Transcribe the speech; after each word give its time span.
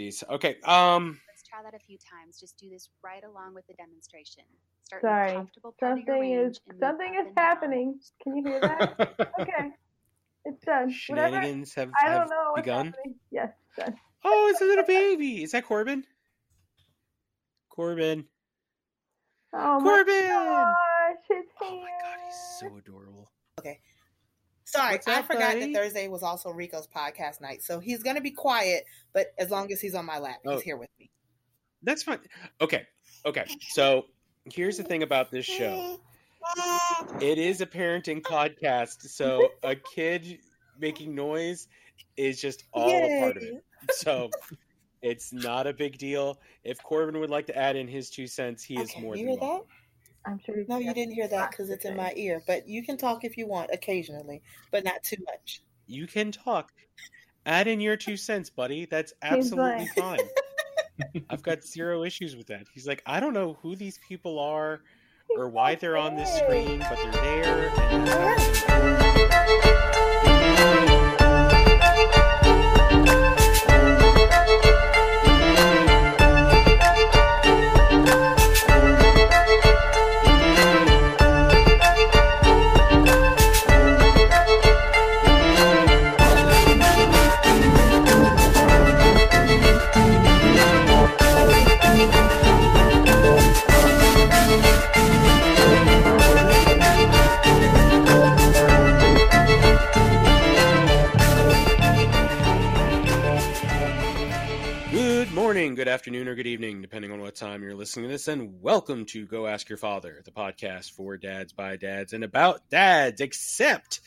Okay. 0.00 0.56
Um. 0.64 1.18
Let's 1.28 1.42
try 1.42 1.60
that 1.64 1.74
a 1.74 1.78
few 1.84 1.98
times. 1.98 2.38
Just 2.38 2.56
do 2.56 2.70
this 2.70 2.88
right 3.02 3.24
along 3.24 3.54
with 3.54 3.66
the 3.66 3.74
demonstration. 3.74 4.44
Start 4.84 5.02
Sorry. 5.02 5.28
in 5.30 5.34
a 5.34 5.38
comfortable 5.38 5.74
part 5.80 5.98
of 5.98 5.98
your 5.98 6.16
Something 6.16 6.20
range 6.36 6.56
is 6.56 6.60
something 6.80 7.14
is 7.14 7.26
and 7.26 7.34
down. 7.34 7.44
happening. 7.44 8.00
Can 8.22 8.36
you 8.36 8.44
hear 8.44 8.60
that? 8.60 8.94
okay. 9.40 9.70
It's 10.44 10.64
done. 10.64 10.94
Whatever. 11.08 11.40
Shenanigans 11.40 11.74
have, 11.74 11.90
I 12.00 12.10
don't 12.10 12.30
know 12.30 12.52
begun. 12.54 12.86
happening. 12.86 13.16
Yes, 13.32 13.50
it's 13.76 13.84
done. 13.86 13.96
Oh, 14.24 14.48
it's 14.52 14.60
a 14.60 14.64
little 14.64 14.84
baby. 14.84 15.42
Is 15.42 15.50
that 15.52 15.66
Corbin? 15.66 16.04
Corbin. 17.70 18.24
Oh 19.52 19.80
Corbin! 19.82 20.28
my 20.28 20.72
gosh, 21.10 21.16
it's 21.30 21.48
Oh 21.60 21.70
here. 21.70 21.80
my 21.80 21.88
god, 22.00 22.18
he's 22.24 22.36
so 22.60 22.66
adorable. 22.76 23.07
Sorry, 24.70 24.92
What's 24.94 25.08
I 25.08 25.20
up, 25.20 25.26
forgot 25.26 25.54
buddy? 25.54 25.72
that 25.72 25.78
Thursday 25.78 26.08
was 26.08 26.22
also 26.22 26.50
Rico's 26.50 26.86
podcast 26.86 27.40
night. 27.40 27.62
So 27.62 27.80
he's 27.80 28.02
going 28.02 28.16
to 28.16 28.22
be 28.22 28.30
quiet, 28.30 28.84
but 29.14 29.28
as 29.38 29.50
long 29.50 29.72
as 29.72 29.80
he's 29.80 29.94
on 29.94 30.04
my 30.04 30.18
lap, 30.18 30.40
Oh. 30.46 30.52
he's 30.56 30.62
here 30.62 30.76
with 30.76 30.90
me. 31.00 31.10
That's 31.82 32.02
fine. 32.02 32.18
Okay. 32.60 32.86
Okay. 33.24 33.44
So 33.70 34.04
here's 34.52 34.76
the 34.76 34.82
thing 34.84 35.02
about 35.02 35.30
this 35.30 35.46
show. 35.46 35.98
It 37.20 37.38
is 37.38 37.60
a 37.60 37.66
parenting 37.66 38.20
podcast, 38.22 39.02
so 39.08 39.48
a 39.62 39.74
kid 39.74 40.38
making 40.78 41.14
noise 41.14 41.68
is 42.16 42.40
just 42.40 42.64
all 42.72 42.88
a 42.90 43.20
part 43.20 43.36
of 43.36 43.42
it. 43.42 43.64
So 43.92 44.28
it's 45.02 45.32
not 45.32 45.66
a 45.66 45.72
big 45.72 45.98
deal. 45.98 46.38
If 46.64 46.82
Corbin 46.82 47.18
would 47.20 47.30
like 47.30 47.46
to 47.46 47.56
add 47.56 47.76
in 47.76 47.88
his 47.88 48.10
two 48.10 48.26
cents, 48.26 48.62
he 48.64 48.74
is 48.78 48.90
Okay, 48.90 49.00
more 49.00 49.16
than 49.16 49.26
that? 49.26 49.40
welcome. 49.40 49.66
I'm 50.26 50.40
sure. 50.44 50.56
No, 50.68 50.78
you 50.78 50.92
didn't 50.94 51.14
hear 51.14 51.28
that 51.28 51.50
because 51.50 51.70
it's 51.70 51.84
in 51.84 51.96
my 51.96 52.12
ear. 52.16 52.42
But 52.46 52.68
you 52.68 52.84
can 52.84 52.96
talk 52.96 53.24
if 53.24 53.36
you 53.36 53.46
want 53.46 53.70
occasionally, 53.72 54.42
but 54.70 54.84
not 54.84 55.02
too 55.02 55.16
much. 55.24 55.62
You 55.86 56.06
can 56.06 56.32
talk. 56.32 56.72
Add 57.46 57.66
in 57.66 57.80
your 57.80 57.96
two 57.96 58.16
cents, 58.16 58.50
buddy. 58.50 58.84
That's 58.84 59.14
absolutely 59.22 59.88
fine. 59.96 60.18
I've 61.30 61.42
got 61.42 61.64
zero 61.64 62.04
issues 62.04 62.36
with 62.36 62.48
that. 62.48 62.66
He's 62.72 62.86
like, 62.86 63.02
I 63.06 63.20
don't 63.20 63.32
know 63.32 63.56
who 63.62 63.76
these 63.76 63.98
people 64.06 64.38
are 64.38 64.82
or 65.36 65.48
why 65.48 65.74
they're 65.74 65.96
on 65.96 66.16
this 66.16 66.32
screen, 66.38 66.80
but 66.80 66.96
they're 66.96 67.12
there. 67.12 67.70
Listening 107.88 108.04
to 108.04 108.12
this, 108.12 108.28
and 108.28 108.60
welcome 108.60 109.06
to 109.06 109.24
Go 109.24 109.46
Ask 109.46 109.70
Your 109.70 109.78
Father, 109.78 110.20
the 110.26 110.30
podcast 110.30 110.90
for 110.90 111.16
dads 111.16 111.54
by 111.54 111.76
dads 111.76 112.12
and 112.12 112.22
about 112.22 112.68
dads, 112.68 113.22
except 113.22 114.00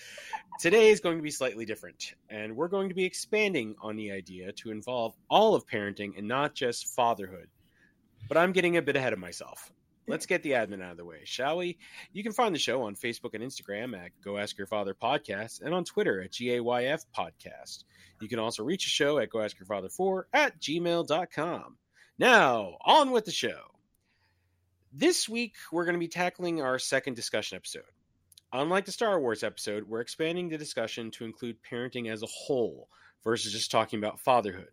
today 0.59 0.91
is 0.91 0.99
going 0.99 1.17
to 1.17 1.23
be 1.23 1.31
slightly 1.31 1.65
different, 1.65 2.13
and 2.29 2.55
we're 2.55 2.67
going 2.67 2.89
to 2.89 2.95
be 2.95 3.05
expanding 3.05 3.73
on 3.81 3.95
the 3.95 4.11
idea 4.11 4.51
to 4.51 4.69
involve 4.69 5.15
all 5.31 5.55
of 5.55 5.65
parenting 5.65 6.15
and 6.15 6.27
not 6.27 6.53
just 6.53 6.93
fatherhood. 6.93 7.47
But 8.27 8.37
I'm 8.37 8.51
getting 8.51 8.77
a 8.77 8.83
bit 8.83 8.97
ahead 8.97 9.13
of 9.13 9.19
myself. 9.19 9.73
Let's 10.07 10.27
get 10.27 10.43
the 10.43 10.51
admin 10.51 10.83
out 10.83 10.91
of 10.91 10.97
the 10.97 11.05
way, 11.05 11.21
shall 11.23 11.57
we? 11.57 11.79
You 12.13 12.21
can 12.21 12.33
find 12.33 12.53
the 12.53 12.59
show 12.59 12.83
on 12.83 12.93
Facebook 12.93 13.33
and 13.33 13.43
Instagram 13.43 13.97
at 13.97 14.11
Go 14.23 14.37
Ask 14.37 14.59
Your 14.59 14.67
Father 14.67 14.93
Podcast 14.93 15.63
and 15.63 15.73
on 15.73 15.85
Twitter 15.85 16.21
at 16.21 16.33
GAYF 16.33 17.03
Podcast. 17.17 17.85
You 18.21 18.29
can 18.29 18.37
also 18.37 18.63
reach 18.63 18.83
the 18.83 18.91
show 18.91 19.17
at 19.17 19.31
goaskyourfather4 19.31 20.25
at 20.33 20.61
gmail.com. 20.61 21.77
Now, 22.19 22.77
on 22.85 23.09
with 23.09 23.25
the 23.25 23.31
show. 23.31 23.70
This 24.93 25.29
week, 25.29 25.55
we're 25.71 25.85
going 25.85 25.95
to 25.95 25.99
be 25.99 26.09
tackling 26.09 26.61
our 26.61 26.77
second 26.77 27.15
discussion 27.15 27.55
episode. 27.55 27.83
Unlike 28.51 28.83
the 28.83 28.91
Star 28.91 29.21
Wars 29.21 29.41
episode, 29.41 29.87
we're 29.87 30.01
expanding 30.01 30.49
the 30.49 30.57
discussion 30.57 31.11
to 31.11 31.23
include 31.23 31.63
parenting 31.63 32.11
as 32.11 32.23
a 32.23 32.27
whole 32.27 32.89
versus 33.23 33.53
just 33.53 33.71
talking 33.71 33.99
about 33.99 34.19
fatherhood. 34.19 34.67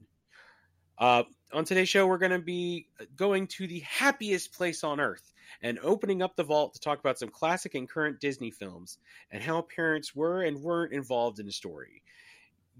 Uh, 0.98 1.22
on 1.52 1.64
today's 1.64 1.88
show, 1.88 2.04
we're 2.04 2.18
going 2.18 2.32
to 2.32 2.40
be 2.40 2.88
going 3.14 3.46
to 3.46 3.68
the 3.68 3.78
happiest 3.80 4.52
place 4.52 4.82
on 4.82 4.98
earth 4.98 5.32
and 5.62 5.78
opening 5.84 6.20
up 6.20 6.34
the 6.34 6.42
vault 6.42 6.74
to 6.74 6.80
talk 6.80 6.98
about 6.98 7.20
some 7.20 7.28
classic 7.28 7.76
and 7.76 7.88
current 7.88 8.18
Disney 8.18 8.50
films 8.50 8.98
and 9.30 9.40
how 9.40 9.62
parents 9.62 10.16
were 10.16 10.42
and 10.42 10.60
weren't 10.60 10.92
involved 10.92 11.38
in 11.38 11.46
the 11.46 11.52
story 11.52 12.02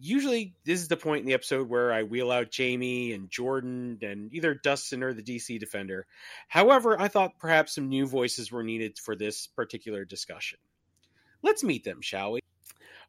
usually 0.00 0.54
this 0.64 0.80
is 0.80 0.88
the 0.88 0.96
point 0.96 1.20
in 1.20 1.26
the 1.26 1.34
episode 1.34 1.68
where 1.68 1.92
I 1.92 2.02
wheel 2.02 2.30
out 2.30 2.50
Jamie 2.50 3.12
and 3.12 3.30
Jordan 3.30 3.98
and 4.02 4.32
either 4.32 4.54
Dustin 4.54 5.02
or 5.02 5.12
the 5.12 5.22
DC 5.22 5.58
defender. 5.58 6.06
However, 6.48 7.00
I 7.00 7.08
thought 7.08 7.38
perhaps 7.38 7.74
some 7.74 7.88
new 7.88 8.06
voices 8.06 8.52
were 8.52 8.62
needed 8.62 8.98
for 8.98 9.16
this 9.16 9.46
particular 9.46 10.04
discussion. 10.04 10.58
Let's 11.42 11.64
meet 11.64 11.84
them, 11.84 12.00
shall 12.00 12.32
we? 12.32 12.40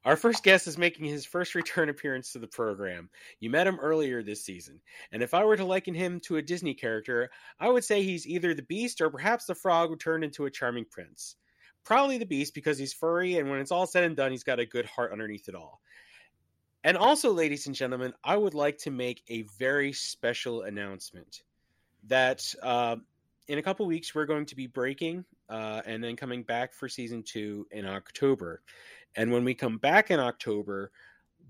Our 0.06 0.16
first 0.16 0.44
guest 0.44 0.66
is 0.68 0.78
making 0.78 1.06
his 1.06 1.26
first 1.26 1.56
return 1.56 1.90
appearance 1.90 2.32
to 2.32 2.40
the 2.40 2.48
program. 2.48 3.10
You 3.42 3.50
met 3.50 3.68
him 3.68 3.80
earlier 3.82 4.24
this 4.24 4.46
season, 4.46 4.80
and 5.12 5.22
if 5.22 5.34
I 5.34 5.44
were 5.44 5.58
to 5.58 5.66
liken 5.66 5.94
him 5.94 6.22
to 6.22 6.38
a 6.38 6.42
Disney 6.42 6.74
character, 6.74 7.30
I 7.60 7.68
would 7.68 7.84
say 7.84 8.02
he's 8.02 8.26
either 8.26 8.54
the 8.54 8.62
Beast 8.62 9.02
or 9.02 9.10
perhaps 9.10 9.46
the 9.46 9.56
Frog 9.56 9.90
who 9.90 9.98
turned 9.98 10.24
into 10.24 10.46
a 10.46 10.52
charming 10.52 10.86
prince. 10.90 11.36
Probably 11.84 12.18
the 12.18 12.26
Beast 12.26 12.54
because 12.54 12.78
he's 12.78 12.94
furry, 12.94 13.40
and 13.40 13.50
when 13.50 13.60
it's 13.60 13.72
all 13.72 13.88
said 13.88 14.06
and 14.06 14.16
done, 14.16 14.32
he's 14.32 14.44
got 14.44 14.60
a 14.60 14.66
good 14.66 14.86
heart 14.86 15.12
underneath 15.12 15.50
it 15.50 15.56
all. 15.56 15.82
And 16.84 16.96
also, 16.96 17.34
ladies 17.34 17.68
and 17.68 17.76
gentlemen, 17.76 18.14
I 18.24 18.38
would 18.38 18.54
like 18.54 18.78
to 18.80 18.92
make 18.92 19.24
a 19.28 19.42
very 19.58 19.92
special 19.92 20.62
announcement 20.62 21.44
that 22.08 22.54
uh, 22.64 22.96
in 23.50 23.58
a 23.58 23.62
couple 23.62 23.86
weeks 23.86 24.16
we're 24.16 24.26
going 24.26 24.46
to 24.46 24.56
be 24.56 24.68
breaking 24.68 25.26
uh, 25.50 25.82
and 25.86 26.02
then 26.02 26.16
coming 26.16 26.44
back 26.44 26.74
for 26.74 26.88
season 26.88 27.24
two 27.24 27.68
in 27.72 27.86
October. 27.86 28.62
And 29.16 29.32
when 29.32 29.44
we 29.44 29.56
come 29.56 29.78
back 29.78 30.10
in 30.12 30.20
October, 30.20 30.92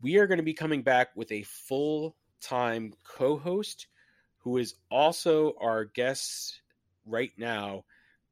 we 0.01 0.17
are 0.17 0.25
going 0.25 0.37
to 0.37 0.43
be 0.43 0.53
coming 0.53 0.81
back 0.81 1.09
with 1.15 1.31
a 1.31 1.43
full 1.43 2.15
time 2.41 2.93
co 3.03 3.37
host 3.37 3.87
who 4.39 4.57
is 4.57 4.75
also 4.89 5.53
our 5.59 5.85
guest 5.85 6.61
right 7.05 7.31
now. 7.37 7.83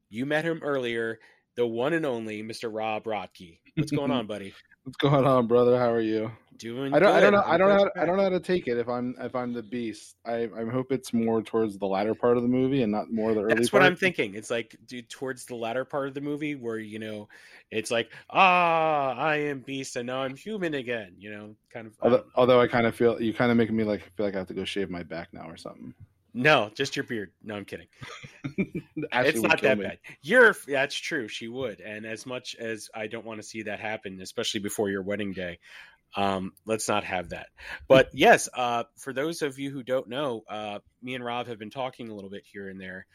You 0.09 0.25
met 0.25 0.45
him 0.45 0.61
earlier, 0.63 1.19
the 1.55 1.67
one 1.67 1.93
and 1.93 2.05
only 2.05 2.41
Mr. 2.41 2.73
Rob 2.73 3.03
Rotke. 3.03 3.59
What's 3.77 3.91
going 3.91 4.11
on, 4.11 4.25
buddy? 4.27 4.53
What's 4.83 4.97
going 4.97 5.25
on, 5.25 5.47
brother? 5.47 5.77
How 5.77 5.91
are 5.91 6.01
you? 6.01 6.31
Doing 6.57 6.91
I 6.91 6.97
don't. 6.97 7.13
I 7.13 7.19
don't 7.19 7.33
know. 7.33 7.43
I'm 7.45 7.59
don't 7.59 7.69
know. 7.69 7.89
How, 7.95 8.01
I 8.01 8.05
don't 8.07 8.17
know 8.17 8.23
how 8.23 8.29
to 8.29 8.39
take 8.39 8.67
it 8.67 8.79
if 8.79 8.89
I'm 8.89 9.13
if 9.19 9.35
I'm 9.35 9.53
the 9.53 9.61
beast. 9.61 10.15
I 10.25 10.49
I 10.57 10.65
hope 10.65 10.91
it's 10.91 11.13
more 11.13 11.43
towards 11.43 11.77
the 11.77 11.85
latter 11.85 12.15
part 12.15 12.35
of 12.35 12.41
the 12.41 12.49
movie 12.49 12.81
and 12.81 12.91
not 12.91 13.11
more 13.11 13.35
the 13.35 13.41
early. 13.41 13.53
That's 13.53 13.71
what 13.71 13.81
part. 13.81 13.91
I'm 13.91 13.95
thinking. 13.95 14.33
It's 14.33 14.49
like 14.49 14.75
dude, 14.87 15.07
towards 15.07 15.45
the 15.45 15.53
latter 15.53 15.85
part 15.85 16.07
of 16.07 16.15
the 16.15 16.21
movie 16.21 16.55
where 16.55 16.79
you 16.79 16.97
know 16.97 17.29
it's 17.69 17.91
like 17.91 18.11
ah, 18.31 19.13
I 19.13 19.35
am 19.35 19.59
beast 19.59 19.97
and 19.97 20.07
now 20.07 20.23
I'm 20.23 20.35
human 20.35 20.73
again. 20.73 21.13
You 21.19 21.29
know, 21.29 21.55
kind 21.71 21.85
of. 21.85 21.93
Although, 22.01 22.17
don't 22.17 22.27
although 22.33 22.59
I 22.59 22.65
kind 22.65 22.87
of 22.87 22.95
feel 22.95 23.21
you 23.21 23.35
kind 23.35 23.51
of 23.51 23.57
making 23.57 23.75
me 23.75 23.83
like 23.83 24.11
feel 24.15 24.25
like 24.25 24.33
I 24.33 24.39
have 24.39 24.47
to 24.47 24.55
go 24.55 24.65
shave 24.65 24.89
my 24.89 25.03
back 25.03 25.27
now 25.33 25.47
or 25.47 25.57
something. 25.57 25.93
No, 26.37 26.69
just 26.75 26.95
your 26.95 27.03
beard. 27.03 27.31
No, 27.43 27.55
I'm 27.55 27.65
kidding. 27.65 27.87
It's 29.13 29.41
not 29.41 29.61
that 29.61 29.77
me. 29.77 29.85
bad. 29.85 29.99
You're 30.21 30.55
that's 30.67 30.95
true. 30.95 31.27
She 31.27 31.47
would, 31.47 31.81
and 31.81 32.05
as 32.05 32.25
much 32.25 32.55
as 32.55 32.89
I 32.93 33.07
don't 33.07 33.25
want 33.25 33.39
to 33.39 33.47
see 33.47 33.63
that 33.63 33.79
happen, 33.79 34.19
especially 34.21 34.59
before 34.59 34.89
your 34.89 35.01
wedding 35.01 35.33
day, 35.33 35.59
um, 36.15 36.53
let's 36.65 36.87
not 36.87 37.03
have 37.03 37.29
that. 37.29 37.47
But 37.87 38.09
yes, 38.13 38.49
uh, 38.53 38.83
for 38.97 39.13
those 39.13 39.41
of 39.41 39.57
you 39.57 39.71
who 39.71 39.81
don't 39.83 40.07
know, 40.09 40.43
uh, 40.49 40.79
me 41.01 41.15
and 41.15 41.23
Rob 41.23 41.47
have 41.47 41.59
been 41.59 41.69
talking 41.69 42.09
a 42.09 42.13
little 42.13 42.29
bit 42.29 42.43
here 42.45 42.69
and 42.69 42.79
there, 42.79 43.07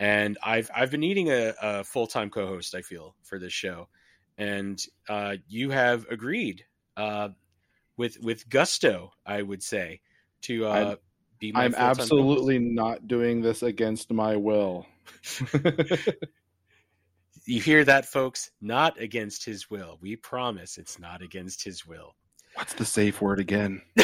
and 0.00 0.36
I've 0.42 0.70
I've 0.74 0.90
been 0.90 1.00
needing 1.00 1.30
a, 1.30 1.54
a 1.60 1.84
full 1.84 2.06
time 2.06 2.30
co 2.30 2.46
host. 2.46 2.74
I 2.74 2.82
feel 2.82 3.14
for 3.22 3.38
this 3.38 3.52
show, 3.52 3.88
and 4.36 4.80
uh, 5.08 5.36
you 5.46 5.70
have 5.70 6.06
agreed 6.10 6.64
uh, 6.96 7.28
with 7.96 8.18
with 8.20 8.48
gusto, 8.48 9.12
I 9.24 9.42
would 9.42 9.62
say, 9.62 10.00
to 10.42 10.66
uh, 10.66 10.96
be 11.46 11.52
my 11.52 11.64
I'm 11.64 11.74
absolutely 11.74 12.58
not 12.58 13.06
doing 13.08 13.42
this 13.42 13.62
against 13.62 14.12
my 14.12 14.36
will. 14.36 14.86
You 17.46 17.60
hear 17.60 17.84
that, 17.84 18.06
folks? 18.06 18.50
Not 18.62 18.98
against 19.00 19.44
his 19.44 19.68
will. 19.68 19.98
We 20.00 20.16
promise 20.16 20.78
it's 20.78 20.98
not 20.98 21.20
against 21.20 21.62
his 21.62 21.86
will. 21.86 22.14
What's 22.54 22.72
the 22.72 22.86
safe 22.86 23.20
word 23.20 23.38
again? 23.38 23.82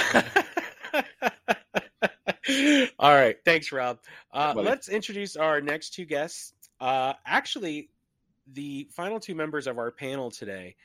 All 2.98 3.14
right. 3.14 3.36
Thanks, 3.44 3.72
Rob. 3.72 3.98
Uh, 4.30 4.52
let's 4.56 4.90
introduce 4.90 5.36
our 5.36 5.62
next 5.62 5.94
two 5.94 6.04
guests. 6.04 6.52
Uh, 6.80 7.14
actually, 7.24 7.88
the 8.52 8.88
final 8.92 9.18
two 9.20 9.34
members 9.34 9.66
of 9.66 9.78
our 9.78 9.90
panel 9.90 10.30
today 10.30 10.76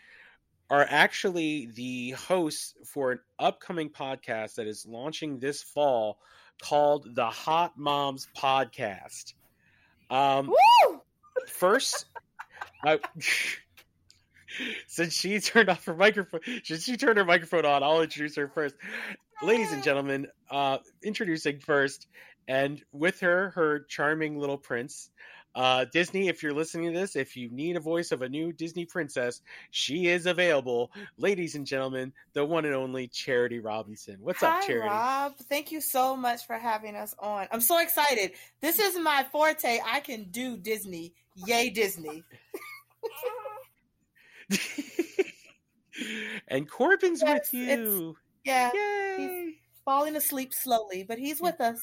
are 0.70 0.86
actually 0.90 1.66
the 1.76 2.12
hosts 2.12 2.74
for 2.86 3.12
an 3.12 3.20
upcoming 3.38 3.90
podcast 3.90 4.56
that 4.56 4.68
is 4.68 4.86
launching 4.88 5.40
this 5.40 5.62
fall 5.62 6.20
called 6.62 7.16
the 7.16 7.28
Hot 7.28 7.78
Moms 7.78 8.28
Podcast. 8.38 9.34
Um, 10.10 10.48
Woo! 10.48 11.02
first, 11.48 12.06
I, 12.84 13.00
since 14.88 15.14
she 15.14 15.40
turned 15.40 15.70
off 15.70 15.86
her 15.86 15.96
microphone, 15.96 16.42
since 16.64 16.84
she 16.84 16.98
turned 16.98 17.18
her 17.18 17.26
microphone 17.26 17.66
on, 17.66 17.84
I'll 17.84 18.02
introduce 18.02 18.36
her 18.36 18.48
first. 18.48 18.76
Ladies 19.44 19.72
and 19.72 19.84
gentlemen, 19.84 20.28
uh, 20.50 20.78
introducing 21.04 21.60
first, 21.60 22.08
and 22.48 22.82
with 22.92 23.20
her, 23.20 23.52
her 23.52 23.80
charming 23.90 24.40
little 24.40 24.58
prince. 24.58 25.10
Uh, 25.56 25.86
Disney, 25.86 26.28
if 26.28 26.44
you're 26.44 26.54
listening 26.54 26.94
to 26.94 27.00
this, 27.00 27.16
if 27.16 27.38
you 27.38 27.50
need 27.50 27.78
a 27.78 27.80
voice 27.80 28.12
of 28.12 28.22
a 28.22 28.30
new 28.30 28.52
Disney 28.52 28.86
princess, 28.86 29.42
she 29.72 30.08
is 30.08 30.26
available. 30.26 30.92
Ladies 31.18 31.56
and 31.56 31.66
gentlemen, 31.66 32.12
the 32.34 32.44
one 32.44 32.66
and 32.66 32.76
only 32.76 33.08
Charity 33.08 33.60
Robinson. 33.60 34.18
What's 34.20 34.42
Hi, 34.42 34.60
up, 34.60 34.66
Charity? 34.66 34.90
Rob. 34.90 35.38
Thank 35.50 35.72
you 35.72 35.80
so 35.80 36.18
much 36.18 36.46
for 36.46 36.58
having 36.58 36.96
us 36.96 37.16
on. 37.20 37.48
I'm 37.52 37.62
so 37.62 37.80
excited. 37.80 38.34
This 38.62 38.80
is 38.80 39.00
my 39.00 39.26
forte. 39.32 39.80
I 39.86 40.02
can 40.02 40.26
do 40.32 40.58
Disney. 40.58 41.14
Yay, 41.48 41.70
Disney. 41.70 42.24
and 46.50 46.70
Corbin's 46.70 47.22
Yes, 47.26 47.52
with 47.52 47.54
you. 47.54 48.18
Yeah, 48.44 48.72
Yay! 48.74 49.56
falling 49.86 50.16
asleep 50.16 50.54
slowly, 50.54 51.04
but 51.04 51.18
he's 51.18 51.42
with 51.42 51.62
us. 51.62 51.82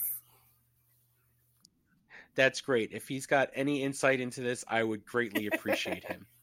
That's 2.34 2.60
great. 2.60 2.92
If 2.92 3.08
he's 3.08 3.26
got 3.26 3.50
any 3.54 3.82
insight 3.82 4.20
into 4.20 4.40
this, 4.40 4.64
I 4.68 4.82
would 4.82 5.04
greatly 5.04 5.48
appreciate 5.48 6.04
him. 6.04 6.26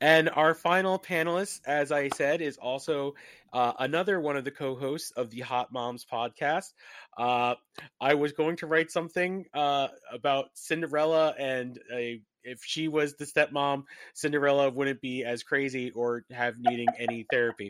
and 0.00 0.28
our 0.30 0.54
final 0.54 0.98
panelist, 0.98 1.60
as 1.66 1.92
I 1.92 2.08
said, 2.10 2.40
is 2.40 2.56
also 2.56 3.14
uh, 3.52 3.72
another 3.78 4.20
one 4.20 4.36
of 4.36 4.44
the 4.44 4.50
co-hosts 4.50 5.10
of 5.12 5.30
the 5.30 5.40
Hot 5.40 5.72
Moms 5.72 6.06
podcast. 6.10 6.72
Uh, 7.16 7.54
I 8.00 8.14
was 8.14 8.32
going 8.32 8.56
to 8.56 8.66
write 8.66 8.90
something 8.90 9.44
uh, 9.54 9.88
about 10.12 10.46
Cinderella 10.54 11.34
and 11.38 11.78
a, 11.92 12.20
if 12.44 12.64
she 12.64 12.88
was 12.88 13.14
the 13.14 13.24
stepmom, 13.24 13.84
Cinderella 14.14 14.70
wouldn't 14.70 15.00
be 15.00 15.24
as 15.24 15.42
crazy 15.42 15.90
or 15.92 16.24
have 16.30 16.54
needing 16.58 16.88
any 16.98 17.26
therapy. 17.30 17.68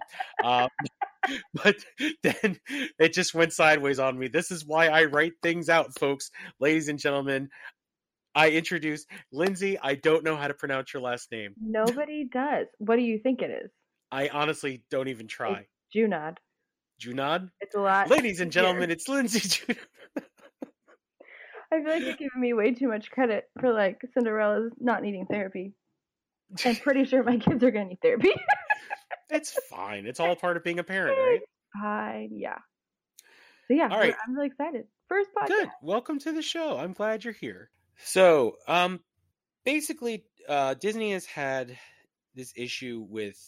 But 1.62 1.76
then 2.22 2.58
it 2.98 3.12
just 3.12 3.34
went 3.34 3.52
sideways 3.52 3.98
on 3.98 4.18
me. 4.18 4.28
This 4.28 4.50
is 4.50 4.66
why 4.66 4.88
I 4.88 5.04
write 5.04 5.34
things 5.42 5.68
out, 5.68 5.96
folks. 5.98 6.30
Ladies 6.58 6.88
and 6.88 6.98
gentlemen, 6.98 7.48
I 8.34 8.50
introduce 8.50 9.06
Lindsay. 9.32 9.78
I 9.78 9.94
don't 9.94 10.24
know 10.24 10.36
how 10.36 10.48
to 10.48 10.54
pronounce 10.54 10.92
your 10.92 11.02
last 11.02 11.30
name. 11.30 11.54
Nobody 11.60 12.28
does. 12.32 12.66
What 12.78 12.96
do 12.96 13.02
you 13.02 13.18
think 13.18 13.42
it 13.42 13.50
is? 13.64 13.70
I 14.10 14.28
honestly 14.28 14.82
don't 14.90 15.08
even 15.08 15.28
try. 15.28 15.66
Junod. 15.94 16.38
Junod? 17.00 17.50
It's 17.60 17.74
a 17.74 17.80
lot. 17.80 18.10
Ladies 18.10 18.40
and 18.40 18.50
gentlemen, 18.50 18.90
it's 18.90 19.08
Lindsay 19.08 19.40
Junod. 19.74 19.78
I 21.72 21.82
feel 21.82 21.90
like 21.90 22.02
you're 22.02 22.16
giving 22.16 22.40
me 22.40 22.52
way 22.52 22.74
too 22.74 22.88
much 22.88 23.10
credit 23.10 23.44
for 23.58 23.72
like 23.72 24.00
Cinderella's 24.12 24.72
not 24.78 25.02
needing 25.02 25.26
therapy. 25.26 25.72
I'm 26.66 26.76
pretty 26.76 27.06
sure 27.06 27.22
my 27.22 27.38
kids 27.38 27.64
are 27.64 27.70
gonna 27.70 27.86
need 27.86 28.00
therapy. 28.02 28.30
It's 29.32 29.52
fine. 29.70 30.04
It's 30.06 30.20
all 30.20 30.36
part 30.36 30.58
of 30.58 30.64
being 30.64 30.78
a 30.78 30.84
parent, 30.84 31.16
right? 31.16 31.40
Fine, 31.80 32.30
yeah. 32.32 32.58
So 33.66 33.74
yeah, 33.74 33.88
All 33.90 33.98
right. 33.98 34.14
I'm 34.26 34.34
really 34.34 34.48
excited. 34.48 34.84
First 35.08 35.30
podcast. 35.34 35.48
Good. 35.48 35.68
Welcome 35.80 36.18
to 36.20 36.32
the 36.32 36.42
show. 36.42 36.76
I'm 36.76 36.92
glad 36.92 37.24
you're 37.24 37.32
here. 37.32 37.70
So, 38.04 38.56
um, 38.68 39.00
basically, 39.64 40.24
uh, 40.46 40.74
Disney 40.74 41.12
has 41.12 41.24
had 41.24 41.78
this 42.34 42.52
issue 42.56 43.06
with 43.08 43.38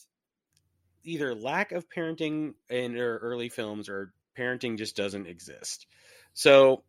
either 1.03 1.35
lack 1.35 1.73
of 1.73 1.87
parenting 1.91 2.55
in 2.71 2.95
their 2.95 3.19
early 3.19 3.51
films 3.51 3.91
or 3.91 4.15
parenting 4.39 4.79
just 4.79 4.97
doesn't 4.97 5.27
exist. 5.27 5.87
So, 6.33 6.83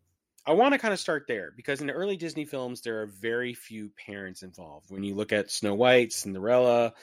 I 0.48 0.54
want 0.54 0.74
to 0.74 0.80
kind 0.80 0.94
of 0.94 1.02
start 1.02 1.26
there 1.28 1.52
because 1.54 1.82
in 1.82 1.88
the 1.88 1.94
early 1.94 2.16
Disney 2.16 2.46
films, 2.46 2.80
there 2.80 3.02
are 3.02 3.08
very 3.08 3.56
few 3.56 3.92
parents 4.06 4.42
involved. 4.42 4.90
When 4.90 5.04
you 5.04 5.16
look 5.16 5.34
at 5.34 5.52
Snow 5.52 5.74
White, 5.74 6.14
Cinderella, 6.14 6.94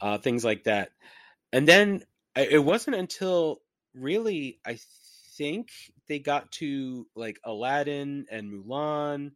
uh, 0.00 0.16
things 0.16 0.42
like 0.42 0.64
that. 0.64 0.90
And 1.54 1.68
then 1.68 2.02
it 2.34 2.64
wasn't 2.64 2.96
until 2.96 3.60
really, 3.94 4.58
I 4.66 4.80
think 5.38 5.70
they 6.08 6.18
got 6.18 6.50
to 6.52 7.06
like 7.14 7.38
Aladdin 7.44 8.26
and 8.28 8.52
Mulan, 8.52 9.30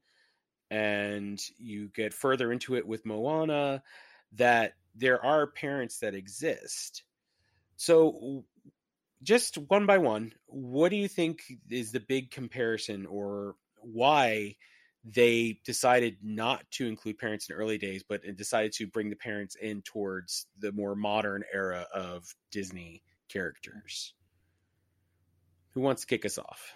and 0.68 1.40
you 1.58 1.90
get 1.94 2.12
further 2.12 2.50
into 2.50 2.74
it 2.74 2.84
with 2.84 3.06
Moana, 3.06 3.84
that 4.32 4.72
there 4.96 5.24
are 5.24 5.46
parents 5.46 6.00
that 6.00 6.16
exist. 6.16 7.04
So, 7.76 8.44
just 9.22 9.56
one 9.56 9.86
by 9.86 9.98
one, 9.98 10.32
what 10.46 10.88
do 10.88 10.96
you 10.96 11.06
think 11.06 11.44
is 11.70 11.92
the 11.92 12.00
big 12.00 12.32
comparison 12.32 13.06
or 13.06 13.54
why 13.80 14.56
they 15.04 15.60
decided 15.64 16.16
not 16.22 16.68
to 16.72 16.86
include 16.86 17.18
parents 17.18 17.48
in 17.48 17.56
early 17.56 17.78
days, 17.78 18.02
but 18.06 18.22
decided 18.36 18.72
to 18.72 18.86
bring 18.86 19.08
the 19.10 19.16
parents 19.16 19.56
in 19.56 19.82
towards 19.82 20.46
the 20.58 20.72
more 20.72 20.94
modern 20.94 21.42
era 21.52 21.86
of 21.94 22.24
Disney 22.50 23.02
characters? 23.28 24.14
Who 25.74 25.80
wants 25.80 26.02
to 26.02 26.06
kick 26.06 26.24
us 26.24 26.38
off? 26.38 26.72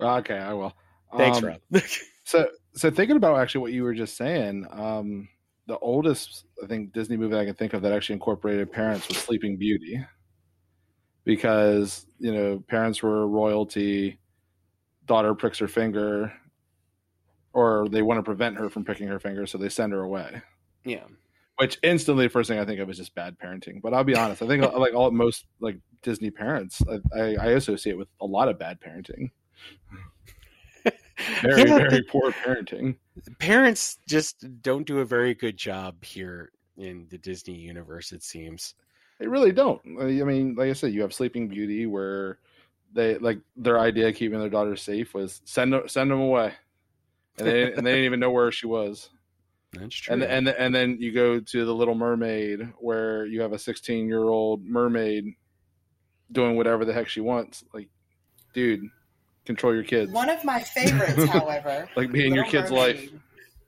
Okay, 0.00 0.38
I 0.38 0.52
will. 0.52 0.74
Thanks, 1.16 1.38
Um, 1.38 1.44
Rob. 1.44 1.60
So, 2.24 2.48
so 2.74 2.88
thinking 2.88 3.16
about 3.16 3.40
actually 3.40 3.62
what 3.62 3.72
you 3.72 3.82
were 3.82 3.94
just 3.94 4.16
saying, 4.16 4.66
um, 4.70 5.28
the 5.66 5.76
oldest 5.78 6.44
I 6.62 6.68
think 6.68 6.92
Disney 6.92 7.16
movie 7.16 7.36
I 7.36 7.44
can 7.44 7.54
think 7.54 7.72
of 7.72 7.82
that 7.82 7.92
actually 7.92 8.14
incorporated 8.14 8.70
parents 8.70 9.08
was 9.08 9.16
Sleeping 9.16 9.56
Beauty, 9.56 10.00
because 11.24 12.06
you 12.20 12.32
know 12.32 12.62
parents 12.68 13.02
were 13.02 13.26
royalty. 13.26 14.20
Daughter 15.06 15.34
pricks 15.34 15.58
her 15.58 15.68
finger, 15.68 16.32
or 17.52 17.88
they 17.88 18.02
want 18.02 18.18
to 18.18 18.22
prevent 18.22 18.56
her 18.56 18.70
from 18.70 18.84
picking 18.84 19.08
her 19.08 19.18
finger, 19.18 19.46
so 19.46 19.58
they 19.58 19.68
send 19.68 19.92
her 19.92 20.00
away. 20.02 20.42
yeah. 20.84 21.04
Which 21.58 21.78
instantly, 21.82 22.28
first 22.28 22.48
thing 22.48 22.58
I 22.58 22.64
think 22.64 22.80
of 22.80 22.88
is 22.88 22.96
just 22.96 23.14
bad 23.14 23.36
parenting. 23.38 23.82
But 23.82 23.92
I'll 23.92 24.02
be 24.04 24.16
honest, 24.16 24.42
I 24.42 24.46
think 24.48 24.64
like 24.74 24.94
all 24.94 25.10
most 25.10 25.44
like 25.60 25.76
Disney 26.02 26.30
parents, 26.30 26.82
I, 26.90 27.18
I, 27.20 27.36
I 27.36 27.46
associate 27.50 27.98
with 27.98 28.08
a 28.20 28.26
lot 28.26 28.48
of 28.48 28.58
bad 28.58 28.80
parenting. 28.80 29.30
Very, 31.42 31.68
Yeah, 31.68 31.78
very 31.78 32.02
poor 32.02 32.32
parenting. 32.32 32.96
parents 33.38 33.98
just 34.08 34.44
don't 34.62 34.86
do 34.86 35.00
a 35.00 35.04
very 35.04 35.34
good 35.34 35.56
job 35.56 36.02
here 36.02 36.50
in 36.78 37.06
the 37.10 37.18
Disney 37.18 37.54
universe, 37.54 38.10
it 38.12 38.24
seems. 38.24 38.74
They 39.20 39.28
really 39.28 39.52
don't. 39.52 39.80
I 40.00 40.24
mean, 40.24 40.54
like 40.56 40.70
I 40.70 40.72
said, 40.72 40.92
you 40.92 41.02
have 41.02 41.12
Sleeping 41.12 41.46
Beauty, 41.48 41.86
where 41.86 42.38
they 42.92 43.18
like 43.18 43.38
their 43.56 43.78
idea 43.78 44.08
of 44.08 44.14
keeping 44.14 44.38
their 44.38 44.48
daughter 44.48 44.76
safe 44.76 45.14
was 45.14 45.40
send 45.44 45.72
them, 45.72 45.88
send 45.88 46.10
them 46.10 46.20
away, 46.20 46.52
and 47.38 47.46
they 47.46 47.72
and 47.72 47.86
they 47.86 47.92
didn't 47.92 48.04
even 48.06 48.20
know 48.20 48.30
where 48.30 48.52
she 48.52 48.66
was. 48.66 49.10
That's 49.72 49.94
true. 49.94 50.14
And 50.14 50.22
and 50.22 50.48
and 50.48 50.74
then 50.74 50.98
you 51.00 51.12
go 51.12 51.40
to 51.40 51.64
the 51.64 51.74
Little 51.74 51.94
Mermaid, 51.94 52.72
where 52.78 53.24
you 53.26 53.40
have 53.40 53.52
a 53.52 53.58
16 53.58 54.06
year 54.06 54.28
old 54.28 54.64
mermaid 54.64 55.34
doing 56.30 56.56
whatever 56.56 56.84
the 56.84 56.92
heck 56.92 57.08
she 57.08 57.20
wants. 57.20 57.64
Like, 57.72 57.88
dude, 58.52 58.82
control 59.44 59.74
your 59.74 59.84
kids. 59.84 60.12
One 60.12 60.30
of 60.30 60.44
my 60.44 60.60
favorites, 60.60 61.24
however, 61.30 61.88
Like 61.96 62.12
being 62.12 62.34
your 62.34 62.44
Little 62.44 62.62
kid's 62.62 62.72
life. 62.72 63.10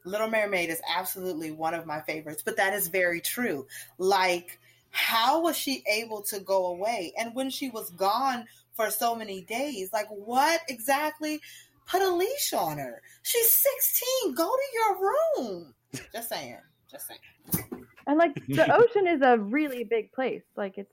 Little 0.07 0.29
Mermaid 0.29 0.69
is 0.69 0.83
absolutely 0.95 1.51
one 1.51 1.73
of 1.73 1.87
my 1.87 2.01
favorites, 2.03 2.43
but 2.45 2.59
that 2.59 2.75
is 2.75 2.89
very 2.89 3.23
true. 3.23 3.67
Like, 3.97 4.59
how 4.91 5.43
was 5.43 5.57
she 5.57 5.83
able 5.91 6.21
to 6.25 6.41
go 6.41 6.67
away? 6.67 7.15
And 7.19 7.35
when 7.35 7.49
she 7.49 7.71
was 7.71 7.89
gone 7.91 8.47
for 8.75 8.91
so 8.91 9.15
many 9.15 9.43
days, 9.43 9.91
like, 9.93 10.09
what 10.09 10.61
exactly 10.69 11.41
put 11.89 12.03
a 12.03 12.09
leash 12.11 12.53
on 12.53 12.79
her? 12.79 13.01
She's 13.23 13.51
16. 13.51 14.35
Go 14.35 14.51
to 14.51 14.63
your 14.75 15.01
room. 15.01 15.75
Just 16.13 16.29
saying. 16.29 16.59
Just 16.91 17.07
saying. 17.09 17.67
And 18.07 18.19
like 18.19 18.35
the 18.49 18.75
ocean 18.77 19.07
is 19.07 19.23
a 19.23 19.39
really 19.39 19.85
big 19.85 20.13
place. 20.13 20.43
Like 20.57 20.77
it's 20.79 20.93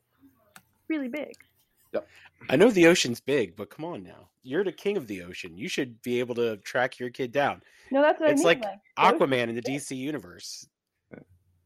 really 0.87 1.07
big. 1.09 1.33
Yep. 1.93 2.07
I 2.49 2.55
know 2.55 2.71
the 2.71 2.87
ocean's 2.87 3.19
big, 3.19 3.55
but 3.55 3.69
come 3.69 3.85
on 3.85 4.03
now. 4.03 4.29
You're 4.43 4.63
the 4.63 4.71
king 4.71 4.95
of 4.97 5.07
the 5.07 5.21
ocean. 5.23 5.57
You 5.57 5.67
should 5.67 6.01
be 6.01 6.19
able 6.19 6.35
to 6.35 6.57
track 6.57 6.99
your 6.99 7.09
kid 7.09 7.31
down. 7.31 7.61
No, 7.91 8.01
that's 8.01 8.19
what 8.19 8.29
It's 8.31 8.41
I 8.41 8.43
mean. 8.43 8.45
like 8.45 8.61
the 8.61 9.03
ocean- 9.03 9.19
Aquaman 9.19 9.49
in 9.49 9.55
the 9.55 9.61
DC 9.61 9.95
universe. 9.97 10.65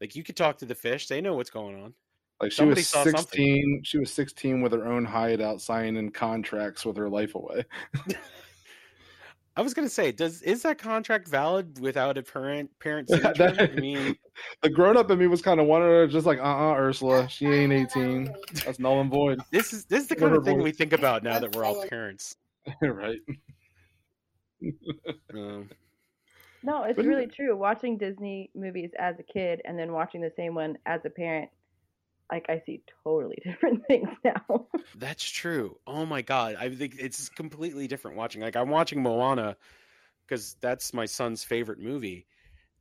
Like 0.01 0.15
you 0.15 0.23
could 0.23 0.35
talk 0.35 0.57
to 0.57 0.65
the 0.65 0.75
fish, 0.75 1.07
they 1.07 1.21
know 1.21 1.35
what's 1.35 1.49
going 1.49 1.81
on. 1.81 1.93
Like 2.41 2.51
she 2.51 2.57
Somebody 2.57 2.79
was 2.79 2.89
saw 2.89 3.03
something. 3.03 3.21
16. 3.21 3.81
She 3.83 3.97
was 3.97 4.11
16 4.13 4.61
with 4.61 4.73
her 4.73 4.85
own 4.85 5.05
hideout, 5.05 5.61
signing 5.61 6.09
contracts 6.11 6.85
with 6.85 6.97
her 6.97 7.09
life 7.09 7.35
away. 7.35 7.63
I 9.57 9.61
was 9.61 9.73
gonna 9.73 9.87
say, 9.87 10.11
does 10.11 10.41
is 10.41 10.63
that 10.63 10.77
contract 10.77 11.29
valid 11.29 11.79
without 11.79 12.17
a 12.17 12.23
parent 12.23 12.69
parent 12.79 13.07
That- 13.07 13.37
signature? 13.37 13.71
I 13.71 13.75
mean, 13.79 14.15
The 14.61 14.69
grown 14.69 14.97
up 14.97 15.09
in 15.11 15.17
me 15.17 15.27
was 15.27 15.41
kind 15.41 15.61
of 15.61 15.67
wondering, 15.67 16.09
just 16.09 16.25
like, 16.25 16.39
uh, 16.39 16.41
uh 16.71 16.73
Ursula, 16.75 17.29
she 17.29 17.45
ain't 17.47 17.71
18. 17.71 18.35
That's 18.65 18.79
null 18.79 18.99
and 18.99 19.09
void, 19.09 19.39
this 19.51 19.71
is 19.71 19.85
this 19.85 20.01
is 20.01 20.07
the 20.09 20.15
kind 20.17 20.31
her 20.33 20.39
of 20.39 20.43
thing 20.43 20.57
voice- 20.57 20.63
we 20.65 20.71
think 20.73 20.91
about 20.91 21.23
now 21.23 21.39
that 21.39 21.55
we're 21.55 21.63
all 21.63 21.87
parents. 21.87 22.35
right? 22.81 23.19
Um, 25.33 25.69
No, 26.63 26.83
it's 26.83 26.97
But- 26.97 27.05
really 27.05 27.27
true. 27.27 27.55
Watching 27.55 27.97
Disney 27.97 28.49
movies 28.55 28.91
as 28.99 29.15
a 29.19 29.23
kid 29.23 29.61
and 29.63 29.79
then 29.79 29.93
watching 29.93 30.19
the 30.19 30.31
same 30.35 30.53
one 30.53 30.77
as 30.85 30.99
a 31.05 31.09
parent, 31.09 31.49
like 32.31 32.45
I 32.49 32.61
see 32.65 32.81
totally 33.03 33.37
different 33.43 33.85
things 33.87 34.09
now. 34.23 34.67
That's 34.95 35.23
true. 35.23 35.77
Oh 35.85 36.05
my 36.05 36.21
god, 36.21 36.55
I 36.59 36.73
think 36.73 36.95
it's 36.99 37.29
completely 37.29 37.87
different 37.87 38.17
watching. 38.17 38.41
Like 38.41 38.55
I'm 38.55 38.69
watching 38.69 39.01
Moana 39.01 39.57
because 40.27 40.55
that's 40.61 40.93
my 40.93 41.05
son's 41.05 41.43
favorite 41.43 41.79
movie, 41.79 42.25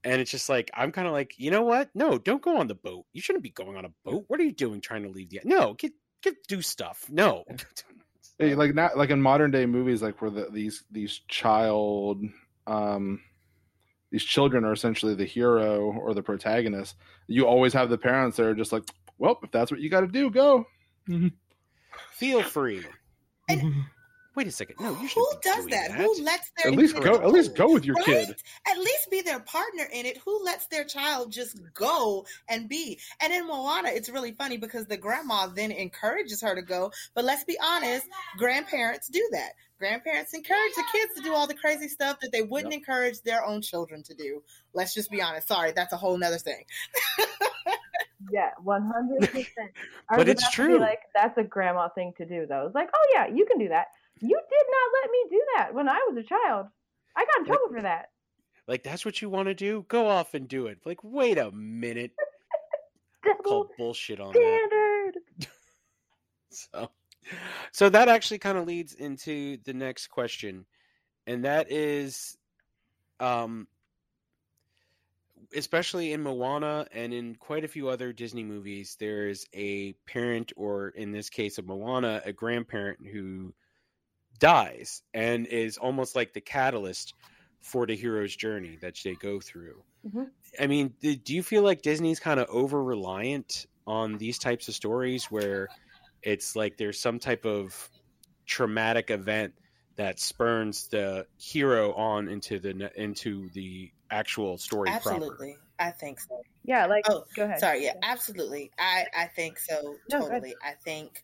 and 0.03 0.21
it's 0.21 0.31
just 0.31 0.49
like 0.49 0.71
I'm 0.75 0.93
kind 0.93 1.07
of 1.07 1.13
like, 1.13 1.39
you 1.39 1.51
know 1.51 1.63
what? 1.63 1.91
No, 1.95 2.19
don't 2.19 2.43
go 2.43 2.59
on 2.59 2.67
the 2.67 2.75
boat. 2.75 3.05
You 3.13 3.21
shouldn't 3.21 3.45
be 3.45 3.51
going 3.51 3.77
on 3.77 3.85
a 3.85 3.93
boat. 4.05 4.25
What 4.29 4.41
are 4.41 4.45
you 4.45 4.53
doing 4.53 4.81
trying 4.81 5.03
to 5.03 5.11
leave 5.11 5.31
the? 5.31 5.41
No, 5.45 5.75
get 5.75 5.93
get 6.23 6.35
do 6.49 6.63
stuff. 6.63 7.07
No. 7.11 7.45
Hey, 8.39 8.57
like 8.57 8.75
not 8.75 8.99
like 8.99 9.11
in 9.11 9.23
modern 9.23 9.53
day 9.53 9.65
movies, 9.65 10.03
like 10.03 10.21
where 10.21 10.31
the, 10.31 10.49
these 10.51 10.83
these 10.91 11.21
child, 11.29 12.21
um, 12.67 13.21
these 14.11 14.25
children 14.25 14.65
are 14.65 14.73
essentially 14.73 15.15
the 15.15 15.25
hero 15.25 15.93
or 15.93 16.15
the 16.15 16.23
protagonist. 16.23 16.97
You 17.29 17.47
always 17.47 17.73
have 17.75 17.91
the 17.91 17.99
parents 17.99 18.37
that 18.37 18.47
are 18.47 18.55
just 18.55 18.73
like, 18.73 18.83
well, 19.19 19.39
if 19.43 19.51
that's 19.51 19.71
what 19.71 19.81
you 19.81 19.89
got 19.91 20.01
to 20.01 20.09
do, 20.09 20.31
go. 20.31 20.67
Mm-hmm. 21.09 21.29
Feel 22.13 22.43
free. 22.43 22.85
And- 23.49 23.61
mm-hmm. 23.61 23.81
Wait 24.37 24.49
a 24.49 24.51
second. 24.51 24.75
No, 24.81 24.89
you 24.91 24.97
Who 24.97 25.07
shouldn't 25.07 25.43
be 25.43 25.49
does 25.49 25.57
doing 25.59 25.71
that? 25.71 25.89
that. 25.91 25.97
Who 26.01 26.25
lets 26.25 26.51
their 26.57 26.73
At 26.73 26.77
least 26.77 26.97
go. 27.01 27.23
At 27.23 27.31
least 27.31 27.55
go 27.55 27.73
with 27.73 27.85
your 27.85 27.95
Right? 27.95 28.05
kid. 28.05 28.35
At 28.69 28.79
least 28.79 29.09
be 29.09 29.23
their 29.23 29.39
partner 29.39 29.85
in 29.93 30.07
it. 30.07 30.19
Who 30.25 30.45
lets 30.45 30.67
their 30.67 30.83
child 30.83 31.31
just 31.31 31.61
go 31.73 32.27
and 32.49 32.69
be? 32.69 32.99
And 33.21 33.33
in 33.33 33.47
Moana, 33.47 33.91
it's 33.93 34.09
really 34.09 34.33
funny 34.33 34.57
because 34.57 34.87
the 34.87 34.97
grandma 34.97 35.47
then 35.47 35.71
encourages 35.71 36.41
her 36.41 36.53
to 36.57 36.63
go. 36.63 36.91
But 37.15 37.25
let's 37.25 37.45
be 37.45 37.57
honest, 37.63 38.09
grandparents 38.37 39.07
do 39.07 39.25
that. 39.31 39.53
Grandparents 39.79 40.35
encourage 40.35 40.75
the 40.75 40.85
kids 40.91 41.15
to 41.15 41.23
do 41.23 41.33
all 41.33 41.47
the 41.47 41.55
crazy 41.55 41.87
stuff 41.87 42.19
that 42.21 42.33
they 42.33 42.43
wouldn't 42.43 42.75
encourage 42.75 43.21
their 43.23 43.45
own 43.45 43.63
children 43.63 44.03
to 44.03 44.15
do. 44.15 44.43
Let's 44.73 44.95
just 44.95 45.13
be 45.13 45.23
honest. 45.23 45.47
Sorry, 45.47 45.71
that's 45.71 45.93
a 45.93 45.97
whole 45.97 46.19
nother 46.19 46.39
thing. 46.39 46.65
yeah, 48.33 48.51
one 48.63 48.91
hundred 48.93 49.21
percent. 49.31 49.73
But 50.09 50.29
it's 50.29 50.51
true. 50.51 50.79
Like 50.79 51.01
that's 51.15 51.37
a 51.39 51.45
grandma 51.45 51.89
thing 51.89 52.13
to 52.19 52.27
do, 52.27 52.47
though. 52.47 52.67
It's 52.67 52.75
like, 52.75 52.91
oh 52.95 53.07
yeah, 53.15 53.27
you 53.27 53.47
can 53.47 53.59
do 53.59 53.69
that. 53.69 53.87
You 54.21 54.29
did 54.29 54.67
not 54.71 55.03
let 55.03 55.11
me 55.11 55.19
do 55.31 55.45
that 55.57 55.75
when 55.75 55.89
I 55.89 55.99
was 56.09 56.17
a 56.17 56.23
child. 56.23 56.67
I 57.17 57.25
got 57.25 57.41
in 57.41 57.45
trouble 57.47 57.69
for 57.71 57.83
that. 57.83 58.11
Like 58.67 58.83
that's 58.83 59.05
what 59.05 59.21
you 59.21 59.29
want 59.29 59.49
to 59.49 59.55
do? 59.55 59.85
Go 59.89 60.09
off 60.09 60.35
and 60.35 60.49
do 60.49 60.67
it. 60.67 60.79
Like, 60.85 60.99
wait 61.03 61.39
a 61.39 61.51
minute. 61.51 62.13
Call 63.45 63.71
bullshit 63.77 64.21
on 64.21 64.33
that. 64.33 64.69
standard. 64.71 65.49
So, 66.51 66.89
so 67.73 67.89
that 67.89 68.09
actually 68.09 68.39
kind 68.39 68.57
of 68.57 68.65
leads 68.65 68.95
into 68.95 69.59
the 69.65 69.73
next 69.73 70.07
question, 70.07 70.67
and 71.27 71.45
that 71.45 71.73
is, 71.73 72.39
um, 73.19 73.67
especially 75.55 76.13
in 76.13 76.23
Moana 76.23 76.87
and 76.93 77.13
in 77.15 77.37
quite 77.37 77.65
a 77.65 77.69
few 77.69 77.89
other 77.89 78.13
Disney 78.13 78.45
movies, 78.45 78.97
there 78.99 79.29
is 79.29 79.47
a 79.55 79.95
parent, 80.07 80.53
or 80.57 80.89
in 80.91 81.13
this 81.13 81.31
case 81.31 81.59
of 81.59 81.67
Moana, 81.67 82.23
a 82.25 82.33
grandparent 82.33 83.07
who 83.07 83.55
dies 84.39 85.03
and 85.15 85.47
is 85.47 85.79
almost 85.79 86.17
like 86.17 86.33
the 86.33 86.41
catalyst 86.41 87.15
for 87.63 87.87
the 87.87 87.95
hero's 87.97 88.35
journey 88.37 88.77
that 88.83 88.99
they 89.05 89.15
go 89.17 89.41
through. 89.41 89.85
Mhm. 90.05 90.31
I 90.59 90.67
mean, 90.67 90.95
do 91.01 91.17
do 91.17 91.35
you 91.35 91.43
feel 91.43 91.63
like 91.63 91.83
Disney's 91.83 92.21
kind 92.21 92.41
of 92.41 92.49
over 92.49 92.83
reliant 92.83 93.67
on 93.87 94.19
these 94.19 94.39
types 94.39 94.69
of 94.69 94.75
stories 94.75 95.27
where 95.31 95.71
it's 96.23 96.57
like 96.57 96.77
there's 96.77 97.01
some 97.01 97.19
type 97.19 97.45
of 97.47 97.91
traumatic 98.47 99.11
event 99.11 99.55
that 99.97 100.19
spurns 100.21 100.89
the 100.89 101.27
hero 101.39 101.95
on 101.95 102.29
into 102.29 102.59
the 102.61 102.91
into 103.01 103.51
the 103.51 103.93
actual 104.15 104.59
story 104.59 104.95
proper? 104.95 105.25
Absolutely. 105.27 105.59
I 105.79 105.91
think 105.91 106.21
so. 106.21 106.43
Yeah, 106.65 106.87
like 106.87 107.05
Oh, 107.09 107.25
go 107.35 107.45
ahead. 107.45 107.61
Sorry, 107.61 107.85
yeah, 107.85 107.93
absolutely. 108.03 108.73
I 108.79 109.07
I 109.17 109.27
think 109.27 109.59
so 109.59 110.01
No, 110.09 110.19
totally. 110.21 110.57
I 110.63 110.73
think 110.85 111.23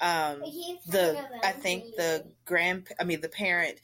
um 0.00 0.54
the 0.86 1.24
I 1.42 1.52
think 1.52 1.94
the 1.96 2.32
grand 2.44 2.88
I 3.00 3.04
mean 3.04 3.20
the 3.20 3.28
parent 3.28 3.80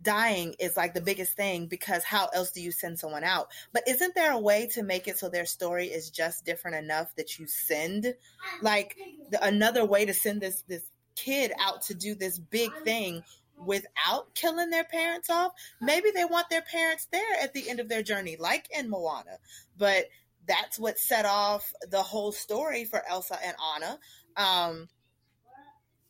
dying 0.00 0.54
is 0.58 0.76
like 0.76 0.94
the 0.94 1.00
biggest 1.00 1.34
thing 1.36 1.66
because 1.66 2.04
how 2.04 2.26
else 2.34 2.50
do 2.52 2.60
you 2.62 2.72
send 2.72 2.98
someone 2.98 3.24
out? 3.24 3.48
But 3.72 3.84
isn't 3.88 4.14
there 4.14 4.32
a 4.32 4.38
way 4.38 4.66
to 4.74 4.82
make 4.82 5.06
it 5.08 5.18
so 5.18 5.28
their 5.28 5.46
story 5.46 5.86
is 5.86 6.10
just 6.10 6.44
different 6.44 6.76
enough 6.76 7.14
that 7.16 7.38
you 7.38 7.46
send 7.46 8.14
like 8.60 8.98
the, 9.28 9.44
another 9.44 9.84
way 9.84 10.04
to 10.06 10.14
send 10.14 10.40
this 10.42 10.62
this 10.62 10.84
kid 11.16 11.52
out 11.60 11.82
to 11.82 11.94
do 11.94 12.14
this 12.14 12.38
big 12.38 12.78
thing 12.78 13.22
without 13.64 14.34
killing 14.34 14.70
their 14.70 14.84
parents 14.84 15.30
off? 15.30 15.52
Maybe 15.80 16.10
they 16.14 16.24
want 16.24 16.50
their 16.50 16.62
parents 16.62 17.06
there 17.12 17.40
at 17.42 17.52
the 17.52 17.68
end 17.68 17.80
of 17.80 17.88
their 17.88 18.02
journey 18.02 18.36
like 18.38 18.68
in 18.76 18.90
Moana. 18.90 19.38
But 19.76 20.06
that's 20.46 20.78
what 20.78 20.98
set 20.98 21.24
off 21.24 21.72
the 21.90 22.02
whole 22.02 22.32
story 22.32 22.84
for 22.84 23.02
Elsa 23.08 23.38
and 23.44 23.56
Anna. 23.76 23.98
Um, 24.36 24.88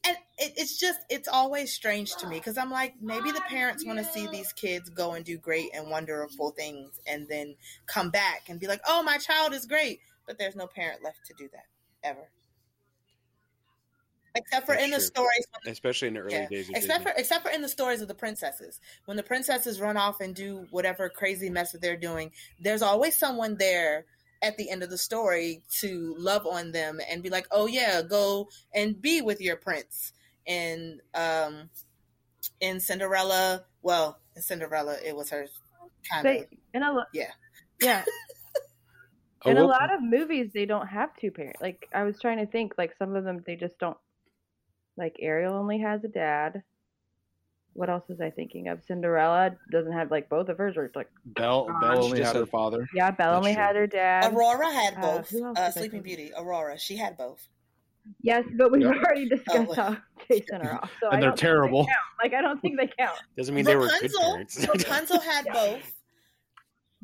and 0.04 0.16
it, 0.38 0.52
it's 0.56 0.78
just 0.78 1.00
it's 1.08 1.28
always 1.28 1.72
strange 1.72 2.16
to 2.16 2.26
me 2.26 2.36
because 2.36 2.58
I'm 2.58 2.70
like 2.70 2.94
maybe 3.00 3.30
the 3.30 3.42
parents 3.42 3.84
want 3.84 3.98
to 3.98 4.04
see 4.04 4.26
these 4.26 4.52
kids 4.52 4.90
go 4.90 5.12
and 5.12 5.24
do 5.24 5.38
great 5.38 5.68
and 5.74 5.90
wonderful 5.90 6.50
things 6.50 7.00
and 7.06 7.28
then 7.28 7.54
come 7.86 8.10
back 8.10 8.48
and 8.48 8.58
be 8.58 8.66
like, 8.66 8.80
oh, 8.86 9.02
my 9.02 9.18
child 9.18 9.52
is 9.52 9.66
great, 9.66 10.00
but 10.26 10.38
there's 10.38 10.56
no 10.56 10.66
parent 10.66 11.04
left 11.04 11.24
to 11.26 11.34
do 11.38 11.48
that 11.52 11.66
ever, 12.02 12.30
except 14.34 14.66
for 14.66 14.72
That's 14.72 14.84
in 14.84 14.90
the 14.90 14.96
true. 14.96 15.04
stories 15.06 15.46
especially 15.66 16.08
in 16.08 16.14
the 16.14 16.20
early 16.20 16.34
yeah. 16.34 16.48
days 16.48 16.68
of 16.68 16.74
except 16.76 17.00
Disney. 17.04 17.12
for 17.12 17.18
except 17.20 17.42
for 17.44 17.50
in 17.50 17.62
the 17.62 17.68
stories 17.68 18.00
of 18.00 18.08
the 18.08 18.14
princesses 18.14 18.80
when 19.04 19.16
the 19.16 19.22
princesses 19.22 19.80
run 19.80 19.96
off 19.96 20.20
and 20.20 20.34
do 20.34 20.66
whatever 20.70 21.08
crazy 21.08 21.50
mess 21.50 21.72
that 21.72 21.80
they're 21.82 21.96
doing 21.96 22.30
there's 22.60 22.82
always 22.82 23.16
someone 23.16 23.56
there 23.58 24.04
at 24.42 24.56
the 24.56 24.70
end 24.70 24.82
of 24.82 24.90
the 24.90 24.98
story 24.98 25.62
to 25.80 26.14
love 26.18 26.46
on 26.46 26.72
them 26.72 26.98
and 27.10 27.22
be 27.22 27.28
like 27.30 27.46
oh 27.50 27.66
yeah 27.66 28.02
go 28.02 28.48
and 28.74 29.00
be 29.00 29.20
with 29.20 29.40
your 29.40 29.56
prince 29.56 30.12
and 30.46 31.00
um 31.14 31.68
in 32.60 32.80
cinderella 32.80 33.64
well 33.82 34.18
in 34.34 34.42
cinderella 34.42 34.96
it 35.04 35.14
was 35.14 35.30
her 35.30 35.46
kind 36.10 36.24
They 36.26 36.38
of 36.38 36.46
in 36.74 36.82
a 36.82 36.92
lo- 36.92 37.04
Yeah. 37.12 37.30
yeah. 37.80 38.04
In 39.44 39.56
a 39.58 39.64
lot 39.64 39.92
of 39.92 40.00
movies, 40.00 40.52
they 40.54 40.66
don't 40.66 40.86
have 40.86 41.16
two 41.16 41.32
parents. 41.32 41.60
Like 41.60 41.88
I 41.92 42.04
was 42.04 42.16
trying 42.20 42.38
to 42.38 42.46
think, 42.46 42.74
like 42.78 42.94
some 42.96 43.16
of 43.16 43.24
them 43.24 43.42
they 43.44 43.56
just 43.56 43.76
don't. 43.80 43.96
Like 44.96 45.16
Ariel 45.20 45.54
only 45.54 45.78
has 45.78 46.04
a 46.04 46.08
dad. 46.08 46.62
What 47.74 47.88
else 47.88 48.04
was 48.06 48.20
I 48.20 48.28
thinking 48.28 48.68
of? 48.68 48.82
Cinderella 48.86 49.52
doesn't 49.70 49.92
have 49.92 50.10
like 50.10 50.28
both 50.28 50.48
of 50.50 50.58
hers, 50.58 50.76
or 50.76 50.84
it's 50.84 50.94
like 50.96 51.08
Belle, 51.24 51.66
Um, 51.70 51.80
Belle 51.80 52.04
only 52.04 52.20
had 52.22 52.36
her 52.36 52.44
father. 52.44 52.86
yeah, 52.94 53.10
Belle 53.10 53.30
That's 53.30 53.38
only 53.38 53.54
true. 53.54 53.62
had 53.62 53.76
her 53.76 53.86
dad. 53.86 54.32
aurora 54.34 54.70
had 54.70 54.94
Uh, 54.98 55.00
both 55.00 55.30
who 55.30 55.46
else 55.46 55.58
uh, 55.58 55.70
sleeping 55.70 56.02
beauty 56.02 56.32
aurora 56.36 56.78
she 56.78 56.96
had 56.96 57.16
both 57.16 57.48
Yes, 58.20 58.44
but 58.58 58.72
we've 58.72 58.82
Yeah. 58.82 58.88
already 58.88 59.28
discussed 59.28 59.70
Oh. 59.70 59.74
how 59.74 59.96
they 60.28 60.42
sent 60.50 60.64
her 60.66 60.74
off. 60.74 60.90
So 61.00 61.06
I 61.08 61.14
And 61.14 61.22
they're 61.22 61.30
don't 61.30 61.36
they 61.38 61.46
terrible. 61.46 61.86
Like 62.22 62.34
I 62.34 62.42
don't 62.42 62.60
think 62.60 62.76
they 62.78 62.88
count. 62.98 63.16
doesn't 63.38 63.54
mean 63.54 63.64
they 63.64 63.76
were 63.76 63.86
good 63.86 64.02
Rapunzel, 64.02 64.20
parents. 64.32 64.66
Rapunzel 64.74 65.20
had 65.20 65.46
Yeah. 65.46 65.52
both 65.54 65.94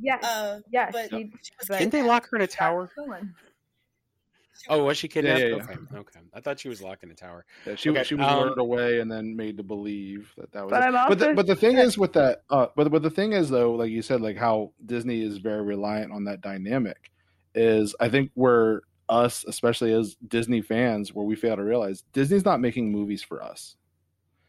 Yes, 0.01 0.25
uh, 0.25 0.61
yes, 0.71 0.93
but 0.93 1.11
she, 1.11 1.33
she 1.43 1.53
but- 1.67 1.79
Didn't 1.79 1.93
they 1.93 2.03
lock 2.03 2.29
her 2.31 2.37
in 2.37 2.43
a 2.43 2.47
tower? 2.47 2.91
Stolen. 4.59 4.81
Oh, 4.83 4.85
was 4.85 4.99
she 4.99 5.09
kidnapped? 5.09 5.41
yeah, 5.41 5.47
yeah. 5.47 5.55
Okay, 5.63 5.77
okay. 5.95 6.21
I 6.35 6.41
thought 6.41 6.61
she 6.61 6.69
was 6.69 6.83
locked 6.83 7.03
in 7.05 7.11
a 7.11 7.15
tower. 7.15 7.45
Yeah, 7.67 7.75
she 7.77 7.91
Okay, 7.91 8.05
she 8.05 8.15
was 8.15 8.27
um, 8.27 8.41
lured 8.41 8.59
away 8.59 9.01
and 9.01 9.11
then 9.11 9.37
made 9.37 9.57
to 9.59 9.63
believe 9.63 10.33
that 10.37 10.53
that 10.53 10.65
was. 10.65 10.71
But 10.71 10.83
it. 10.83 10.87
I'm 10.87 11.09
but 11.09 11.19
the, 11.19 11.25
also- 11.27 11.35
but 11.37 11.47
the 11.47 11.57
thing 11.57 11.79
is 11.79 11.97
with 11.97 12.13
that, 12.15 12.43
uh, 12.51 12.67
but 12.77 12.91
but 12.91 13.03
the 13.03 13.11
thing 13.11 13.33
is 13.33 13.49
though, 13.49 13.73
like 13.73 13.91
you 13.91 14.03
said, 14.03 14.21
like 14.21 14.37
how 14.37 14.73
Disney 14.85 15.23
is 15.23 15.39
very 15.39 15.63
reliant 15.63 16.13
on 16.13 16.25
that 16.25 16.41
dynamic, 16.41 17.11
is 17.55 17.95
I 18.01 18.09
think 18.09 18.31
where 18.35 18.83
us, 19.09 19.45
especially 19.49 19.93
as 19.93 20.17
Disney 20.27 20.61
fans, 20.61 21.15
where 21.15 21.25
we 21.25 21.35
fail 21.37 21.57
to 21.57 21.63
realize 21.65 22.03
Disney's 22.13 22.45
not 22.45 22.61
making 22.61 22.93
movies 22.93 23.23
for 23.23 23.43
us. 23.43 23.77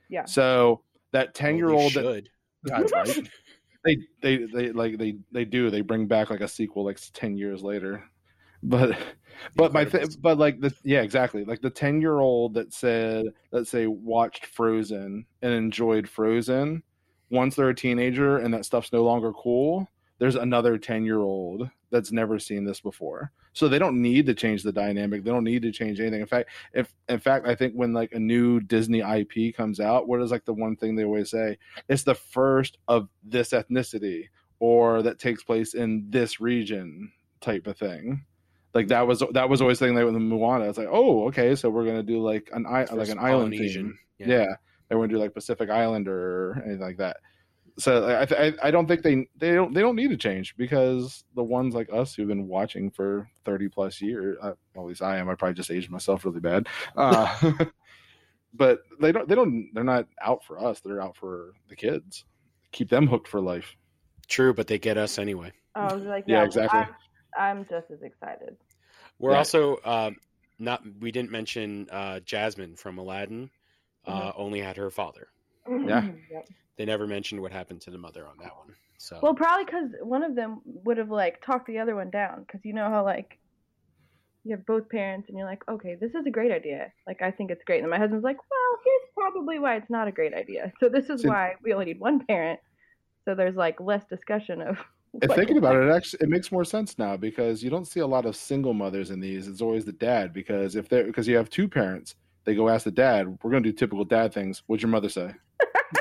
Yeah. 0.10 0.26
So 0.26 0.82
that 1.12 1.34
ten 1.34 1.58
year 1.58 1.70
old 1.70 1.96
Well, 1.96 2.04
that 2.04 2.14
should. 2.16 2.30
God, 2.68 2.92
right? 2.92 3.30
they 3.86 3.98
they 4.22 4.38
they 4.46 4.72
like 4.74 4.98
they 4.98 5.16
they 5.32 5.46
do 5.46 5.70
they 5.70 5.80
bring 5.82 6.08
back 6.08 6.30
like 6.30 6.42
a 6.42 6.48
sequel 6.48 6.84
like 6.84 7.00
10 7.14 7.38
years 7.38 7.64
later 7.64 8.04
but 8.64 8.98
but 9.56 9.74
my 9.74 9.86
th- 9.86 10.22
but 10.22 10.38
like 10.38 10.60
the 10.60 10.74
yeah 10.84 11.02
exactly. 11.02 11.46
Like 11.46 11.62
the 11.62 11.70
10 11.70 12.02
year 12.02 12.20
old 12.20 12.54
that 12.56 12.74
said 12.74 13.28
let's 13.52 13.70
say 13.70 13.88
watched 13.88 14.46
frozen 14.46 15.26
and 15.42 15.54
enjoyed 15.54 16.08
frozen 16.08 16.84
once 17.30 17.56
they're 17.56 17.70
a 17.70 17.76
teenager 17.76 18.38
and 18.38 18.54
that 18.54 18.66
stuff's 18.66 18.92
no 18.92 19.04
longer 19.04 19.32
cool 19.34 19.88
there's 20.20 20.36
another 20.36 20.78
10 20.78 21.06
year 21.06 21.20
old 21.20 21.70
that's 21.92 22.12
never 22.12 22.38
seen 22.38 22.66
this 22.66 22.82
before. 22.82 23.32
So 23.54 23.68
they 23.68 23.80
don't 23.80 24.00
need 24.00 24.28
to 24.28 24.36
change 24.36 24.62
the 24.62 24.72
dynamic. 24.72 25.24
They 25.24 25.32
don't 25.32 25.44
need 25.44 25.64
to 25.64 25.72
change 25.72 26.00
anything. 26.00 26.22
In 26.22 26.28
fact 26.28 26.50
if 26.74 26.94
in 27.08 27.20
fact 27.20 27.48
i 27.48 27.56
think 27.56 27.74
when 27.74 27.94
like 27.94 28.12
a 28.12 28.20
new 28.20 28.60
disney 28.60 29.00
ip 29.00 29.56
comes 29.56 29.80
out 29.80 30.08
what 30.08 30.22
is 30.22 30.32
like 30.32 30.46
the 30.46 30.54
one 30.54 30.76
thing 30.76 30.96
they 30.96 31.06
always 31.06 31.32
say? 31.32 31.58
It's 31.88 32.04
the 32.04 32.16
first 32.16 32.78
of 32.88 33.10
this 33.24 33.52
ethnicity 33.52 34.26
or 34.60 35.02
that 35.02 35.20
takes 35.20 35.44
place 35.44 35.74
in 35.74 36.06
this 36.10 36.42
region 36.42 37.12
type 37.40 37.66
of 37.66 37.78
thing 37.78 38.26
like 38.74 38.90
that 38.90 39.08
was 39.08 39.24
that 39.32 39.50
was 39.50 39.62
always 39.62 39.80
the 39.80 39.88
thing 39.88 39.96
like 39.96 40.06
with 40.06 40.16
Moana. 40.16 40.66
It's 40.66 40.78
like, 40.78 40.90
oh, 40.92 41.28
okay, 41.28 41.56
so 41.56 41.70
we're 41.70 41.86
gonna 41.86 42.04
do 42.04 42.22
like 42.22 42.50
an 42.54 42.66
i 42.66 42.86
like 42.86 43.10
an 43.10 43.20
island 43.20 43.52
Polynesian. 43.52 43.98
theme. 44.18 44.30
Yeah. 44.30 44.56
they 44.90 44.96
want 44.96 45.10
to 45.10 45.16
do 45.16 45.22
like 45.22 45.34
Pacific 45.34 45.70
Islander 45.70 46.14
or 46.14 46.64
anything 46.66 46.82
like 46.82 46.98
that. 46.98 47.18
so 47.78 48.08
I, 48.08 48.46
I 48.48 48.54
I 48.64 48.72
don't 48.72 48.88
think 48.88 49.02
they 49.02 49.28
they 49.38 49.54
don't 49.54 49.74
they 49.74 49.82
don't 49.82 49.96
need 49.96 50.10
to 50.10 50.18
change 50.18 50.56
because 50.58 51.24
the 51.36 51.44
ones 51.44 51.74
like 51.74 51.90
us 51.92 52.14
who've 52.14 52.28
been 52.28 52.48
watching 52.48 52.92
for 52.92 53.30
thirty 53.46 53.70
plus 53.70 54.02
years, 54.02 54.38
uh, 54.42 54.54
well, 54.76 54.86
at 54.86 54.90
least 54.90 55.02
I 55.02 55.18
am. 55.18 55.30
I 55.30 55.36
probably 55.36 55.56
just 55.56 55.72
aged 55.72 55.90
myself 55.90 56.26
really 56.26 56.42
bad. 56.42 56.68
Uh, 56.96 57.54
but 58.54 58.80
they 59.00 59.12
don't 59.12 59.28
they 59.28 59.36
don't 59.36 59.70
they're 59.74 59.84
not 59.84 60.08
out 60.22 60.44
for 60.44 60.64
us. 60.64 60.80
They're 60.82 61.02
out 61.02 61.16
for 61.16 61.54
the 61.70 61.76
kids. 61.76 62.26
Keep 62.72 62.90
them 62.90 63.08
hooked 63.08 63.28
for 63.28 63.42
life. 63.42 63.76
True, 64.28 64.54
but 64.54 64.68
they 64.68 64.78
get 64.78 64.98
us 64.98 65.18
anyway. 65.18 65.52
I 65.74 65.94
was 65.94 66.04
like, 66.04 66.26
Yeah, 66.28 66.40
yeah, 66.40 66.46
exactly. 66.46 66.80
I'm, 66.82 66.94
I'm 67.38 67.66
just 67.70 67.92
as 67.92 68.02
excited. 68.02 68.56
We're 69.20 69.32
Yeah. 69.32 69.38
also 69.40 69.76
uh, 69.78 70.12
not. 70.58 70.82
We 71.00 71.12
didn't 71.12 71.32
mention 71.32 71.88
uh, 71.92 72.20
Jasmine 72.22 72.76
from 72.76 72.98
Aladdin. 72.98 73.50
Uh, 74.06 74.32
only 74.36 74.60
had 74.60 74.78
her 74.78 74.90
father. 74.90 75.28
Yeah. 75.70 76.08
Yep. 76.32 76.50
They 76.78 76.86
never 76.86 77.06
mentioned 77.06 77.42
what 77.42 77.52
happened 77.52 77.82
to 77.82 77.92
the 77.92 77.98
mother 77.98 78.26
on 78.26 78.38
that 78.40 78.56
one. 78.58 78.74
So 78.98 79.20
Well, 79.22 79.36
probably 79.36 79.66
because 79.66 79.92
one 80.02 80.24
of 80.24 80.34
them 80.36 80.62
would 80.66 80.98
have 80.98 81.12
like 81.12 81.44
talked 81.46 81.68
the 81.68 81.78
other 81.80 81.96
one 81.96 82.10
down. 82.10 82.42
Because 82.42 82.62
you 82.64 82.74
know 82.74 82.90
how 82.90 83.04
like 83.04 83.38
you 84.46 84.56
have 84.56 84.66
both 84.66 84.90
parents, 84.90 85.28
and 85.30 85.38
you're 85.38 85.46
like, 85.46 85.62
okay, 85.70 85.96
this 85.96 86.16
is 86.16 86.26
a 86.26 86.32
great 86.32 86.52
idea. 86.52 86.92
Like 87.06 87.22
I 87.22 87.30
think 87.30 87.52
it's 87.52 87.64
great. 87.66 87.82
And 87.82 87.90
my 87.92 87.98
husband's 88.00 88.24
like, 88.24 88.38
well, 88.38 88.80
here's 88.84 89.10
probably 89.14 89.60
why 89.60 89.76
it's 89.76 89.90
not 89.90 90.08
a 90.08 90.12
great 90.12 90.34
idea. 90.34 90.72
So 90.80 90.90
this 90.90 91.10
is 91.10 91.22
See- 91.22 91.28
why 91.28 91.56
we 91.64 91.74
only 91.74 91.86
need 91.86 92.00
one 92.00 92.26
parent. 92.26 92.60
So 93.26 93.36
there's 93.36 93.56
like 93.56 93.80
less 93.80 94.06
discussion 94.06 94.62
of. 94.62 94.78
And 95.22 95.32
thinking 95.34 95.58
about 95.58 95.76
it, 95.76 95.88
it 95.88 95.92
actually 95.92 96.20
it 96.22 96.30
makes 96.30 96.52
more 96.52 96.64
sense 96.64 96.98
now 96.98 97.18
because 97.18 97.64
you 97.64 97.70
don't 97.70 97.86
see 97.86 98.00
a 98.00 98.08
lot 98.08 98.26
of 98.26 98.36
single 98.36 98.74
mothers 98.74 99.10
in 99.10 99.20
these. 99.20 99.48
It's 99.48 99.62
always 99.62 99.86
the 99.86 99.92
dad 99.92 100.34
because 100.34 100.76
if 100.76 100.88
they're 100.88 101.04
because 101.06 101.28
you 101.28 101.36
have 101.36 101.50
two 101.50 101.68
parents, 101.68 102.16
they 102.46 102.56
go 102.56 102.70
ask 102.70 102.84
the 102.84 102.92
dad, 102.92 103.38
"We're 103.44 103.52
going 103.52 103.64
to 103.64 103.72
do 103.72 103.76
typical 103.76 104.06
dad 104.06 104.34
things." 104.34 104.62
What'd 104.68 104.84
your 104.84 104.92
mother 104.92 105.10
say? 105.10 105.34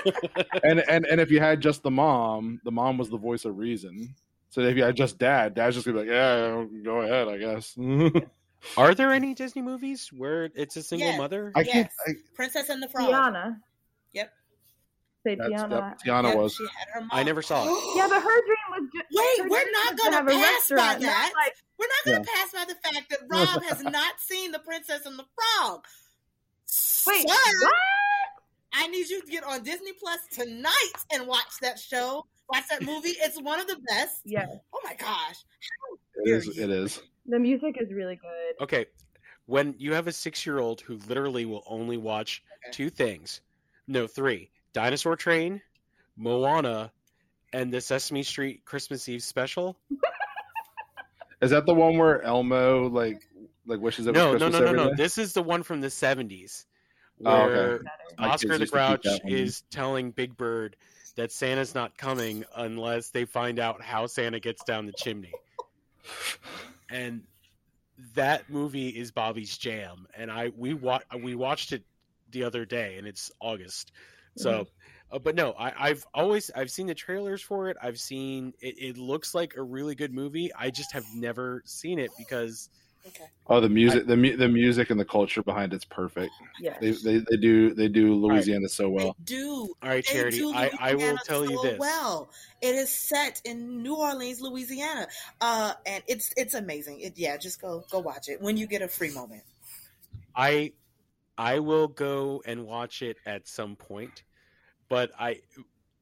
and 0.62 0.80
and 0.88 1.06
and 1.06 1.20
if 1.20 1.30
you 1.30 1.40
had 1.40 1.60
just 1.60 1.82
the 1.82 1.90
mom, 1.90 2.60
the 2.64 2.70
mom 2.70 2.98
was 2.98 3.08
the 3.08 3.16
voice 3.16 3.44
of 3.44 3.56
reason. 3.56 4.14
So 4.50 4.60
if 4.60 4.76
you 4.76 4.82
had 4.82 4.96
just 4.96 5.18
dad, 5.18 5.54
dad's 5.54 5.76
just 5.76 5.86
gonna 5.86 6.02
be 6.02 6.06
like, 6.06 6.14
"Yeah, 6.14 6.64
go 6.84 7.00
ahead, 7.00 7.28
I 7.28 7.38
guess." 7.38 7.76
are 8.76 8.94
there 8.94 9.12
any 9.12 9.34
Disney 9.34 9.62
movies 9.62 10.10
where 10.16 10.50
it's 10.54 10.76
a 10.76 10.82
single 10.82 11.08
Yes. 11.08 11.18
mother? 11.18 11.52
I 11.54 11.64
can't. 11.64 11.88
Yes. 11.88 11.94
I, 12.06 12.12
Princess 12.34 12.68
and 12.68 12.82
the 12.82 12.88
Frog. 12.88 13.08
Tiana. 13.10 13.56
Yep. 14.12 14.32
Say 15.26 15.34
that's, 15.34 15.50
Tiana. 15.50 15.70
yep, 15.70 15.98
Tiana 16.04 16.28
Yep, 16.28 16.36
was. 16.38 16.54
She 16.54 16.62
had 16.64 16.88
her 16.94 17.00
mom. 17.00 17.10
I 17.12 17.22
never 17.24 17.42
saw 17.42 17.64
it. 17.64 17.68
Yeah, 17.96 18.08
but 18.08 18.22
her 18.22 18.22
dream 18.22 18.56
was 18.57 18.57
just. 18.92 19.06
Wait, 19.12 19.50
we're 19.50 19.70
not 19.72 19.96
gonna 19.98 20.24
pass 20.30 20.68
by 20.70 20.96
that. 21.00 21.32
like- 21.34 21.54
We're 21.78 21.86
not 21.86 22.04
going 22.12 22.24
to 22.24 22.30
pass 22.32 22.52
by 22.52 22.64
the 22.64 22.74
fact 22.88 23.08
that 23.10 23.20
Rob 23.30 23.62
has 23.64 23.82
not 23.98 24.18
seen 24.20 24.50
The 24.50 24.58
Princess 24.58 25.06
and 25.06 25.16
the 25.18 25.24
Frog. 25.34 25.84
Wait, 27.06 27.28
Sir, 27.28 27.34
what? 27.62 27.72
I 28.72 28.88
need 28.88 29.08
you 29.08 29.20
to 29.22 29.26
get 29.30 29.44
on 29.44 29.62
Disney 29.62 29.92
Plus 29.92 30.18
tonight 30.32 30.92
and 31.12 31.26
watch 31.26 31.46
that 31.62 31.78
show. 31.78 32.26
Watch 32.52 32.64
that 32.70 32.82
movie. 32.82 33.10
It's 33.10 33.40
one 33.40 33.60
of 33.60 33.66
the 33.68 33.78
best. 33.88 34.22
Yeah, 34.24 34.46
Oh 34.72 34.80
my 34.84 34.94
gosh. 34.94 35.36
It 36.24 36.30
is. 36.30 36.58
It 36.58 36.70
is. 36.70 37.00
the 37.26 37.38
music 37.38 37.76
is 37.80 37.92
really 37.92 38.16
good. 38.16 38.62
Okay, 38.64 38.86
when 39.46 39.74
you 39.78 39.94
have 39.94 40.08
a 40.08 40.12
six-year-old 40.12 40.80
who 40.80 40.96
literally 41.08 41.44
will 41.44 41.62
only 41.66 41.96
watch 41.96 42.42
Okay. 42.64 42.72
two 42.72 42.90
things, 42.90 43.40
no, 43.86 44.06
three: 44.08 44.50
Dinosaur 44.72 45.14
Train, 45.16 45.62
Moana, 46.16 46.90
and 47.52 47.72
the 47.72 47.80
Sesame 47.80 48.22
Street 48.22 48.64
Christmas 48.64 49.08
Eve 49.08 49.22
special. 49.22 49.78
Is 51.40 51.50
that 51.50 51.66
the 51.66 51.74
one 51.74 51.96
where 51.98 52.20
Elmo 52.22 52.88
like 52.88 53.28
like 53.66 53.80
wishes 53.80 54.06
it 54.06 54.10
was 54.10 54.16
No, 54.16 54.32
no, 54.32 54.38
Christmas 54.38 54.52
no, 54.52 54.58
no, 54.58 54.66
every 54.66 54.78
no. 54.78 54.88
day? 54.90 54.94
This 54.96 55.18
is 55.18 55.32
the 55.32 55.42
one 55.42 55.62
from 55.62 55.80
the 55.80 55.86
'70s, 55.86 56.64
Oh, 57.24 57.42
okay. 57.42 57.52
where 57.54 57.80
Oscar 58.18 58.54
the 58.54 58.60
used 58.60 58.72
to 58.72 58.78
keep 58.78 59.02
Grouch 59.02 59.20
is 59.24 59.62
telling 59.70 60.10
Big 60.10 60.36
Bird 60.36 60.76
that 61.16 61.30
Santa's 61.30 61.74
not 61.74 61.96
coming 61.96 62.44
unless 62.56 63.10
they 63.10 63.24
find 63.24 63.58
out 63.58 63.82
how 63.82 64.06
Santa 64.06 64.40
gets 64.40 64.64
down 64.64 64.86
the 64.86 64.92
chimney. 64.92 65.32
And 66.90 67.22
that 68.14 68.48
movie 68.48 68.88
is 68.88 69.10
Bobby's 69.10 69.56
jam. 69.58 70.06
And 70.16 70.30
I 70.30 70.52
we 70.56 70.74
wa- 70.74 71.00
we 71.20 71.34
watched 71.34 71.72
it 71.72 71.82
the 72.30 72.44
other 72.44 72.64
day, 72.64 72.96
and 72.98 73.06
it's 73.06 73.30
August. 73.40 73.92
So, 74.36 74.50
mm-hmm. 74.52 74.62
Uh, 75.10 75.18
but 75.18 75.34
no, 75.34 75.52
I, 75.52 75.72
I've 75.88 76.06
always 76.14 76.50
I've 76.54 76.70
seen 76.70 76.86
the 76.86 76.94
trailers 76.94 77.42
for 77.42 77.68
it. 77.68 77.76
I've 77.82 77.98
seen 77.98 78.52
it. 78.60 78.74
It 78.78 78.98
looks 78.98 79.34
like 79.34 79.56
a 79.56 79.62
really 79.62 79.94
good 79.94 80.12
movie. 80.12 80.50
I 80.54 80.70
just 80.70 80.92
have 80.92 81.04
never 81.14 81.62
seen 81.64 81.98
it 81.98 82.10
because 82.18 82.68
Okay. 83.08 83.24
Oh, 83.46 83.60
the 83.60 83.68
music, 83.68 84.06
the 84.06 84.16
mu- 84.16 84.36
the 84.36 84.48
music 84.48 84.90
and 84.90 85.00
the 85.00 85.04
culture 85.04 85.42
behind 85.42 85.72
it's 85.72 85.84
perfect. 85.84 86.32
Yeah. 86.60 86.76
They 86.80 86.90
they, 86.90 87.18
they 87.18 87.36
do 87.36 87.72
they 87.72 87.88
do 87.88 88.14
Louisiana 88.14 88.68
so 88.68 88.90
well. 88.90 89.16
They 89.18 89.24
do. 89.24 89.74
all 89.82 89.88
right, 89.88 90.04
Charity, 90.04 90.44
I, 90.44 90.70
I 90.78 90.94
will 90.94 91.00
Louisiana 91.00 91.18
tell 91.24 91.50
you 91.50 91.62
this. 91.62 91.78
Well, 91.78 92.30
it 92.60 92.74
is 92.74 92.90
set 92.90 93.40
in 93.44 93.82
New 93.82 93.94
Orleans, 93.94 94.40
Louisiana, 94.40 95.06
uh, 95.40 95.72
and 95.86 96.02
it's 96.06 96.32
it's 96.36 96.54
amazing. 96.54 97.00
It, 97.00 97.14
yeah, 97.16 97.36
just 97.38 97.62
go 97.62 97.84
go 97.90 98.00
watch 98.00 98.28
it 98.28 98.42
when 98.42 98.56
you 98.56 98.66
get 98.66 98.82
a 98.82 98.88
free 98.88 99.12
moment. 99.12 99.44
I 100.36 100.72
I 101.38 101.60
will 101.60 101.88
go 101.88 102.42
and 102.44 102.66
watch 102.66 103.00
it 103.00 103.16
at 103.24 103.48
some 103.48 103.76
point, 103.76 104.24
but 104.88 105.10
I 105.18 105.40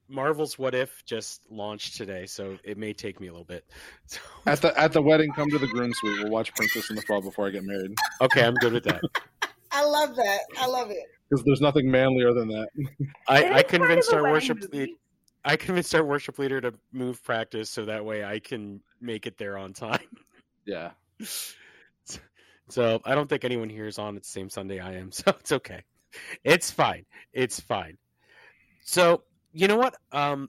Marvel's 0.09 0.59
What 0.59 0.75
If 0.75 1.05
just 1.05 1.43
launched 1.51 1.97
today, 1.97 2.27
so 2.27 2.57
it 2.65 2.79
may 2.79 2.93
take 2.93 3.21
me 3.21 3.27
a 3.29 3.33
little 3.33 3.45
bit. 3.45 3.65
So, 4.07 4.21
At 4.47 4.63
the 4.63 4.79
at 4.81 4.93
the 4.93 5.03
wedding, 5.03 5.33
come 5.33 5.51
to 5.51 5.59
the 5.59 5.67
groom 5.67 5.93
suite. 5.95 6.23
We'll 6.23 6.31
watch 6.31 6.55
Princess 6.55 6.91
and 6.91 6.99
the 6.99 7.03
Frog 7.03 7.25
before 7.25 7.49
I 7.49 7.51
get 7.51 7.65
married 7.65 7.93
okay, 8.21 8.45
I'm 8.45 8.55
good 8.55 8.73
with 8.73 8.85
that. 8.85 9.01
I 9.73 9.85
love 9.85 10.15
that. 10.17 10.41
I 10.59 10.67
love 10.67 10.91
it. 10.91 11.05
because 11.29 11.45
there's 11.45 11.61
nothing 11.61 11.91
manlier 11.91 12.33
than 12.33 12.49
that. 12.49 12.69
I, 13.29 13.55
I 13.55 13.63
convinced 13.63 14.13
our 14.13 14.23
worship 14.23 14.61
movie. 14.61 14.79
lead, 14.79 14.91
I 15.45 15.57
convinced 15.57 15.95
our 15.95 16.05
worship 16.05 16.39
leader 16.39 16.61
to 16.61 16.73
move 16.93 17.23
practice 17.25 17.69
so 17.69 17.85
that 17.85 18.05
way 18.05 18.25
I 18.25 18.39
can 18.39 18.81
make 19.01 19.27
it 19.27 19.37
there 19.39 19.59
on 19.59 19.73
time. 19.73 19.99
Yeah, 20.65 20.91
So 22.69 23.01
I 23.05 23.15
don't 23.15 23.29
think 23.29 23.45
anyone 23.45 23.69
here 23.69 23.87
is 23.87 23.99
on 23.99 24.17
at 24.17 24.23
the 24.23 24.29
same 24.29 24.51
Sunday 24.51 24.81
I 24.81 24.95
am, 24.95 25.13
so 25.13 25.25
it's 25.39 25.53
okay. 25.53 25.83
It's 26.45 26.71
fine. 26.71 27.05
It's 27.33 27.61
fine. 27.61 27.99
So 28.87 29.25
you 29.53 29.69
know 29.69 29.77
what? 29.77 29.97
Um, 30.13 30.49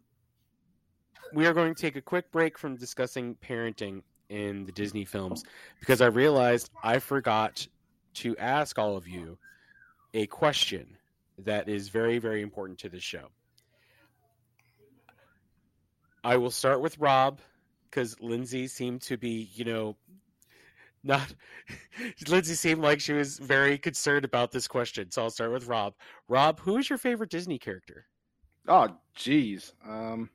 we 1.34 1.47
are 1.47 1.54
going 1.54 1.73
to 1.73 1.82
take 1.82 1.95
a 1.95 2.02
quick 2.02 2.32
break 2.32 2.58
from 2.58 2.78
discussing 2.78 3.36
parenting 3.36 4.04
in 4.30 4.65
the 4.65 4.71
Disney 4.71 5.06
films 5.06 5.43
because 5.80 6.02
I 6.02 6.06
realized 6.06 6.69
I 6.84 7.00
forgot 7.00 7.67
to 8.15 8.38
ask 8.38 8.78
all 8.78 8.95
of 8.95 9.08
you 9.08 9.38
a 10.13 10.28
question 10.28 10.97
that 11.39 11.67
is 11.67 11.89
very, 11.89 12.19
very 12.19 12.41
important 12.41 12.80
to 12.80 12.89
the 12.89 13.00
show. 13.00 13.28
I 16.23 16.38
will 16.38 16.52
start 16.52 16.82
with 16.82 16.97
Rob 17.00 17.39
because 17.89 18.19
Lindsay 18.19 18.67
seemed 18.67 19.02
to 19.04 19.17
be, 19.17 19.50
you 19.54 19.65
know, 19.65 19.95
not. 21.04 21.34
Lindsay 22.28 22.54
seemed 22.54 22.82
like 22.82 23.00
she 23.00 23.13
was 23.13 23.39
very 23.39 23.78
concerned 23.78 24.26
about 24.26 24.52
this 24.52 24.67
question, 24.67 25.10
so 25.12 25.23
I'll 25.23 25.30
start 25.30 25.52
with 25.52 25.67
Rob. 25.67 25.93
Rob, 26.28 26.60
who 26.60 26.78
is 26.78 26.89
your 26.89 26.97
favorite 26.97 27.30
Disney 27.30 27.58
character? 27.58 28.06
Oh, 28.67 28.89
geez. 29.15 29.73
Um, 29.88 30.30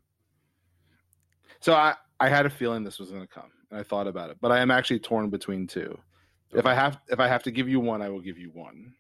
so 1.61 1.75
I 1.75 1.95
I 2.21 2.29
had 2.29 2.47
a 2.47 2.51
feeling 2.51 2.85
this 2.85 2.99
was 2.99 3.11
going 3.11 3.23
to 3.23 3.27
come, 3.29 3.51
and 3.71 3.79
I 3.79 3.83
thought 3.83 4.07
about 4.07 4.31
it, 4.31 4.39
but 4.41 4.53
I 4.53 4.61
am 4.61 4.71
actually 4.71 5.01
torn 5.01 5.29
between 5.31 5.67
two. 5.67 5.99
If 6.53 6.67
I 6.67 6.75
have 6.75 7.01
if 7.09 7.19
I 7.21 7.29
have 7.29 7.43
to 7.45 7.51
give 7.51 7.69
you 7.69 7.81
one, 7.81 8.03
I 8.03 8.09
will 8.09 8.21
give 8.21 8.39
you 8.39 8.51
one. 8.51 8.95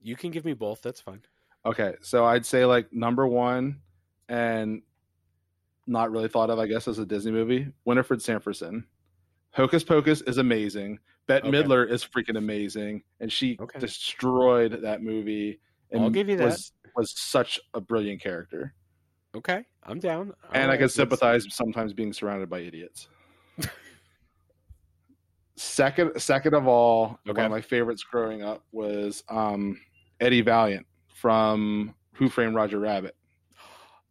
You 0.00 0.14
can 0.16 0.30
give 0.30 0.44
me 0.44 0.52
both. 0.52 0.82
That's 0.82 1.00
fine. 1.00 1.22
Okay, 1.66 1.94
so 2.02 2.24
I'd 2.24 2.46
say 2.46 2.64
like 2.64 2.92
number 2.92 3.26
one, 3.26 3.80
and 4.28 4.82
not 5.86 6.10
really 6.10 6.28
thought 6.28 6.50
of, 6.50 6.58
I 6.58 6.66
guess, 6.66 6.86
as 6.86 6.98
a 6.98 7.06
Disney 7.06 7.32
movie. 7.32 7.66
Winifred 7.86 8.20
Sanderson. 8.22 8.84
Hocus 9.52 9.82
Pocus 9.82 10.20
is 10.20 10.36
amazing. 10.36 10.98
Bette 11.26 11.48
Okay. 11.48 11.56
Midler 11.62 11.90
is 11.90 12.04
freaking 12.04 12.36
amazing, 12.36 13.02
and 13.20 13.32
she 13.32 13.56
Okay. 13.60 13.78
destroyed 13.78 14.80
that 14.82 15.02
movie. 15.02 15.60
And 15.90 16.02
I'll 16.02 16.10
give 16.10 16.28
you 16.28 16.36
that. 16.36 16.44
Was, 16.44 16.72
was 16.94 17.18
such 17.18 17.58
a 17.72 17.80
brilliant 17.80 18.20
character, 18.20 18.74
Okay, 19.34 19.64
I'm 19.84 19.98
down. 20.00 20.20
and 20.22 20.32
I 20.52 20.60
Alright, 20.62 20.78
can 20.78 20.84
let's- 20.84 20.94
sympathize 20.94 21.46
sometimes 21.50 21.92
being 21.92 22.12
surrounded 22.12 22.48
by 22.48 22.60
idiots. 22.60 23.08
second, 25.56 26.20
second 26.20 26.54
of 26.54 26.66
all, 26.66 27.18
Okay. 27.28 27.36
one 27.42 27.46
of 27.46 27.50
my 27.50 27.60
favorites 27.60 28.02
growing 28.04 28.42
up 28.42 28.62
was 28.72 29.22
um, 29.28 29.80
Eddie 30.20 30.40
Valiant 30.42 30.86
from 31.14 31.94
Who 32.14 32.28
Framed 32.28 32.54
Roger 32.54 32.78
Rabbit. 32.78 33.16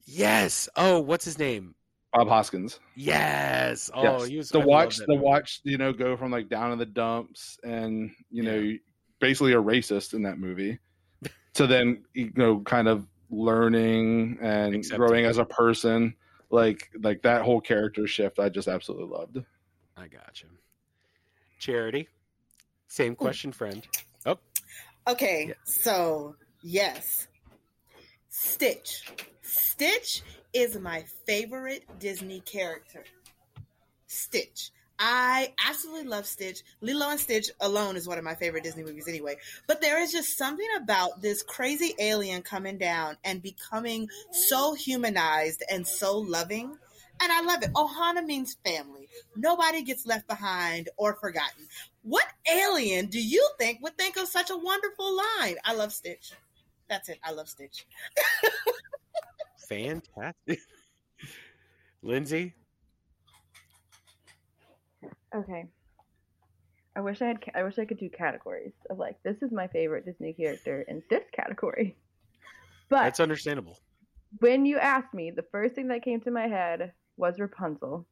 Yes. 0.05 0.69
Oh, 0.75 0.99
what's 0.99 1.25
his 1.25 1.37
name? 1.39 1.75
Bob 2.13 2.29
Hoskins. 2.29 2.79
Yes. 2.95 3.91
Oh, 3.93 4.03
yes. 4.21 4.25
he 4.27 4.37
was 4.37 4.49
the 4.49 4.61
I 4.61 4.65
watch 4.65 4.97
the 4.97 5.15
watch 5.15 5.59
you 5.63 5.77
know 5.77 5.91
go 5.91 6.15
from 6.15 6.31
like 6.31 6.47
down 6.47 6.71
in 6.71 6.79
the 6.79 6.85
dumps 6.85 7.59
and 7.63 8.11
you 8.31 8.43
know 8.43 8.73
basically 9.19 9.51
a 9.53 9.61
racist 9.61 10.13
in 10.13 10.23
that 10.23 10.39
movie 10.39 10.79
to 11.55 11.67
then 11.67 12.03
you 12.13 12.31
know 12.35 12.61
kind 12.61 12.87
of 12.87 13.05
learning 13.29 14.37
and 14.41 14.75
Accepting. 14.75 14.97
growing 15.05 15.25
as 15.25 15.37
a 15.37 15.45
person 15.45 16.15
like 16.49 16.89
like 17.01 17.21
that 17.23 17.43
whole 17.43 17.59
character 17.59 18.07
shift 18.07 18.39
I 18.39 18.49
just 18.49 18.67
absolutely 18.67 19.07
loved. 19.07 19.37
I 19.97 20.07
got 20.07 20.41
you. 20.41 20.49
Charity. 21.59 22.07
Same 22.87 23.13
hmm. 23.13 23.23
question, 23.23 23.51
friend. 23.51 23.85
Oh, 24.25 24.37
Okay, 25.07 25.47
Yeah. 25.49 25.53
so 25.65 26.35
yes, 26.63 27.27
Stitch. 28.29 29.03
Stitch 29.41 30.21
is 30.53 30.77
my 30.79 31.03
favorite 31.25 31.83
Disney 31.99 32.41
character. 32.41 33.03
Stitch. 34.07 34.71
I 34.99 35.53
absolutely 35.67 36.07
love 36.07 36.25
Stitch. 36.25 36.61
Lilo 36.81 37.09
and 37.09 37.19
Stitch 37.19 37.49
alone 37.59 37.97
is 37.97 38.07
one 38.07 38.17
of 38.17 38.23
my 38.23 38.35
favorite 38.35 38.63
Disney 38.63 38.83
movies 38.83 39.07
anyway. 39.07 39.35
But 39.67 39.81
there 39.81 40.01
is 40.01 40.11
just 40.11 40.37
something 40.37 40.67
about 40.81 41.21
this 41.21 41.43
crazy 41.43 41.93
alien 41.99 42.41
coming 42.41 42.77
down 42.77 43.17
and 43.23 43.41
becoming 43.41 44.09
so 44.31 44.73
humanized 44.73 45.63
and 45.71 45.85
so 45.87 46.17
loving. 46.17 46.77
And 47.19 47.31
I 47.31 47.41
love 47.41 47.63
it. 47.63 47.73
Ohana 47.73 48.25
means 48.25 48.57
family. 48.65 49.07
Nobody 49.35 49.83
gets 49.83 50.05
left 50.05 50.27
behind 50.27 50.89
or 50.97 51.15
forgotten. 51.15 51.67
What 52.03 52.25
alien 52.51 53.07
do 53.07 53.21
you 53.21 53.47
think 53.59 53.81
would 53.81 53.97
think 53.97 54.17
of 54.17 54.27
such 54.27 54.49
a 54.49 54.57
wonderful 54.57 55.15
line? 55.15 55.55
I 55.63 55.73
love 55.75 55.93
Stitch. 55.93 56.31
That's 56.89 57.09
it. 57.09 57.19
I 57.23 57.31
love 57.31 57.49
Stitch. 57.49 57.85
Fantastic. 59.69 60.59
Lindsay, 62.01 62.53
Okay. 65.37 65.67
I 66.95 67.01
wish 67.01 67.21
I 67.21 67.27
had. 67.27 67.43
I 67.55 67.63
wish 67.63 67.79
I 67.79 67.85
could 67.85 67.99
do 67.99 68.09
categories 68.09 68.73
of 68.89 68.97
like 68.99 69.21
this 69.23 69.41
is 69.41 69.51
my 69.51 69.67
favorite 69.67 70.05
Disney 70.05 70.33
character 70.33 70.81
in 70.87 71.03
this 71.09 71.23
category. 71.33 71.97
But 72.89 73.03
that's 73.03 73.19
understandable. 73.19 73.79
when 74.39 74.65
you 74.65 74.77
asked 74.79 75.13
me, 75.13 75.31
the 75.31 75.43
first 75.51 75.75
thing 75.75 75.89
that 75.89 76.03
came 76.03 76.21
to 76.21 76.31
my 76.31 76.47
head 76.47 76.93
was 77.17 77.39
Rapunzel, 77.39 78.07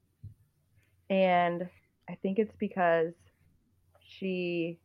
and 1.10 1.70
I 2.10 2.16
think 2.16 2.40
it's 2.40 2.56
because 2.60 3.14
she 4.00 4.80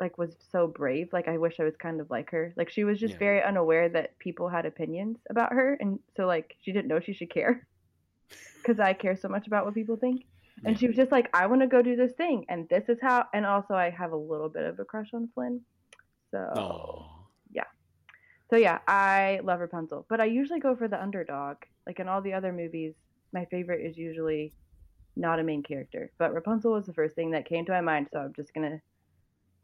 like 0.00 0.18
was 0.18 0.36
so 0.52 0.66
brave. 0.66 1.10
Like 1.12 1.28
I 1.28 1.38
wish 1.38 1.60
I 1.60 1.64
was 1.64 1.76
kind 1.76 2.00
of 2.00 2.10
like 2.10 2.30
her. 2.30 2.54
Like 2.56 2.70
she 2.70 2.84
was 2.84 3.00
just 3.00 3.14
Yeah. 3.14 3.18
very 3.18 3.42
unaware 3.42 3.88
that 3.90 4.18
people 4.18 4.48
had 4.48 4.66
opinions 4.66 5.18
about 5.30 5.52
her, 5.52 5.74
and 5.80 6.00
so 6.16 6.26
like 6.26 6.56
she 6.62 6.72
didn't 6.72 6.88
know 6.88 7.00
she 7.00 7.14
should 7.14 7.30
care. 7.32 7.66
Because 8.62 8.80
I 8.80 8.92
care 8.94 9.16
so 9.16 9.28
much 9.28 9.46
about 9.46 9.64
what 9.64 9.74
people 9.74 9.96
think. 9.96 10.26
And 10.64 10.78
she 10.78 10.86
was 10.86 10.96
just 10.96 11.12
like, 11.12 11.28
I 11.34 11.46
want 11.46 11.60
to 11.62 11.66
go 11.68 11.82
do 11.82 11.96
this 11.96 12.12
thing, 12.12 12.44
and 12.48 12.68
this 12.68 12.88
is 12.88 12.98
how. 13.00 13.26
And 13.32 13.46
also, 13.46 13.74
I 13.74 13.90
have 13.90 14.12
a 14.12 14.16
little 14.16 14.48
bit 14.48 14.64
of 14.64 14.78
a 14.78 14.84
crush 14.84 15.08
on 15.14 15.28
Flynn. 15.34 15.60
So, 16.30 16.38
Oh, 16.56 17.06
so 18.50 18.56
yeah, 18.56 18.78
I 18.88 19.40
love 19.44 19.60
Rapunzel, 19.60 20.06
but 20.08 20.20
I 20.20 20.24
usually 20.24 20.60
go 20.60 20.74
for 20.74 20.88
the 20.88 21.00
underdog. 21.00 21.58
Like 21.86 22.00
in 22.00 22.08
all 22.08 22.22
the 22.22 22.32
other 22.32 22.52
movies, 22.52 22.94
my 23.32 23.44
favorite 23.46 23.84
is 23.84 23.96
usually 23.96 24.54
not 25.16 25.38
a 25.38 25.42
main 25.42 25.62
character. 25.62 26.10
But 26.18 26.32
Rapunzel 26.32 26.72
was 26.72 26.86
the 26.86 26.94
first 26.94 27.14
thing 27.14 27.30
that 27.32 27.46
came 27.46 27.66
to 27.66 27.72
my 27.72 27.80
mind, 27.80 28.08
so 28.12 28.20
I'm 28.20 28.32
just 28.34 28.54
gonna 28.54 28.80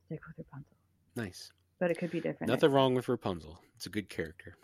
stick 0.06 0.20
with 0.26 0.46
Rapunzel. 0.46 0.76
nice. 1.16 1.50
But 1.80 1.90
it 1.90 1.98
could 1.98 2.10
be 2.10 2.20
different. 2.20 2.50
Nothing 2.50 2.70
wrong 2.70 2.94
with 2.94 3.08
Rapunzel. 3.08 3.58
It's 3.74 3.86
a 3.86 3.90
good 3.90 4.08
character. 4.08 4.56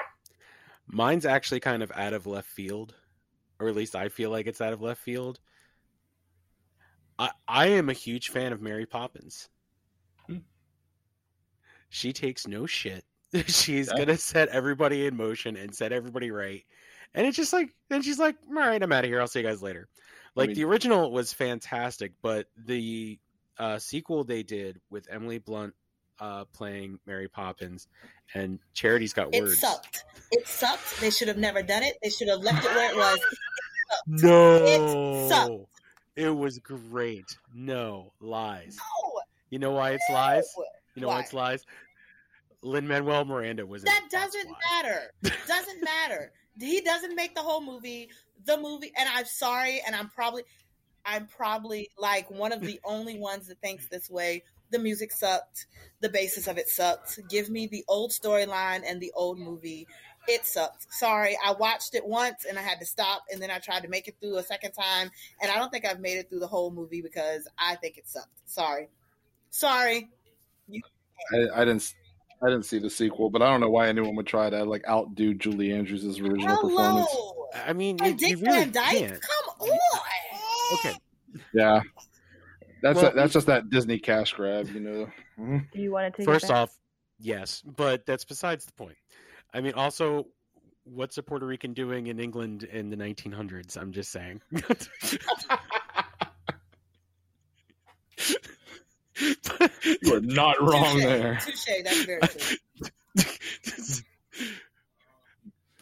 Mine's 0.86 1.26
actually 1.26 1.60
kind 1.60 1.82
of 1.82 1.90
out 1.94 2.12
of 2.12 2.26
left 2.26 2.48
field, 2.48 2.94
or 3.58 3.68
at 3.68 3.74
least 3.74 3.96
I 3.96 4.08
feel 4.08 4.30
like 4.30 4.46
it's 4.46 4.60
out 4.60 4.72
of 4.72 4.82
left 4.82 5.00
field. 5.00 5.40
I 7.20 7.30
I 7.46 7.66
am 7.68 7.88
a 7.88 7.92
huge 7.92 8.30
fan 8.30 8.52
of 8.52 8.60
Mary 8.62 8.86
Poppins. 8.86 9.48
Hmm. 10.26 10.38
She 11.88 12.12
takes 12.12 12.46
no 12.48 12.66
shit. 12.66 13.04
She's 13.46 13.88
Yeah. 13.88 13.98
gonna 13.98 14.16
set 14.16 14.48
everybody 14.48 15.06
in 15.06 15.16
motion 15.16 15.56
and 15.56 15.74
set 15.74 15.92
everybody 15.92 16.30
right. 16.30 16.64
And 17.14 17.26
it's 17.26 17.36
just 17.36 17.52
like 17.52 17.74
then 17.88 18.02
she's 18.02 18.18
like, 18.18 18.36
all 18.48 18.54
right, 18.54 18.82
I'm 18.82 18.92
out 18.92 19.04
of 19.04 19.10
here. 19.10 19.20
I'll 19.20 19.26
see 19.28 19.40
you 19.40 19.46
guys 19.46 19.62
later. 19.62 19.88
Like 20.34 20.48
mean- 20.48 20.56
the 20.56 20.64
original 20.64 21.10
was 21.12 21.32
fantastic, 21.32 22.12
but 22.22 22.46
the 22.56 23.18
uh, 23.58 23.78
sequel 23.78 24.24
they 24.24 24.42
did 24.42 24.80
with 24.90 25.06
Emily 25.10 25.38
Blunt 25.38 25.74
uh, 26.20 26.44
playing 26.52 26.98
Mary 27.06 27.28
Poppins, 27.28 27.88
and 28.34 28.58
Charity's 28.74 29.12
got 29.12 29.34
It 29.34 29.42
words. 29.42 29.58
sucked. 29.60 30.04
It 30.30 30.46
sucked. 30.46 31.00
They 31.00 31.10
should 31.10 31.28
have 31.28 31.36
never 31.36 31.62
done 31.62 31.82
it. 31.82 31.96
They 32.02 32.10
should 32.10 32.28
have 32.28 32.40
left 32.40 32.64
it 32.64 32.70
where 32.74 32.90
it 32.90 32.96
was. 32.96 33.18
No, 34.06 34.64
It 34.64 35.28
sucked. 35.28 35.69
It 36.20 36.36
was 36.36 36.58
great. 36.58 37.36
No 37.54 38.12
lies. 38.20 38.76
No, 38.76 39.20
You 39.50 39.58
know 39.58 39.72
why 39.72 39.90
it's 39.90 40.04
lies? 40.10 40.44
You 40.94 41.02
know 41.02 41.08
why 41.08 41.14
Why? 41.14 41.20
it's 41.20 41.32
lies? 41.32 41.64
Lin 42.62 42.86
Manuel 42.86 43.24
Miranda 43.24 43.64
was 43.64 43.82
That. 43.84 44.08
Doesn't 44.10 44.50
matter. 44.70 45.12
Doesn't 45.48 45.82
matter. 45.82 46.32
He 46.58 46.80
doesn't 46.82 47.14
make 47.14 47.34
the 47.34 47.40
whole 47.40 47.62
movie. 47.62 48.10
The 48.44 48.58
movie, 48.58 48.92
and 48.98 49.08
I'm 49.08 49.24
sorry, 49.24 49.80
and 49.86 49.94
I'm 49.96 50.08
probably, 50.10 50.42
I'm 51.06 51.26
probably 51.26 51.90
like 51.98 52.30
one 52.30 52.52
of 52.52 52.60
the 52.60 52.78
only 52.84 53.18
ones 53.18 53.46
that 53.48 53.60
thinks 53.60 53.88
this 53.88 54.10
way. 54.10 54.42
The 54.70 54.78
music 54.78 55.10
sucked. 55.12 55.66
The 56.00 56.08
basis 56.10 56.46
of 56.48 56.58
it 56.58 56.68
sucked. 56.68 57.18
Give 57.30 57.48
me 57.48 57.66
the 57.66 57.84
old 57.88 58.10
storyline 58.10 58.82
and 58.86 59.00
the 59.00 59.12
old 59.14 59.38
movie. 59.38 59.86
It 60.30 60.46
sucked. 60.46 60.86
Sorry, 60.92 61.36
I 61.44 61.52
watched 61.52 61.96
it 61.96 62.06
once 62.06 62.44
and 62.48 62.56
I 62.56 62.62
had 62.62 62.78
to 62.78 62.86
stop, 62.86 63.24
and 63.32 63.42
then 63.42 63.50
I 63.50 63.58
tried 63.58 63.82
to 63.82 63.88
make 63.88 64.06
it 64.06 64.14
through 64.20 64.36
a 64.36 64.42
second 64.44 64.72
time, 64.72 65.10
and 65.42 65.50
I 65.50 65.56
don't 65.56 65.70
think 65.72 65.84
I've 65.84 65.98
made 65.98 66.18
it 66.18 66.28
through 66.30 66.38
the 66.38 66.46
whole 66.46 66.70
movie 66.70 67.02
because 67.02 67.48
I 67.58 67.74
think 67.74 67.98
it 67.98 68.08
sucked. 68.08 68.28
Sorry, 68.46 68.88
sorry. 69.50 70.08
I, 70.72 71.62
I 71.62 71.64
didn't. 71.64 71.94
I 72.42 72.48
didn't 72.48 72.64
see 72.64 72.78
the 72.78 72.88
sequel, 72.88 73.28
but 73.28 73.42
I 73.42 73.50
don't 73.50 73.60
know 73.60 73.68
why 73.68 73.88
anyone 73.88 74.16
would 74.16 74.26
try 74.26 74.48
to 74.48 74.64
like 74.64 74.86
outdo 74.88 75.34
Julie 75.34 75.72
Andrews' 75.72 76.18
original 76.20 76.56
performance. 76.56 77.14
I 77.66 77.72
mean, 77.72 77.98
you, 77.98 78.04
And 78.06 78.20
you 78.20 78.28
Dick 78.28 78.46
really 78.46 78.60
Van 78.60 78.70
Dyke, 78.70 78.98
can't. 78.98 79.20
come 79.20 79.68
on. 79.68 79.78
Okay, 80.74 80.94
Yeah, 81.52 81.82
that's 82.82 83.02
Well, 83.02 83.12
that's 83.14 83.32
just 83.32 83.46
that 83.48 83.68
Disney 83.68 83.98
cash 83.98 84.32
grab, 84.32 84.68
you 84.70 84.80
know. 84.80 85.10
Do 85.36 85.80
you 85.80 85.90
want 85.90 86.14
to 86.14 86.16
take 86.16 86.26
first 86.26 86.44
it 86.46 86.50
off, 86.52 86.70
yes, 87.18 87.62
but 87.76 88.06
that's 88.06 88.24
besides 88.24 88.64
the 88.64 88.72
point. 88.72 88.96
I 89.52 89.60
mean, 89.60 89.74
also, 89.74 90.26
what's 90.84 91.18
a 91.18 91.22
Puerto 91.22 91.46
Rican 91.46 91.72
doing 91.74 92.06
in 92.06 92.18
England 92.20 92.64
in 92.64 92.90
the 92.90 92.96
1900s? 92.96 93.76
I'm 93.76 93.92
just 93.92 94.10
saying. 94.10 94.40
You 100.02 100.14
are 100.14 100.20
not 100.20 100.60
wrong 100.60 100.94
Touche. 100.94 101.02
there. 101.02 101.38
Touche. 101.42 101.68
That's 101.84 102.04
very 102.04 102.20
true. 102.20 104.02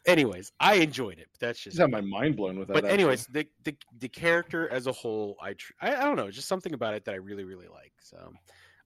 anyways, 0.06 0.52
I 0.58 0.74
enjoyed 0.76 1.18
it. 1.18 1.28
But 1.32 1.40
that's 1.40 1.60
just. 1.60 1.76
Just 1.76 1.80
had 1.80 1.90
my 1.90 2.00
mind 2.00 2.36
blown 2.36 2.58
with 2.58 2.68
that. 2.68 2.74
But 2.74 2.84
anyways, 2.84 3.26
the, 3.26 3.46
the 3.64 3.76
the 3.98 4.08
character 4.08 4.68
as 4.68 4.86
a 4.86 4.92
whole, 4.92 5.36
I, 5.40 5.52
tr- 5.52 5.72
I 5.80 5.94
I 5.96 6.04
don't 6.04 6.16
know, 6.16 6.30
just 6.30 6.48
something 6.48 6.74
about 6.74 6.94
it 6.94 7.04
that 7.04 7.12
I 7.12 7.18
really 7.18 7.44
really 7.44 7.68
like. 7.68 7.92
So, 8.00 8.32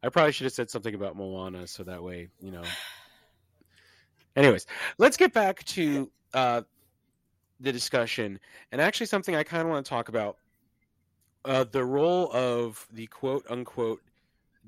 I 0.02 0.08
probably 0.08 0.32
should 0.32 0.44
have 0.44 0.52
said 0.52 0.70
something 0.70 0.94
about 0.94 1.16
Moana, 1.16 1.66
so 1.66 1.84
that 1.84 2.02
way 2.02 2.28
you 2.40 2.50
know. 2.50 2.62
Anyways, 4.36 4.66
let's 4.98 5.16
get 5.16 5.32
back 5.32 5.62
to 5.64 6.10
uh, 6.32 6.62
the 7.60 7.72
discussion, 7.72 8.38
and 8.70 8.80
actually 8.80 9.06
something 9.06 9.34
I 9.36 9.42
kind 9.42 9.62
of 9.62 9.68
want 9.68 9.84
to 9.84 9.88
talk 9.88 10.08
about 10.08 10.36
uh, 11.44 11.64
the 11.64 11.84
role 11.84 12.30
of 12.32 12.86
the 12.92 13.06
quote 13.08 13.44
unquote 13.50 14.00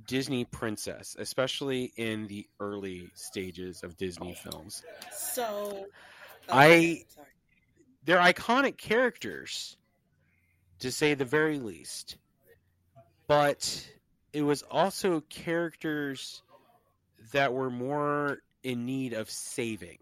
Disney 0.07 0.45
princess, 0.45 1.17
especially 1.19 1.93
in 1.97 2.27
the 2.27 2.47
early 2.61 3.11
stages 3.15 3.83
of 3.83 3.97
Disney 3.97 4.35
films. 4.35 4.83
So, 5.13 5.87
I- 6.51 7.05
sorry. 7.09 7.29
They're 8.05 8.19
iconic 8.19 8.77
characters, 8.77 9.79
to 10.81 10.93
say 10.93 11.15
the 11.15 11.25
very 11.25 11.59
least, 11.59 12.19
but 13.27 13.89
it 14.35 14.43
was 14.43 14.63
also 14.71 15.23
characters 15.31 16.43
that 17.33 17.55
were 17.55 17.71
more 17.71 18.41
in 18.65 18.87
need 18.87 19.13
of 19.13 19.31
saving 19.31 19.99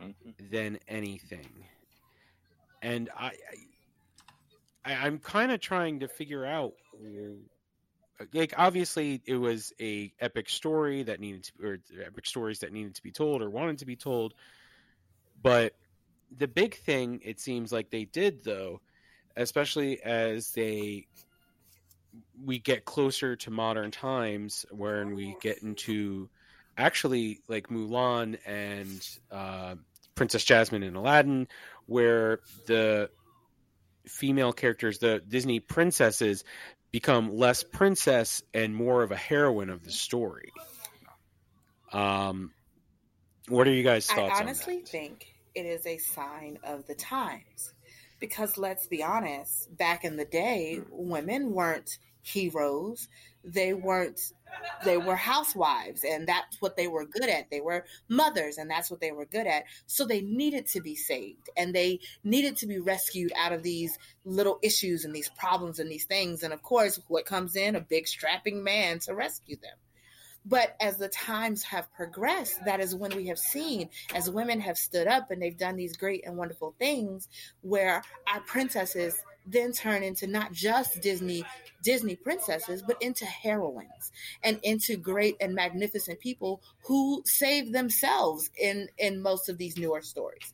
Mhm. 0.00 0.50
than 0.50 0.78
anything. 0.88 1.68
And 2.82 3.08
I, 3.16 3.32
I 4.84 4.94
I'm 5.06 5.18
kind 5.18 5.52
of 5.52 5.60
trying 5.60 6.00
to 6.00 6.08
figure 6.08 6.44
out, 6.44 6.74
like, 8.32 8.54
obviously 8.56 9.20
it 9.26 9.36
was 9.36 9.72
a 9.80 10.12
epic 10.20 10.48
story 10.48 11.02
that 11.04 11.20
needed 11.20 11.44
to, 11.44 11.52
or 11.66 11.78
epic 12.04 12.26
stories 12.26 12.60
that 12.60 12.72
needed 12.72 12.94
to 12.94 13.02
be 13.02 13.12
told 13.12 13.42
or 13.42 13.50
wanted 13.50 13.78
to 13.78 13.86
be 13.86 13.96
told, 13.96 14.34
but 15.42 15.72
the 16.36 16.48
big 16.48 16.74
thing 16.74 17.20
it 17.24 17.40
seems 17.40 17.72
like 17.72 17.90
they 17.90 18.04
did 18.04 18.42
though, 18.44 18.80
especially 19.36 20.02
as 20.02 20.52
they 20.52 21.06
we 22.44 22.58
get 22.58 22.84
closer 22.84 23.36
to 23.36 23.50
modern 23.50 23.90
times, 23.90 24.64
when 24.70 25.14
we 25.14 25.36
get 25.40 25.62
into 25.62 26.28
actually 26.76 27.40
like 27.48 27.68
Mulan 27.68 28.38
and 28.46 29.08
uh, 29.30 29.74
Princess 30.14 30.44
Jasmine 30.44 30.82
and 30.82 30.96
Aladdin, 30.96 31.48
where 31.86 32.40
the 32.66 33.10
female 34.06 34.52
characters, 34.52 34.98
the 34.98 35.22
Disney 35.26 35.60
princesses, 35.60 36.44
become 36.92 37.36
less 37.36 37.62
princess 37.62 38.42
and 38.54 38.74
more 38.74 39.02
of 39.02 39.12
a 39.12 39.16
heroine 39.16 39.70
of 39.70 39.84
the 39.84 39.92
story. 39.92 40.52
Um, 41.92 42.52
what 43.48 43.66
are 43.66 43.72
you 43.72 43.82
guys' 43.82 44.08
I 44.10 44.30
honestly 44.30 44.80
think 44.80 45.26
it 45.56 45.64
is 45.64 45.86
a 45.86 45.96
sign 45.98 46.58
of 46.62 46.86
the 46.86 46.94
times. 46.94 47.72
Because 48.20 48.56
let's 48.56 48.86
be 48.86 49.02
honest, 49.02 49.74
back 49.76 50.04
in 50.04 50.16
the 50.16 50.24
day, 50.24 50.80
women 50.90 51.52
weren't 51.52 51.98
heroes. 52.22 53.08
They 53.46 53.72
weren't 53.72 54.32
they 54.84 54.96
were 54.96 55.16
housewives 55.16 56.02
and 56.04 56.26
that's 56.26 56.60
what 56.60 56.76
they 56.76 56.88
were 56.88 57.04
good 57.04 57.28
at. 57.28 57.50
They 57.50 57.60
were 57.60 57.84
mothers 58.08 58.58
and 58.58 58.70
that's 58.70 58.90
what 58.90 59.00
they 59.00 59.12
were 59.12 59.26
good 59.26 59.46
at. 59.46 59.64
So 59.86 60.04
they 60.04 60.22
needed 60.22 60.66
to 60.68 60.80
be 60.80 60.94
saved 60.94 61.50
and 61.56 61.74
they 61.74 62.00
needed 62.24 62.56
to 62.58 62.66
be 62.66 62.78
rescued 62.78 63.32
out 63.36 63.52
of 63.52 63.62
these 63.62 63.98
little 64.24 64.58
issues 64.62 65.04
and 65.04 65.14
these 65.14 65.28
problems 65.38 65.78
and 65.78 65.90
these 65.90 66.04
things. 66.04 66.42
And 66.42 66.52
of 66.52 66.62
course 66.62 66.98
what 67.08 67.26
comes 67.26 67.54
in 67.54 67.76
a 67.76 67.80
big 67.80 68.08
strapping 68.08 68.64
man 68.64 68.98
to 69.00 69.14
rescue 69.14 69.56
them. 69.56 69.76
But 70.48 70.76
as 70.80 70.96
the 70.96 71.08
times 71.08 71.64
have 71.64 71.92
progressed, 71.92 72.64
that 72.64 72.80
is 72.80 72.94
when 72.94 73.14
we 73.16 73.26
have 73.26 73.38
seen, 73.38 73.90
as 74.14 74.30
women 74.30 74.60
have 74.60 74.78
stood 74.78 75.08
up 75.08 75.32
and 75.32 75.42
they've 75.42 75.58
done 75.58 75.74
these 75.74 75.96
great 75.96 76.24
and 76.24 76.36
wonderful 76.36 76.76
things, 76.78 77.28
where 77.62 78.04
our 78.32 78.40
princesses 78.42 79.20
then 79.46 79.72
turn 79.72 80.02
into 80.02 80.26
not 80.26 80.52
just 80.52 81.00
Disney 81.00 81.44
Disney 81.82 82.16
princesses, 82.16 82.82
but 82.82 83.00
into 83.00 83.24
heroines 83.24 84.10
and 84.42 84.58
into 84.62 84.96
great 84.96 85.36
and 85.40 85.54
magnificent 85.54 86.18
people 86.20 86.60
who 86.84 87.22
save 87.24 87.72
themselves 87.72 88.50
in 88.60 88.88
in 88.98 89.22
most 89.22 89.48
of 89.48 89.58
these 89.58 89.76
newer 89.76 90.02
stories. 90.02 90.52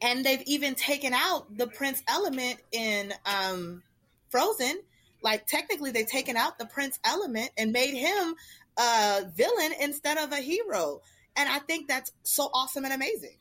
And 0.00 0.24
they've 0.24 0.42
even 0.46 0.74
taken 0.74 1.12
out 1.12 1.56
the 1.56 1.66
prince 1.66 2.02
element 2.08 2.60
in 2.72 3.12
um, 3.26 3.82
Frozen. 4.30 4.80
Like 5.22 5.46
technically, 5.46 5.90
they've 5.90 6.06
taken 6.06 6.36
out 6.36 6.58
the 6.58 6.66
prince 6.66 6.98
element 7.04 7.50
and 7.58 7.72
made 7.72 7.94
him 7.94 8.36
a 8.78 9.24
villain 9.34 9.72
instead 9.80 10.16
of 10.16 10.32
a 10.32 10.36
hero. 10.36 11.00
And 11.36 11.48
I 11.48 11.58
think 11.58 11.88
that's 11.88 12.12
so 12.22 12.44
awesome 12.54 12.84
and 12.84 12.94
amazing. 12.94 13.36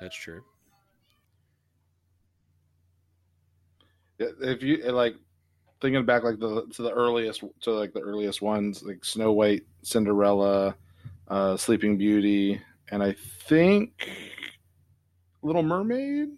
That's 0.00 0.16
true. 0.16 0.42
If 4.18 4.62
you 4.62 4.78
like 4.92 5.14
thinking 5.80 6.04
back 6.04 6.22
like 6.24 6.38
the 6.38 6.66
to 6.72 6.82
the 6.82 6.92
earliest 6.92 7.42
to 7.60 7.72
like 7.72 7.92
the 7.92 8.00
earliest 8.00 8.40
ones 8.40 8.82
like 8.82 9.04
Snow 9.04 9.32
White, 9.32 9.64
Cinderella, 9.82 10.74
uh, 11.28 11.56
Sleeping 11.56 11.98
Beauty, 11.98 12.60
and 12.90 13.02
I 13.02 13.14
think 13.46 14.08
Little 15.42 15.62
Mermaid. 15.62 16.30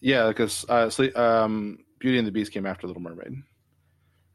Yeah, 0.00 0.28
because 0.28 0.64
uh, 0.68 0.90
sleep, 0.90 1.16
um, 1.18 1.78
Beauty 1.98 2.18
and 2.18 2.26
the 2.26 2.32
Beast 2.32 2.52
came 2.52 2.66
after 2.66 2.86
Little 2.86 3.02
Mermaid. 3.02 3.42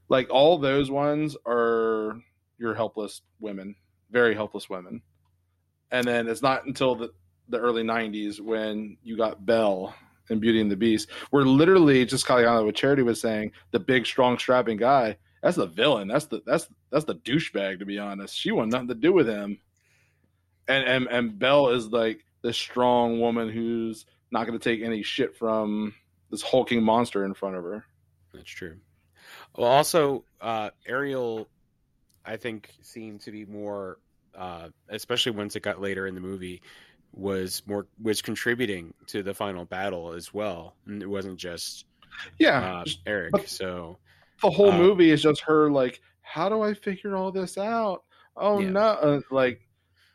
Like 0.09 0.29
all 0.29 0.57
those 0.57 0.91
ones 0.91 1.37
are 1.45 2.19
your 2.57 2.73
helpless 2.73 3.21
women, 3.39 3.75
very 4.11 4.35
helpless 4.35 4.69
women, 4.69 5.01
and 5.91 6.07
then 6.07 6.27
it's 6.27 6.41
not 6.41 6.65
until 6.65 6.95
the 6.95 7.13
the 7.49 7.59
early 7.59 7.83
'90s 7.83 8.39
when 8.39 8.97
you 9.03 9.15
got 9.15 9.45
Belle 9.45 9.93
and 10.29 10.41
Beauty 10.41 10.61
and 10.61 10.71
the 10.71 10.75
Beast, 10.75 11.09
where 11.29 11.45
literally 11.45 12.05
just 12.05 12.29
of 12.29 12.65
what 12.65 12.75
Charity 12.75 13.03
was 13.03 13.19
saying, 13.19 13.51
the 13.71 13.79
big, 13.79 14.05
strong, 14.05 14.37
strapping 14.37 14.77
guy, 14.77 15.17
that's 15.41 15.57
the 15.57 15.65
villain. 15.65 16.07
That's 16.07 16.25
the 16.25 16.41
that's 16.45 16.67
that's 16.89 17.05
the 17.05 17.15
douchebag, 17.15 17.79
to 17.79 17.85
be 17.85 17.99
honest. 17.99 18.35
She 18.37 18.51
wanted 18.51 18.71
nothing 18.71 18.87
to 18.87 18.95
do 18.95 19.11
with 19.11 19.27
him. 19.27 19.59
And 20.67 20.85
and 20.85 21.07
and 21.07 21.37
Belle 21.37 21.69
is 21.69 21.87
like 21.87 22.23
the 22.41 22.53
strong 22.53 23.19
woman 23.19 23.49
who's 23.49 24.05
not 24.31 24.47
going 24.47 24.57
to 24.57 24.63
take 24.63 24.81
any 24.81 25.03
shit 25.03 25.35
from 25.35 25.93
this 26.31 26.41
hulking 26.41 26.81
monster 26.81 27.25
in 27.25 27.33
front 27.33 27.57
of 27.57 27.63
her. 27.63 27.85
That's 28.33 28.49
true. 28.49 28.77
Well, 29.55 29.69
also 29.69 30.23
uh, 30.41 30.71
Ariel, 30.87 31.47
I 32.25 32.37
think 32.37 32.69
seemed 32.81 33.21
to 33.21 33.31
be 33.31 33.45
more, 33.45 33.99
uh, 34.35 34.69
especially 34.89 35.33
once 35.33 35.55
it 35.55 35.61
got 35.61 35.81
later 35.81 36.07
in 36.07 36.15
the 36.15 36.21
movie, 36.21 36.61
was 37.13 37.61
more 37.65 37.87
was 38.01 38.21
contributing 38.21 38.93
to 39.07 39.23
the 39.23 39.33
final 39.33 39.65
battle 39.65 40.13
as 40.13 40.33
well. 40.33 40.75
And 40.85 41.01
it 41.01 41.07
wasn't 41.09 41.37
just 41.37 41.85
yeah 42.39 42.81
uh, 42.81 42.85
Eric. 43.05 43.47
So 43.47 43.97
the 44.41 44.49
whole 44.49 44.71
uh, 44.71 44.77
movie 44.77 45.11
is 45.11 45.21
just 45.21 45.41
her 45.41 45.69
like, 45.71 46.01
how 46.21 46.49
do 46.49 46.61
I 46.61 46.73
figure 46.73 47.15
all 47.15 47.31
this 47.31 47.57
out? 47.57 48.03
Oh 48.35 48.59
Yeah. 48.59 48.69
no! 48.69 48.81
Uh, 48.81 49.21
like, 49.29 49.61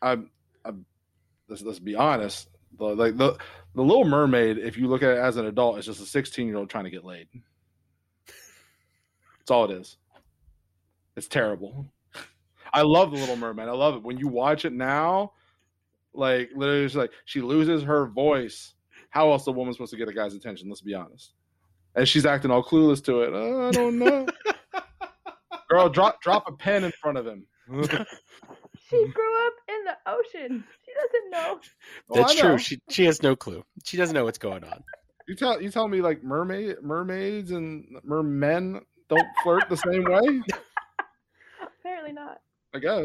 I'm, 0.02 0.30
I'm 0.64 0.84
let's, 1.48 1.62
let's 1.62 1.78
be 1.78 1.94
honest. 1.94 2.48
The, 2.78 2.84
like 2.84 3.16
the 3.16 3.38
the 3.74 3.82
Little 3.82 4.04
Mermaid, 4.04 4.58
if 4.58 4.76
you 4.76 4.88
look 4.88 5.02
at 5.02 5.10
it 5.10 5.18
as 5.18 5.36
an 5.36 5.46
adult, 5.46 5.78
is 5.78 5.86
just 5.86 6.00
a 6.00 6.06
16 6.06 6.46
year 6.46 6.56
old 6.56 6.68
trying 6.68 6.84
to 6.84 6.90
get 6.90 7.04
laid. 7.04 7.28
That's 9.38 9.50
all 9.50 9.64
it 9.70 9.70
is. 9.80 9.96
It's 11.16 11.28
terrible. 11.28 11.86
I 12.72 12.82
love 12.82 13.10
the 13.12 13.16
Little 13.18 13.36
Mermaid. 13.36 13.68
I 13.68 13.72
love 13.72 13.94
it. 13.94 14.02
When 14.02 14.18
you 14.18 14.28
watch 14.28 14.64
it 14.64 14.72
now, 14.72 15.32
like 16.18 16.50
literally, 16.54 16.84
it's 16.84 16.94
like 16.94 17.12
she 17.24 17.40
loses 17.40 17.82
her 17.82 18.06
voice. 18.06 18.74
How 19.10 19.30
else 19.30 19.44
the 19.44 19.52
woman 19.52 19.72
supposed 19.72 19.92
to 19.92 19.96
get 19.96 20.08
a 20.08 20.12
guy's 20.12 20.34
attention? 20.34 20.68
Let's 20.68 20.82
be 20.82 20.94
honest. 20.94 21.32
And 21.94 22.06
she's 22.06 22.26
acting 22.26 22.50
all 22.50 22.62
clueless 22.62 23.02
to 23.04 23.22
it. 23.22 23.32
"Uh, 23.34 23.68
I 23.68 23.70
don't 23.70 23.98
know. 23.98 24.26
Girl, 25.70 25.88
drop 25.88 26.20
drop 26.20 26.44
a 26.48 26.52
pen 26.52 26.84
in 26.84 26.92
front 26.92 27.16
of 27.18 27.26
him. 27.26 27.46
She 28.88 28.96
grew 28.96 29.46
up 29.46 29.52
in 29.68 29.84
the 29.84 29.96
ocean. 30.06 30.64
She 30.86 30.92
doesn't 30.94 31.30
know. 31.30 31.60
Oh, 32.10 32.14
that's 32.14 32.32
I 32.32 32.34
know. 32.36 32.48
true. 32.54 32.58
She 32.58 32.78
she 32.88 33.04
has 33.04 33.22
no 33.22 33.36
clue. 33.36 33.62
She 33.84 33.98
doesn't 33.98 34.14
know 34.14 34.24
what's 34.24 34.38
going 34.38 34.64
on. 34.64 34.82
You 35.26 35.34
tell 35.34 35.60
you 35.60 35.70
tell 35.70 35.88
me 35.88 36.00
like 36.00 36.22
mermaid 36.24 36.76
mermaids 36.82 37.50
and 37.50 37.84
mermen 38.02 38.80
don't 39.10 39.26
flirt 39.42 39.68
the 39.68 39.76
same 39.76 40.04
way. 40.04 40.40
Apparently 41.80 42.12
not. 42.12 42.40
I 42.74 42.78
guess. 42.78 43.04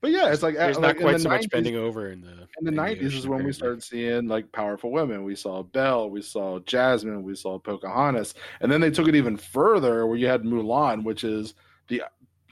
But 0.00 0.10
yeah, 0.10 0.30
it's 0.30 0.42
like 0.42 0.54
uh, 0.54 0.58
There's 0.58 0.78
like 0.78 0.96
not 0.96 1.02
quite 1.02 1.20
so 1.20 1.28
much 1.28 1.48
bending 1.48 1.76
over 1.76 2.10
in 2.10 2.20
the 2.20 2.46
in 2.58 2.64
the 2.64 2.70
nineties 2.70 3.14
is 3.14 3.26
when 3.26 3.44
we 3.44 3.52
started 3.52 3.82
seeing 3.82 4.28
like 4.28 4.52
powerful 4.52 4.90
women. 4.90 5.24
We 5.24 5.34
saw 5.34 5.62
Belle, 5.62 6.10
we 6.10 6.22
saw 6.22 6.58
Jasmine, 6.60 7.22
we 7.22 7.34
saw 7.34 7.58
Pocahontas, 7.58 8.34
and 8.60 8.70
then 8.70 8.80
they 8.80 8.90
took 8.90 9.08
it 9.08 9.14
even 9.14 9.36
further 9.36 10.06
where 10.06 10.16
you 10.16 10.26
had 10.26 10.42
Mulan, 10.42 11.02
which 11.02 11.24
is 11.24 11.54
the 11.88 12.02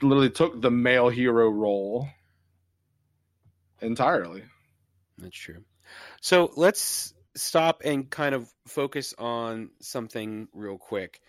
literally 0.01 0.29
took 0.29 0.61
the 0.61 0.71
male 0.71 1.09
hero 1.09 1.49
role 1.49 2.07
entirely. 3.81 4.43
That's 5.17 5.37
true. 5.37 5.63
So 6.21 6.51
let's 6.55 7.13
stop 7.35 7.81
and 7.85 8.09
kind 8.09 8.33
of 8.33 8.51
focus 8.67 9.13
on 9.17 9.69
something 9.81 10.47
real 10.53 10.77
quick. 10.77 11.21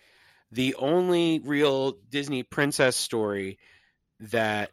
The 0.51 0.75
only 0.75 1.39
real 1.39 1.97
Disney 2.09 2.43
princess 2.43 2.95
story 2.95 3.59
that 4.19 4.71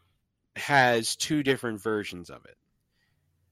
has 0.57 1.17
two 1.17 1.43
different 1.43 1.81
versions 1.81 2.31
of 2.31 2.45
it. 2.45 2.57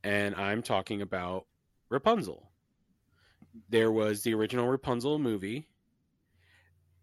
And 0.05 0.35
I'm 0.35 0.63
talking 0.63 1.03
about 1.03 1.47
Rapunzel. 1.89 2.51
There 3.69 3.91
was 3.91 4.23
the 4.23 4.35
original 4.35 4.69
Rapunzel 4.69 5.19
movie, 5.19 5.69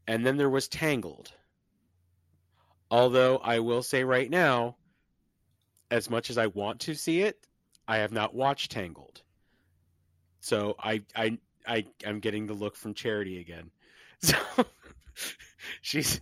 and 0.07 0.25
then 0.25 0.37
there 0.37 0.49
was 0.49 0.67
Tangled. 0.67 1.31
Although 2.91 3.37
I 3.37 3.59
will 3.59 3.83
say 3.83 4.03
right 4.03 4.29
now, 4.29 4.75
as 5.91 6.09
much 6.09 6.29
as 6.29 6.37
I 6.37 6.47
want 6.47 6.81
to 6.81 6.95
see 6.95 7.21
it, 7.21 7.45
I 7.87 7.97
have 7.97 8.11
not 8.11 8.33
watched 8.33 8.71
Tangled. 8.71 9.21
So 10.41 10.75
I 10.79 11.03
I 11.15 11.37
I 11.67 11.85
I'm 12.05 12.19
getting 12.19 12.47
the 12.47 12.53
look 12.53 12.75
from 12.75 12.93
Charity 12.93 13.39
again. 13.39 13.71
So 14.21 14.35
she's 15.81 16.19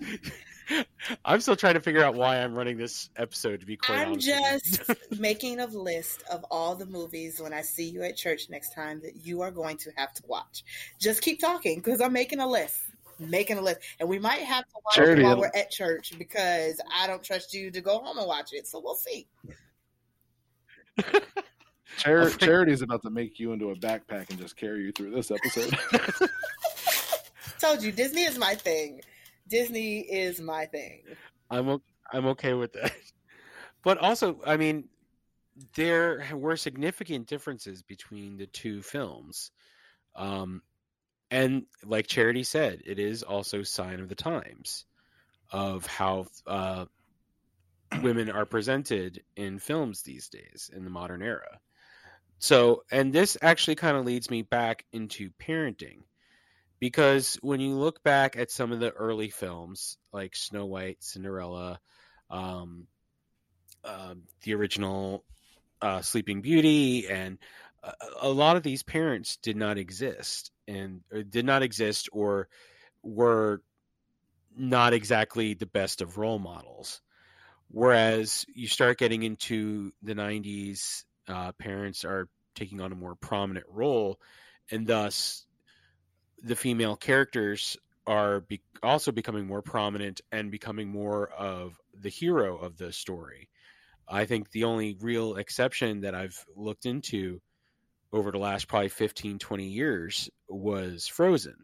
I'm 1.25 1.41
still 1.41 1.55
trying 1.55 1.75
to 1.75 1.79
figure 1.79 2.03
out 2.03 2.15
why 2.15 2.37
I'm 2.37 2.53
running 2.53 2.77
this 2.77 3.09
episode 3.15 3.59
to 3.59 3.65
be 3.65 3.77
quite 3.77 4.07
honest. 4.07 4.29
I'm 4.29 4.43
honest 4.43 4.79
with 4.79 4.89
you. 4.89 4.95
just 4.95 5.21
making 5.21 5.59
a 5.59 5.67
list 5.67 6.23
of 6.31 6.43
all 6.51 6.75
the 6.75 6.85
movies 6.85 7.39
when 7.41 7.53
I 7.53 7.61
see 7.61 7.89
you 7.89 8.03
at 8.03 8.15
church 8.15 8.49
next 8.49 8.73
time 8.73 9.01
that 9.01 9.25
you 9.25 9.41
are 9.41 9.51
going 9.51 9.77
to 9.77 9.91
have 9.95 10.13
to 10.13 10.23
watch. 10.27 10.63
Just 10.99 11.21
keep 11.21 11.39
talking 11.39 11.79
because 11.79 12.01
I'm 12.01 12.13
making 12.13 12.39
a 12.39 12.47
list. 12.47 12.79
Making 13.19 13.57
a 13.57 13.61
list. 13.61 13.79
And 13.99 14.07
we 14.07 14.19
might 14.19 14.41
have 14.41 14.65
to 14.65 14.75
watch 14.85 14.95
Charity, 14.95 15.21
it 15.21 15.25
while 15.25 15.39
we're 15.39 15.51
at 15.55 15.71
church 15.71 16.13
because 16.17 16.79
I 16.93 17.07
don't 17.07 17.23
trust 17.23 17.53
you 17.53 17.71
to 17.71 17.81
go 17.81 17.99
home 17.99 18.17
and 18.17 18.27
watch 18.27 18.53
it. 18.53 18.67
So 18.67 18.79
we'll 18.79 18.95
see. 18.95 19.27
Char- 21.97 22.21
I'll 22.21 22.29
Charity 22.29 22.73
is 22.73 22.81
about 22.81 23.01
to 23.03 23.09
make 23.09 23.39
you 23.39 23.53
into 23.53 23.71
a 23.71 23.75
backpack 23.75 24.29
and 24.29 24.37
just 24.37 24.55
carry 24.55 24.83
you 24.83 24.91
through 24.91 25.11
this 25.11 25.31
episode. 25.31 25.75
Told 27.59 27.81
you, 27.81 27.91
Disney 27.91 28.23
is 28.23 28.37
my 28.37 28.53
thing. 28.53 29.01
Disney 29.47 29.99
is 29.99 30.39
my 30.39 30.65
thing. 30.65 31.03
I'm 31.49 31.81
I'm 32.11 32.25
okay 32.27 32.53
with 32.53 32.73
that. 32.73 32.93
But 33.83 33.99
also, 33.99 34.41
I 34.45 34.57
mean, 34.57 34.89
there 35.75 36.27
were 36.33 36.57
significant 36.57 37.27
differences 37.27 37.83
between 37.83 38.35
the 38.35 38.47
two 38.47 38.81
films. 38.81 39.51
Um, 40.15 40.61
and 41.31 41.67
like 41.85 42.07
Charity 42.07 42.43
said, 42.43 42.81
it 42.85 42.99
is 42.99 43.23
also 43.23 43.63
sign 43.63 43.99
of 43.99 44.09
the 44.09 44.15
times 44.15 44.85
of 45.51 45.85
how 45.85 46.25
uh, 46.47 46.85
women 48.01 48.29
are 48.29 48.45
presented 48.45 49.23
in 49.35 49.59
films 49.59 50.01
these 50.01 50.27
days 50.27 50.69
in 50.75 50.83
the 50.83 50.89
modern 50.89 51.21
era. 51.21 51.59
So, 52.39 52.83
and 52.91 53.11
this 53.13 53.37
actually 53.41 53.75
kind 53.75 53.97
of 53.97 54.05
leads 54.05 54.29
me 54.29 54.41
back 54.41 54.85
into 54.91 55.29
parenting 55.41 56.03
because 56.79 57.37
when 57.41 57.59
you 57.59 57.75
look 57.75 58.03
back 58.03 58.37
at 58.37 58.51
some 58.51 58.71
of 58.71 58.79
the 58.79 58.91
early 58.91 59.29
films 59.29 59.97
like 60.13 60.35
Snow 60.35 60.65
White, 60.65 60.97
Cinderella, 61.03 61.79
um, 62.29 62.87
uh, 63.83 64.15
the 64.43 64.53
original 64.53 65.23
uh, 65.81 66.01
Sleeping 66.01 66.41
Beauty, 66.41 67.07
and 67.07 67.37
a, 67.83 67.93
a 68.21 68.29
lot 68.29 68.57
of 68.57 68.63
these 68.63 68.83
parents 68.83 69.37
did 69.37 69.55
not 69.55 69.77
exist 69.77 70.51
and 70.67 71.01
did 71.29 71.45
not 71.45 71.63
exist 71.63 72.09
or 72.11 72.47
were 73.03 73.61
not 74.55 74.93
exactly 74.93 75.53
the 75.53 75.65
best 75.65 76.01
of 76.01 76.17
role 76.17 76.39
models. 76.39 77.01
Whereas 77.69 78.45
you 78.53 78.67
start 78.67 78.97
getting 78.97 79.23
into 79.23 79.91
the 80.01 80.13
90s, 80.13 81.03
uh, 81.27 81.51
parents 81.53 82.05
are 82.05 82.29
taking 82.55 82.81
on 82.81 82.91
a 82.91 82.95
more 82.95 83.15
prominent 83.15 83.65
role, 83.69 84.19
and 84.71 84.87
thus 84.87 85.46
the 86.43 86.55
female 86.55 86.95
characters 86.95 87.77
are 88.05 88.41
be- 88.41 88.61
also 88.81 89.11
becoming 89.11 89.45
more 89.45 89.61
prominent 89.61 90.21
and 90.31 90.49
becoming 90.49 90.87
more 90.87 91.29
of 91.29 91.79
the 91.99 92.09
hero 92.09 92.57
of 92.57 92.77
the 92.77 92.91
story. 92.91 93.49
I 94.07 94.25
think 94.25 94.49
the 94.51 94.63
only 94.63 94.97
real 95.01 95.35
exception 95.35 96.01
that 96.01 96.15
I've 96.15 96.45
looked 96.55 96.85
into 96.85 97.41
over 98.13 98.31
the 98.31 98.37
last 98.37 98.69
probably 98.69 98.89
15, 98.89 99.37
20 99.37 99.65
years 99.65 100.29
was 100.47 101.07
Frozen, 101.07 101.57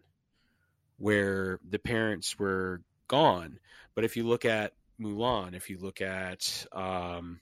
where 0.97 1.59
the 1.69 1.79
parents 1.79 2.38
were 2.38 2.81
gone. 3.07 3.59
But 3.95 4.03
if 4.03 4.17
you 4.17 4.23
look 4.27 4.43
at 4.43 4.73
Mulan, 4.99 5.55
if 5.55 5.69
you 5.69 5.77
look 5.79 6.01
at 6.01 6.65
um, 6.73 7.39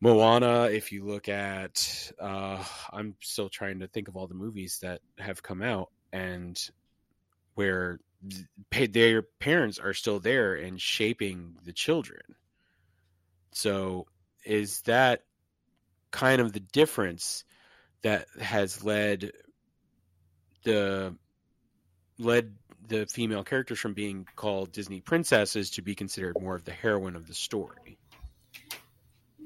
Moana, 0.00 0.64
if 0.64 0.92
you 0.92 1.04
look 1.04 1.28
at, 1.28 2.12
uh, 2.18 2.64
I'm 2.92 3.14
still 3.20 3.50
trying 3.50 3.80
to 3.80 3.88
think 3.88 4.08
of 4.08 4.16
all 4.16 4.26
the 4.26 4.34
movies 4.34 4.78
that 4.82 5.00
have 5.18 5.42
come 5.42 5.62
out 5.62 5.90
and 6.12 6.58
where 7.54 8.00
their 8.70 9.22
parents 9.22 9.78
are 9.78 9.94
still 9.94 10.20
there 10.20 10.54
and 10.54 10.80
shaping 10.80 11.56
the 11.64 11.72
children. 11.72 12.22
So, 13.52 14.06
is 14.44 14.82
that 14.82 15.24
kind 16.10 16.40
of 16.40 16.52
the 16.52 16.60
difference 16.60 17.44
that 18.02 18.26
has 18.40 18.84
led 18.84 19.32
the 20.64 21.16
led 22.18 22.54
the 22.88 23.06
female 23.06 23.44
characters 23.44 23.78
from 23.78 23.94
being 23.94 24.26
called 24.36 24.72
Disney 24.72 25.00
princesses 25.00 25.70
to 25.70 25.82
be 25.82 25.94
considered 25.94 26.40
more 26.40 26.54
of 26.54 26.64
the 26.64 26.72
heroine 26.72 27.16
of 27.16 27.26
the 27.26 27.34
story? 27.34 27.98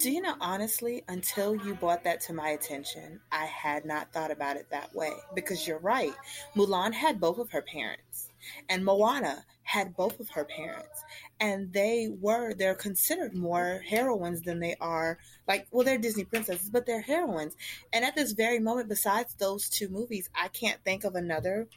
Do 0.01 0.11
you 0.11 0.23
know, 0.23 0.35
honestly, 0.41 1.05
until 1.09 1.55
you 1.55 1.75
brought 1.75 2.05
that 2.05 2.23
to 2.23 2.33
my 2.33 2.49
attention, 2.49 3.21
I 3.31 3.45
had 3.45 3.85
not 3.85 4.15
thought 4.15 4.31
about 4.31 4.57
it 4.57 4.71
that 4.71 4.95
way. 4.95 5.13
Because 5.35 5.69
you're 5.69 5.79
right. 5.79 6.15
Mulan 6.57 6.95
had 6.95 7.21
both 7.21 7.37
of 7.37 7.51
her 7.51 7.61
parents, 7.61 8.31
and 8.71 8.83
Moana 8.83 9.45
had 9.63 9.95
both 9.95 10.19
of 10.19 10.31
her 10.31 10.47
parents. 10.47 11.05
And 11.39 11.71
they 11.75 12.09
were, 12.09 12.55
they're 12.55 12.75
considered 12.75 13.35
more 13.35 13.83
heroines 13.87 14.41
than 14.41 14.59
they 14.59 14.75
are, 14.81 15.19
like, 15.47 15.67
well, 15.71 15.85
they're 15.85 15.99
Disney 15.99 16.25
princesses, 16.25 16.71
but 16.71 16.87
they're 16.87 17.03
heroines. 17.03 17.55
And 17.93 18.03
at 18.03 18.17
this 18.17 18.33
very 18.33 18.59
moment, 18.59 18.89
besides 18.89 19.35
those 19.35 19.69
two 19.69 19.91
movies, 19.91 20.31
I 20.35 20.49
can't 20.49 20.83
think 20.83 21.05
of 21.05 21.15
another 21.15 21.69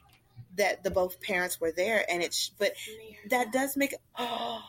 that 0.56 0.82
the 0.82 0.92
both 0.92 1.20
parents 1.20 1.60
were 1.60 1.74
there. 1.74 2.06
And 2.10 2.24
it's, 2.24 2.52
but 2.58 2.72
that 3.30 3.52
does 3.52 3.76
make, 3.76 3.96
oh, 4.18 4.62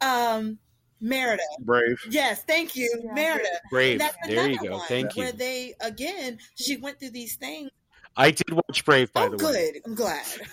um, 0.00 0.58
Merida. 1.04 1.42
Brave. 1.60 1.98
Yes, 2.08 2.42
thank 2.44 2.74
you, 2.74 2.90
Yeah. 3.04 3.12
Merida. 3.12 3.48
Brave. 3.70 3.98
That's 3.98 4.16
there 4.26 4.48
you 4.48 4.58
go. 4.58 4.78
one 4.78 4.86
Thank 4.88 5.14
Where 5.16 5.26
you. 5.26 5.32
they 5.32 5.74
again, 5.80 6.38
she 6.54 6.76
went 6.78 6.98
through 6.98 7.10
these 7.10 7.36
things. 7.36 7.70
I 8.16 8.30
did 8.30 8.50
watch 8.52 8.84
Brave, 8.84 9.12
by 9.12 9.24
oh, 9.24 9.30
the 9.30 9.36
good. 9.36 9.54
way. 9.54 9.72
Good. 9.72 9.82
I'm 9.86 9.94
glad. 9.94 10.24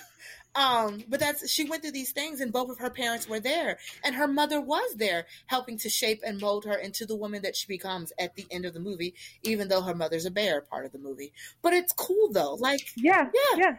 Um, 0.53 1.01
but 1.07 1.21
that's 1.21 1.49
she 1.49 1.63
went 1.63 1.81
through 1.81 1.93
these 1.93 2.11
things, 2.11 2.41
and 2.41 2.51
both 2.51 2.69
of 2.69 2.77
her 2.79 2.89
parents 2.89 3.25
were 3.25 3.39
there, 3.39 3.79
and 4.03 4.13
her 4.15 4.27
mother 4.27 4.59
was 4.59 4.95
there, 4.95 5.25
helping 5.45 5.77
to 5.77 5.87
shape 5.87 6.19
and 6.27 6.41
mold 6.41 6.65
her 6.65 6.75
into 6.77 7.05
the 7.05 7.15
woman 7.15 7.41
that 7.43 7.55
she 7.55 7.67
becomes 7.67 8.11
at 8.19 8.35
the 8.35 8.45
end 8.51 8.65
of 8.65 8.73
the 8.73 8.81
movie. 8.81 9.15
Even 9.43 9.69
though 9.69 9.81
her 9.81 9.95
mother's 9.95 10.25
a 10.25 10.29
bear 10.31 10.59
part 10.59 10.85
of 10.85 10.91
the 10.91 10.97
movie, 10.99 11.31
but 11.61 11.71
it's 11.71 11.93
cool 11.93 12.33
though. 12.33 12.55
Like 12.55 12.81
Yeah, 12.97 13.29
Yeah. 13.33 13.57
yeah, 13.59 13.75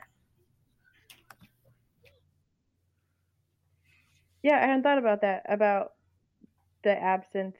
yeah. 4.42 4.56
I 4.56 4.60
hadn't 4.66 4.82
thought 4.82 4.96
about 4.98 5.20
that 5.20 5.42
about 5.48 5.92
the 6.84 6.90
absence 6.90 7.56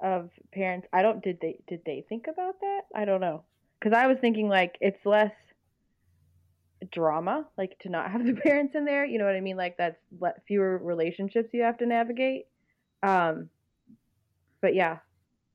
of 0.00 0.30
parents. 0.52 0.86
I 0.92 1.02
don't. 1.02 1.22
Did 1.22 1.38
they? 1.40 1.60
Did 1.68 1.80
they 1.84 2.04
think 2.08 2.26
about 2.26 2.60
that? 2.60 2.82
I 2.94 3.04
don't 3.04 3.20
know. 3.20 3.44
Because 3.78 3.96
I 3.96 4.06
was 4.06 4.18
thinking 4.20 4.48
like 4.48 4.76
it's 4.80 5.04
less 5.04 5.32
drama, 6.90 7.46
like 7.56 7.78
to 7.80 7.88
not 7.88 8.10
have 8.10 8.24
the 8.24 8.34
parents 8.44 8.74
in 8.74 8.84
there. 8.84 9.04
You 9.04 9.18
know 9.18 9.24
what 9.26 9.36
I 9.36 9.40
mean? 9.40 9.56
Like 9.56 9.76
that's 9.76 9.98
fewer 10.46 10.78
relationships 10.78 11.50
you 11.52 11.62
have 11.62 11.78
to 11.78 11.86
navigate. 11.86 12.46
Um, 13.02 13.48
but 14.60 14.74
yeah, 14.74 14.98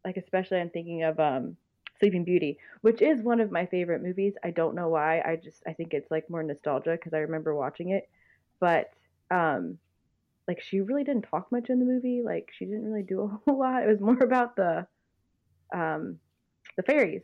like 0.05 0.17
especially 0.17 0.59
I'm 0.59 0.69
thinking 0.69 1.03
of 1.03 1.19
um 1.19 1.57
Sleeping 1.99 2.23
Beauty, 2.23 2.57
which 2.81 3.01
is 3.01 3.21
one 3.21 3.39
of 3.39 3.51
my 3.51 3.65
favorite 3.65 4.03
movies. 4.03 4.33
I 4.43 4.51
don't 4.51 4.75
know 4.75 4.89
why. 4.89 5.21
I 5.21 5.35
just 5.35 5.61
I 5.67 5.73
think 5.73 5.93
it's 5.93 6.11
like 6.11 6.29
more 6.29 6.43
nostalgia 6.43 6.91
because 6.91 7.13
I 7.13 7.19
remember 7.19 7.55
watching 7.55 7.89
it. 7.89 8.09
But 8.59 8.91
um 9.31 9.77
like 10.47 10.61
she 10.61 10.79
really 10.81 11.03
didn't 11.03 11.23
talk 11.29 11.51
much 11.51 11.69
in 11.69 11.79
the 11.79 11.85
movie. 11.85 12.21
Like 12.23 12.49
she 12.57 12.65
didn't 12.65 12.85
really 12.85 13.03
do 13.03 13.21
a 13.21 13.27
whole 13.45 13.59
lot. 13.59 13.83
It 13.83 13.87
was 13.87 13.99
more 13.99 14.19
about 14.23 14.55
the 14.55 14.87
um 15.73 16.19
the 16.77 16.83
fairies 16.83 17.23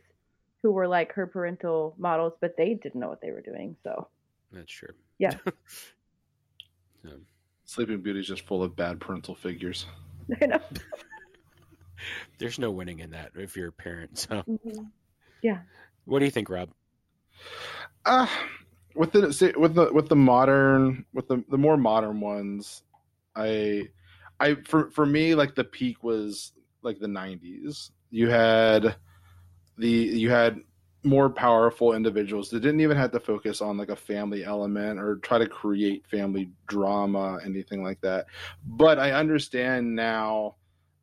who 0.62 0.72
were 0.72 0.88
like 0.88 1.12
her 1.12 1.26
parental 1.26 1.94
models, 1.98 2.32
but 2.40 2.56
they 2.56 2.74
didn't 2.74 3.00
know 3.00 3.08
what 3.08 3.20
they 3.20 3.30
were 3.30 3.42
doing. 3.42 3.76
So 3.82 4.08
That's 4.52 4.72
true. 4.72 4.94
Yeah. 5.18 5.36
So, 7.02 7.10
Sleeping 7.66 8.00
Beauty's 8.00 8.26
just 8.26 8.46
full 8.46 8.62
of 8.62 8.74
bad 8.74 8.98
parental 8.98 9.34
figures. 9.34 9.84
I 10.40 10.46
know. 10.46 10.58
there's 12.38 12.58
no 12.58 12.70
winning 12.70 13.00
in 13.00 13.10
that 13.10 13.32
if 13.34 13.58
you're 13.58 13.68
a 13.68 13.72
parent. 13.72 14.18
So, 14.18 14.42
Yeah. 15.42 15.58
what 16.06 16.20
do 16.20 16.24
you 16.24 16.30
think, 16.30 16.48
Rob? 16.48 16.70
Uh 18.06 18.26
with 18.94 19.12
the 19.12 19.54
with 19.58 19.74
the 19.74 19.92
with 19.92 20.08
the 20.08 20.16
modern 20.16 21.04
with 21.12 21.28
the 21.28 21.44
the 21.50 21.58
more 21.58 21.76
modern 21.76 22.20
ones, 22.20 22.84
I 23.36 23.88
I 24.40 24.56
for 24.66 24.90
for 24.90 25.06
me 25.06 25.34
like 25.34 25.54
the 25.54 25.64
peak 25.64 26.02
was 26.02 26.52
like 26.82 26.98
the 26.98 27.06
90s. 27.06 27.90
You 28.10 28.28
had 28.28 28.96
the 29.78 29.88
you 29.88 30.30
had 30.30 30.60
more 31.04 31.28
powerful 31.28 31.92
individuals 31.92 32.48
that 32.48 32.60
didn't 32.60 32.80
even 32.80 32.96
have 32.96 33.12
to 33.12 33.20
focus 33.20 33.60
on 33.60 33.76
like 33.76 33.90
a 33.90 33.96
family 33.96 34.42
element 34.42 34.98
or 34.98 35.16
try 35.16 35.36
to 35.36 35.46
create 35.46 36.06
family 36.06 36.50
drama 36.66 37.38
anything 37.44 37.82
like 37.82 38.00
that 38.00 38.24
but 38.64 38.98
i 38.98 39.12
understand 39.12 39.94
now 39.94 40.56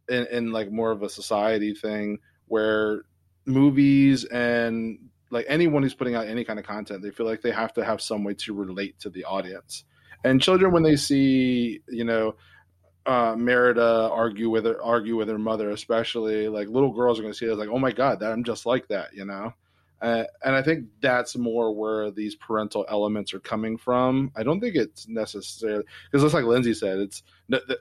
in, 0.09 0.25
in 0.31 0.51
like 0.51 0.71
more 0.71 0.91
of 0.91 1.03
a 1.03 1.09
society 1.09 1.75
thing 1.75 2.17
where 2.47 3.03
movies 3.45 4.25
and 4.25 4.97
like 5.29 5.45
anyone 5.47 5.83
who's 5.83 5.93
putting 5.93 6.15
out 6.15 6.25
any 6.25 6.43
kind 6.43 6.57
of 6.57 6.65
content 6.65 7.03
they 7.03 7.11
feel 7.11 7.27
like 7.27 7.41
they 7.41 7.51
have 7.51 7.73
to 7.73 7.85
have 7.85 8.01
some 8.01 8.23
way 8.23 8.33
to 8.33 8.55
relate 8.55 8.99
to 8.99 9.09
the 9.09 9.23
audience 9.23 9.85
and 10.23 10.41
children 10.41 10.71
when 10.71 10.83
they 10.83 10.95
see 10.95 11.81
you 11.87 12.03
know 12.03 12.35
uh, 13.05 13.35
Merida 13.35 14.09
argue 14.11 14.49
with 14.49 14.65
her, 14.65 14.81
argue 14.81 15.15
with 15.15 15.27
her 15.27 15.39
mother, 15.39 15.71
especially 15.71 16.47
like 16.47 16.67
little 16.67 16.91
girls 16.91 17.17
are 17.19 17.23
going 17.23 17.33
to 17.33 17.37
see 17.37 17.47
it 17.47 17.51
as 17.51 17.57
like, 17.57 17.69
oh 17.69 17.79
my 17.79 17.91
god, 17.91 18.19
that 18.19 18.31
I'm 18.31 18.43
just 18.43 18.65
like 18.65 18.87
that, 18.89 19.13
you 19.13 19.25
know. 19.25 19.53
Uh, 20.01 20.23
and 20.43 20.55
I 20.55 20.63
think 20.63 20.87
that's 20.99 21.35
more 21.35 21.75
where 21.75 22.09
these 22.09 22.35
parental 22.35 22.85
elements 22.89 23.35
are 23.35 23.39
coming 23.39 23.77
from. 23.77 24.31
I 24.35 24.41
don't 24.41 24.59
think 24.59 24.75
it's 24.75 25.07
necessarily 25.07 25.83
because 26.09 26.23
it's 26.23 26.33
like 26.33 26.45
Lindsay 26.45 26.73
said, 26.73 26.97
it's 26.97 27.21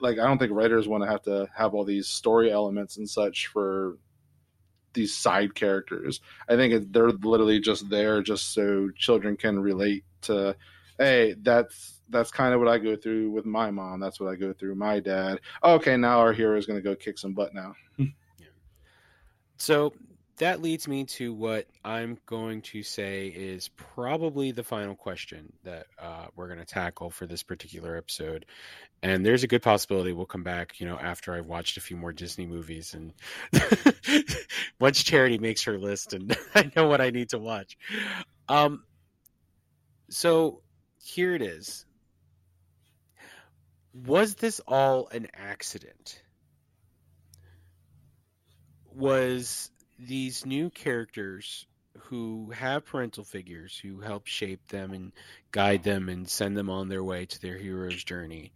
like 0.00 0.18
I 0.18 0.26
don't 0.26 0.38
think 0.38 0.52
writers 0.52 0.86
want 0.86 1.02
to 1.02 1.08
have 1.08 1.22
to 1.22 1.48
have 1.56 1.74
all 1.74 1.84
these 1.84 2.08
story 2.08 2.52
elements 2.52 2.98
and 2.98 3.08
such 3.08 3.46
for 3.46 3.96
these 4.92 5.16
side 5.16 5.54
characters. 5.54 6.20
I 6.46 6.56
think 6.56 6.74
it, 6.74 6.92
they're 6.92 7.10
literally 7.10 7.58
just 7.58 7.88
there 7.88 8.22
just 8.22 8.52
so 8.52 8.90
children 8.96 9.36
can 9.36 9.58
relate 9.58 10.04
to. 10.22 10.56
Hey, 11.00 11.34
that's 11.40 12.00
that's 12.10 12.30
kind 12.30 12.52
of 12.52 12.60
what 12.60 12.68
I 12.68 12.78
go 12.78 12.94
through 12.94 13.30
with 13.30 13.46
my 13.46 13.70
mom. 13.70 13.98
That's 14.00 14.20
what 14.20 14.30
I 14.30 14.36
go 14.36 14.52
through 14.52 14.74
my 14.74 15.00
dad. 15.00 15.40
Okay, 15.64 15.96
now 15.96 16.20
our 16.20 16.32
hero 16.32 16.58
is 16.58 16.66
going 16.66 16.78
to 16.78 16.82
go 16.82 16.94
kick 16.94 17.18
some 17.18 17.32
butt 17.32 17.54
now. 17.54 17.74
So 19.60 19.92
that 20.38 20.62
leads 20.62 20.88
me 20.88 21.04
to 21.04 21.34
what 21.34 21.66
I'm 21.84 22.16
going 22.24 22.62
to 22.62 22.82
say 22.82 23.26
is 23.28 23.68
probably 23.76 24.52
the 24.52 24.64
final 24.64 24.94
question 24.94 25.52
that 25.64 25.86
uh, 25.98 26.28
we're 26.34 26.46
going 26.46 26.60
to 26.60 26.64
tackle 26.64 27.10
for 27.10 27.26
this 27.26 27.42
particular 27.42 27.94
episode. 27.94 28.46
And 29.02 29.24
there's 29.24 29.44
a 29.44 29.46
good 29.46 29.60
possibility 29.60 30.14
we'll 30.14 30.24
come 30.24 30.42
back, 30.42 30.80
you 30.80 30.86
know, 30.86 30.96
after 30.98 31.34
I've 31.34 31.44
watched 31.44 31.76
a 31.76 31.82
few 31.82 31.98
more 31.98 32.14
Disney 32.14 32.46
movies 32.46 32.94
and 32.94 33.12
once 34.80 35.02
Charity 35.02 35.36
makes 35.36 35.64
her 35.64 35.78
list 35.78 36.14
and 36.14 36.34
I 36.54 36.72
know 36.74 36.88
what 36.88 37.02
I 37.02 37.10
need 37.10 37.28
to 37.30 37.38
watch. 37.38 37.76
Um, 38.48 38.84
so 40.08 40.62
here 41.02 41.34
it 41.34 41.42
is. 41.42 41.84
Was 43.92 44.34
this 44.36 44.60
all 44.66 45.08
an 45.08 45.28
accident? 45.34 46.22
was 48.94 49.70
these 49.98 50.46
new 50.46 50.70
characters 50.70 51.66
who 51.98 52.50
have 52.50 52.86
parental 52.86 53.24
figures 53.24 53.78
who 53.78 54.00
help 54.00 54.26
shape 54.26 54.66
them 54.68 54.92
and 54.92 55.12
guide 55.50 55.82
them 55.82 56.08
and 56.08 56.28
send 56.28 56.56
them 56.56 56.70
on 56.70 56.88
their 56.88 57.02
way 57.02 57.26
to 57.26 57.40
their 57.40 57.58
hero's 57.58 58.02
journey. 58.02 58.52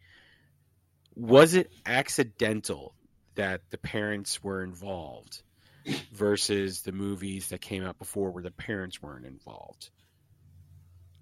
Was 1.17 1.55
it 1.55 1.71
accidental 1.85 2.95
that 3.35 3.63
the 3.71 3.79
parents 3.79 4.43
were 4.43 4.63
involved 4.63 5.43
versus 6.13 6.83
the 6.83 6.93
movies 6.93 7.49
that 7.49 7.61
came 7.61 7.85
out 7.85 7.99
before 7.99 8.31
where 8.31 8.43
the 8.43 8.51
parents 8.51 9.03
weren't 9.03 9.27
involved? 9.27 9.91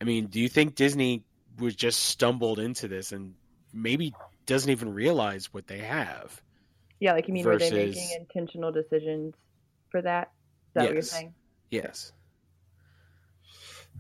I 0.03 0.05
mean, 0.05 0.27
do 0.27 0.41
you 0.41 0.49
think 0.49 0.75
Disney 0.75 1.23
was 1.61 1.77
just 1.77 2.01
stumbled 2.01 2.59
into 2.59 2.89
this 2.89 3.13
and 3.13 3.35
maybe 3.73 4.13
doesn't 4.47 4.69
even 4.71 4.93
realize 4.93 5.55
what 5.55 5.69
they 5.69 5.79
have? 5.79 6.43
Yeah, 6.99 7.13
like 7.13 7.29
you 7.29 7.35
mean 7.35 7.45
were 7.45 7.57
they 7.57 7.71
Versus- 7.71 7.95
making 7.97 8.11
intentional 8.21 8.73
decisions 8.73 9.35
for 9.91 10.03
that? 10.03 10.33
Is 10.71 10.75
that 10.75 10.81
what 10.81 10.89
you're 10.89 10.97
Yes. 10.97 11.11
saying? 11.11 11.35
Yes. 11.71 12.13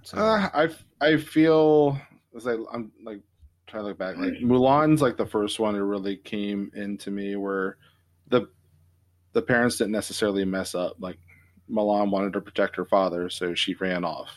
So, 0.02 0.18
Uh, 0.18 0.48
I 0.52 0.68
I 1.00 1.16
feel 1.18 1.96
as 2.36 2.48
I, 2.48 2.54
I'm 2.72 2.90
like 3.04 3.20
trying 3.68 3.84
to 3.84 3.88
look 3.90 3.98
back, 3.98 4.16
like 4.16 4.34
Mulan's 4.42 5.00
like 5.00 5.16
the 5.16 5.26
first 5.26 5.60
one 5.60 5.74
that 5.74 5.84
really 5.84 6.16
came 6.16 6.72
into 6.74 7.12
me 7.12 7.36
where 7.36 7.76
the 8.26 8.48
the 9.34 9.42
parents 9.42 9.78
didn't 9.78 9.92
necessarily 9.92 10.44
mess 10.44 10.74
up. 10.74 10.96
Like 10.98 11.18
Mulan 11.70 12.10
wanted 12.10 12.32
to 12.32 12.40
protect 12.40 12.74
her 12.74 12.84
father, 12.86 13.30
so 13.30 13.54
she 13.54 13.74
ran 13.74 14.04
off. 14.04 14.36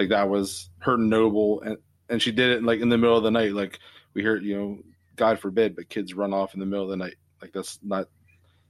Like 0.00 0.08
that 0.08 0.30
was 0.30 0.70
her 0.78 0.96
noble, 0.96 1.60
and 1.60 1.76
and 2.08 2.22
she 2.22 2.32
did 2.32 2.56
it 2.56 2.62
like 2.62 2.80
in 2.80 2.88
the 2.88 2.96
middle 2.96 3.18
of 3.18 3.22
the 3.22 3.30
night. 3.30 3.52
Like 3.52 3.78
we 4.14 4.22
hear, 4.22 4.38
you 4.38 4.56
know, 4.56 4.78
God 5.16 5.38
forbid, 5.38 5.76
but 5.76 5.90
kids 5.90 6.14
run 6.14 6.32
off 6.32 6.54
in 6.54 6.60
the 6.60 6.64
middle 6.64 6.84
of 6.84 6.90
the 6.90 6.96
night. 6.96 7.16
Like 7.42 7.52
that's 7.52 7.78
not. 7.82 8.08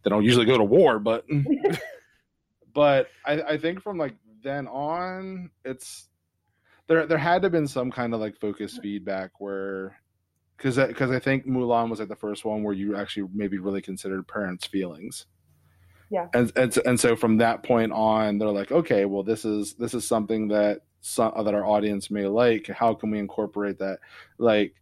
They 0.02 0.10
don't 0.10 0.24
usually 0.24 0.44
go 0.44 0.58
to 0.58 0.64
war, 0.64 0.98
but 0.98 1.24
but 2.74 3.06
I, 3.24 3.42
I 3.42 3.58
think 3.58 3.80
from 3.80 3.96
like 3.96 4.16
then 4.42 4.66
on, 4.66 5.50
it's 5.64 6.08
there. 6.88 7.06
There 7.06 7.16
had 7.16 7.42
to 7.42 7.46
have 7.46 7.52
been 7.52 7.68
some 7.68 7.92
kind 7.92 8.12
of 8.12 8.18
like 8.18 8.36
focus 8.40 8.76
feedback 8.76 9.40
where, 9.40 10.00
because 10.56 10.78
because 10.78 11.12
I 11.12 11.20
think 11.20 11.46
Mulan 11.46 11.90
was 11.90 12.00
like 12.00 12.08
the 12.08 12.16
first 12.16 12.44
one 12.44 12.64
where 12.64 12.74
you 12.74 12.96
actually 12.96 13.28
maybe 13.32 13.58
really 13.58 13.82
considered 13.82 14.26
parents' 14.26 14.66
feelings. 14.66 15.26
Yeah. 16.10 16.26
And 16.34 16.50
and 16.56 16.76
and 16.84 16.98
so 16.98 17.14
from 17.14 17.36
that 17.36 17.62
point 17.62 17.92
on, 17.92 18.38
they're 18.38 18.48
like, 18.48 18.72
okay, 18.72 19.04
well, 19.04 19.22
this 19.22 19.44
is 19.44 19.74
this 19.74 19.94
is 19.94 20.04
something 20.04 20.48
that 20.48 20.80
some 21.00 21.32
that 21.44 21.54
our 21.54 21.64
audience 21.64 22.10
may 22.10 22.26
like. 22.26 22.66
How 22.68 22.94
can 22.94 23.10
we 23.10 23.18
incorporate 23.18 23.78
that? 23.78 23.98
Like 24.38 24.74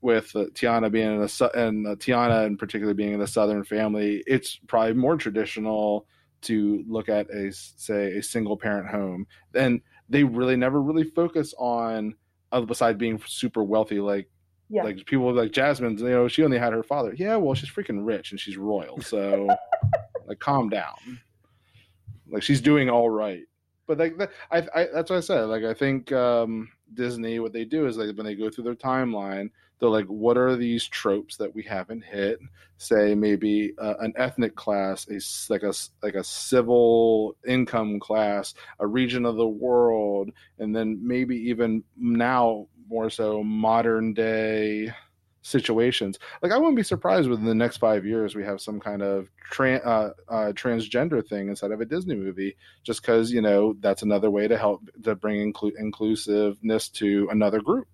with 0.00 0.34
uh, 0.36 0.44
Tiana 0.54 0.90
being 0.92 1.06
in 1.14 1.22
a 1.22 1.58
and 1.58 1.86
uh, 1.86 1.94
Tiana 1.96 2.46
in 2.46 2.56
particular 2.56 2.94
being 2.94 3.12
in 3.14 3.20
a 3.20 3.26
Southern 3.26 3.64
family, 3.64 4.22
it's 4.26 4.58
probably 4.66 4.92
more 4.94 5.16
traditional 5.16 6.06
to 6.42 6.84
look 6.86 7.08
at 7.08 7.28
a 7.30 7.50
say 7.52 8.18
a 8.18 8.22
single 8.22 8.54
parent 8.56 8.86
home 8.86 9.26
and 9.54 9.80
they 10.10 10.22
really 10.24 10.56
never 10.56 10.82
really 10.82 11.04
focus 11.04 11.54
on 11.56 12.14
other 12.52 12.66
besides 12.66 12.98
being 12.98 13.18
super 13.26 13.64
wealthy 13.64 13.98
like 13.98 14.28
Yeah. 14.68 14.82
like 14.82 15.06
people 15.06 15.32
like 15.32 15.52
jasmine 15.52 15.96
you 15.96 16.04
know 16.10 16.28
she 16.28 16.44
only 16.44 16.58
had 16.58 16.74
her 16.74 16.82
father 16.82 17.14
yeah 17.16 17.36
well 17.36 17.54
she's 17.54 17.70
freaking 17.70 18.04
rich 18.04 18.30
and 18.30 18.38
she's 18.38 18.58
royal 18.58 19.00
so 19.00 19.48
like 20.26 20.38
calm 20.38 20.68
down 20.68 21.18
like 22.30 22.42
she's 22.42 22.60
doing 22.60 22.90
all 22.90 23.08
right 23.08 23.44
but 23.86 23.98
like 23.98 24.16
that, 24.18 24.30
I, 24.50 24.58
I 24.74 24.88
that's 24.92 25.10
what 25.10 25.16
i 25.16 25.20
said 25.20 25.42
like 25.44 25.64
i 25.64 25.74
think 25.74 26.12
um 26.12 26.70
disney 26.92 27.38
what 27.38 27.52
they 27.52 27.64
do 27.64 27.86
is 27.86 27.96
like 27.96 28.16
when 28.16 28.26
they 28.26 28.34
go 28.34 28.50
through 28.50 28.64
their 28.64 28.74
timeline 28.74 29.50
they're 29.78 29.88
like 29.88 30.06
what 30.06 30.38
are 30.38 30.56
these 30.56 30.86
tropes 30.86 31.36
that 31.36 31.54
we 31.54 31.62
haven't 31.62 32.04
hit? 32.04 32.38
Say 32.78 33.14
maybe 33.14 33.74
uh, 33.78 33.94
an 34.00 34.12
ethnic 34.16 34.56
class 34.56 35.06
a 35.08 35.52
like 35.52 35.62
a 35.62 35.72
like 36.02 36.14
a 36.14 36.24
civil 36.24 37.36
income 37.46 38.00
class 38.00 38.54
a 38.80 38.86
region 38.86 39.26
of 39.26 39.36
the 39.36 39.46
world 39.46 40.30
and 40.58 40.74
then 40.74 40.98
maybe 41.02 41.36
even 41.36 41.82
now 41.96 42.66
more 42.88 43.10
so 43.10 43.42
modern 43.42 44.14
day 44.14 44.92
situations 45.44 46.18
like 46.42 46.52
i 46.52 46.56
wouldn't 46.56 46.74
be 46.74 46.82
surprised 46.82 47.28
within 47.28 47.44
the 47.44 47.54
next 47.54 47.76
five 47.76 48.06
years 48.06 48.34
we 48.34 48.42
have 48.42 48.62
some 48.62 48.80
kind 48.80 49.02
of 49.02 49.28
tran 49.52 49.78
uh, 49.86 50.08
uh, 50.30 50.52
transgender 50.52 51.26
thing 51.26 51.48
inside 51.48 51.70
of 51.70 51.82
a 51.82 51.84
disney 51.84 52.14
movie 52.14 52.56
just 52.82 53.02
because 53.02 53.30
you 53.30 53.42
know 53.42 53.74
that's 53.80 54.02
another 54.02 54.30
way 54.30 54.48
to 54.48 54.56
help 54.56 54.82
to 55.02 55.14
bring 55.14 55.52
inclu- 55.52 55.76
inclusiveness 55.78 56.88
to 56.88 57.28
another 57.30 57.60
group 57.60 57.86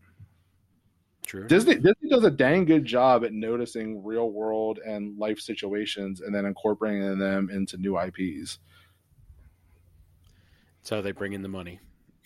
true. 1.27 1.49
Disney 1.49 1.75
Disney 1.75 2.09
does 2.09 2.23
a 2.23 2.31
dang 2.31 2.65
good 2.67 2.85
job 2.85 3.25
at 3.25 3.33
noticing 3.33 4.05
real 4.05 4.31
world 4.31 4.79
and 4.79 5.19
life 5.19 5.41
situations 5.41 6.21
and 6.21 6.33
then 6.33 6.47
incorporating 6.47 7.19
them 7.19 7.51
into 7.51 7.77
new 7.77 7.99
IPs. 7.99 8.61
That's 10.81 10.91
how 10.91 11.01
they 11.01 11.13
bring 11.13 11.33
in 11.33 11.43
the 11.43 11.49
money. 11.49 11.81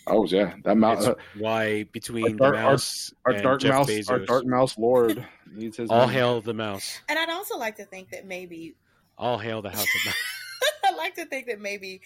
Oh 0.06 0.24
yeah, 0.26 0.54
that 0.64 0.76
mouse, 0.76 1.06
It's 1.06 1.18
why 1.38 1.84
between 1.84 2.40
Our- 2.40 2.52
the 2.52 2.58
mouse 2.58 3.12
our 3.24 3.32
and 3.32 3.42
dark 3.42 3.60
Jeff 3.60 3.70
mouse, 3.72 3.88
Bezos, 3.90 4.10
our 4.10 4.18
dark 4.20 4.44
mouse 4.46 4.76
lord 4.78 5.26
needs 5.52 5.76
his 5.76 5.88
all 5.90 6.00
money. 6.06 6.12
hail 6.12 6.40
the 6.40 6.54
mouse. 6.54 7.00
And 7.08 7.18
I'd 7.18 7.30
also 7.30 7.56
like 7.58 7.76
to 7.76 7.84
think 7.84 8.10
that 8.10 8.26
maybe 8.26 8.74
All 9.16 9.38
hail 9.38 9.62
the 9.62 9.70
house 9.70 9.82
of 9.82 10.04
mouse. 10.06 10.14
I 10.84 10.94
like 10.96 11.14
to 11.14 11.24
think 11.26 11.46
that 11.46 11.60
maybe 11.60 12.00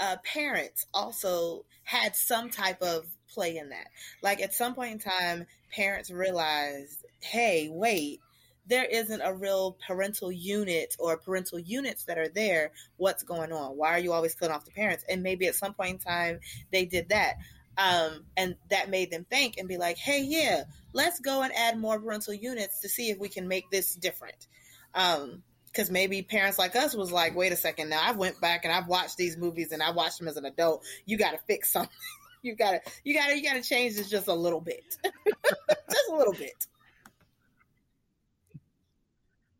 uh, 0.00 0.16
parents 0.24 0.86
also 0.92 1.64
had 1.84 2.16
some 2.16 2.50
type 2.50 2.82
of 2.82 3.04
play 3.32 3.56
in 3.58 3.68
that. 3.68 3.88
Like 4.22 4.40
at 4.40 4.52
some 4.54 4.74
point 4.74 4.92
in 4.92 4.98
time, 4.98 5.46
parents 5.72 6.10
realized, 6.10 7.04
hey, 7.20 7.68
wait, 7.70 8.20
there 8.66 8.84
isn't 8.84 9.20
a 9.20 9.34
real 9.34 9.76
parental 9.86 10.32
unit 10.32 10.96
or 10.98 11.16
parental 11.16 11.58
units 11.58 12.04
that 12.04 12.18
are 12.18 12.28
there. 12.28 12.72
What's 12.96 13.22
going 13.22 13.52
on? 13.52 13.76
Why 13.76 13.90
are 13.90 13.98
you 13.98 14.12
always 14.12 14.34
cutting 14.34 14.54
off 14.54 14.64
the 14.64 14.70
parents? 14.70 15.04
And 15.08 15.22
maybe 15.22 15.46
at 15.46 15.54
some 15.54 15.74
point 15.74 15.90
in 15.90 15.98
time, 15.98 16.40
they 16.72 16.84
did 16.86 17.10
that. 17.10 17.34
Um, 17.76 18.24
and 18.36 18.56
that 18.70 18.88
made 18.88 19.10
them 19.10 19.26
think 19.28 19.58
and 19.58 19.68
be 19.68 19.76
like, 19.76 19.98
hey, 19.98 20.22
yeah, 20.22 20.64
let's 20.92 21.20
go 21.20 21.42
and 21.42 21.52
add 21.52 21.78
more 21.78 21.98
parental 21.98 22.34
units 22.34 22.80
to 22.80 22.88
see 22.88 23.10
if 23.10 23.18
we 23.18 23.28
can 23.28 23.48
make 23.48 23.70
this 23.70 23.94
different. 23.94 24.46
Um, 24.94 25.42
because 25.66 25.90
maybe 25.90 26.22
parents 26.22 26.56
like 26.56 26.76
us 26.76 26.94
was 26.94 27.10
like, 27.10 27.34
wait 27.34 27.50
a 27.50 27.56
second, 27.56 27.88
now 27.88 28.00
I've 28.00 28.16
went 28.16 28.40
back 28.40 28.64
and 28.64 28.72
I've 28.72 28.86
watched 28.86 29.16
these 29.16 29.36
movies 29.36 29.72
and 29.72 29.82
I 29.82 29.90
watched 29.90 30.20
them 30.20 30.28
as 30.28 30.36
an 30.36 30.44
adult. 30.44 30.84
You 31.04 31.18
got 31.18 31.32
to 31.32 31.38
fix 31.46 31.72
something. 31.72 31.90
You 32.42 32.54
got 32.54 32.72
to, 32.72 32.92
you 33.04 33.14
got 33.14 33.28
to, 33.28 33.38
you 33.38 33.42
got 33.42 33.54
to 33.54 33.62
change 33.62 33.94
this 33.96 34.10
just 34.10 34.28
a 34.28 34.34
little 34.34 34.60
bit, 34.60 34.84
just 35.02 36.08
a 36.10 36.14
little 36.14 36.34
bit. 36.34 36.66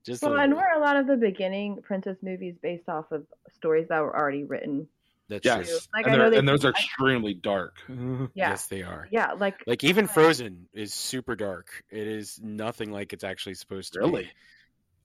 Just 0.05 0.23
Well, 0.23 0.33
little 0.33 0.45
and 0.45 0.53
bit. 0.53 0.59
were 0.59 0.79
a 0.79 0.81
lot 0.81 0.97
of 0.97 1.07
the 1.07 1.17
beginning 1.17 1.81
princess 1.83 2.17
movies 2.23 2.55
based 2.63 2.89
off 2.89 3.11
of 3.13 3.27
stories 3.57 3.89
that 3.89 4.01
were 4.01 4.15
already 4.17 4.45
written. 4.45 4.87
That's 5.29 5.45
Yes, 5.47 5.67
true. 5.69 5.79
Like, 5.95 6.07
and, 6.07 6.15
I 6.15 6.19
know 6.19 6.31
they're- 6.31 6.39
and 6.41 6.47
those 6.49 6.65
are 6.67 6.69
I- 6.69 6.71
extremely 6.79 7.33
dark. 7.35 7.77
Yeah, 7.89 8.27
Yes, 8.51 8.67
they 8.67 8.83
are. 8.83 9.09
yeah, 9.11 9.33
like 9.33 9.63
Like 9.67 9.83
even 9.83 10.07
Frozen 10.07 10.69
is 10.75 10.93
super 10.93 11.35
dark. 11.35 11.83
It 11.91 12.07
is 12.07 12.39
nothing 12.43 12.93
like 12.93 13.13
it's 13.15 13.25
actually 13.25 13.55
supposed 13.55 13.95
to 13.95 14.01
Really? 14.01 14.25
be. 14.25 14.31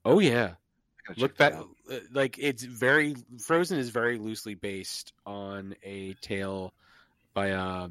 Oh 0.04 0.18
yeah. 0.18 0.54
Look 1.16 1.36
back 1.38 1.54
that 1.54 1.64
uh, 1.96 2.00
like 2.12 2.38
it's 2.38 2.62
very 2.62 3.16
Frozen 3.42 3.78
is 3.78 3.88
very 3.88 4.18
loosely 4.18 4.54
based 4.54 5.12
on 5.26 5.74
a 5.82 6.12
tale 6.20 6.72
by 7.34 7.52
uh 7.52 7.88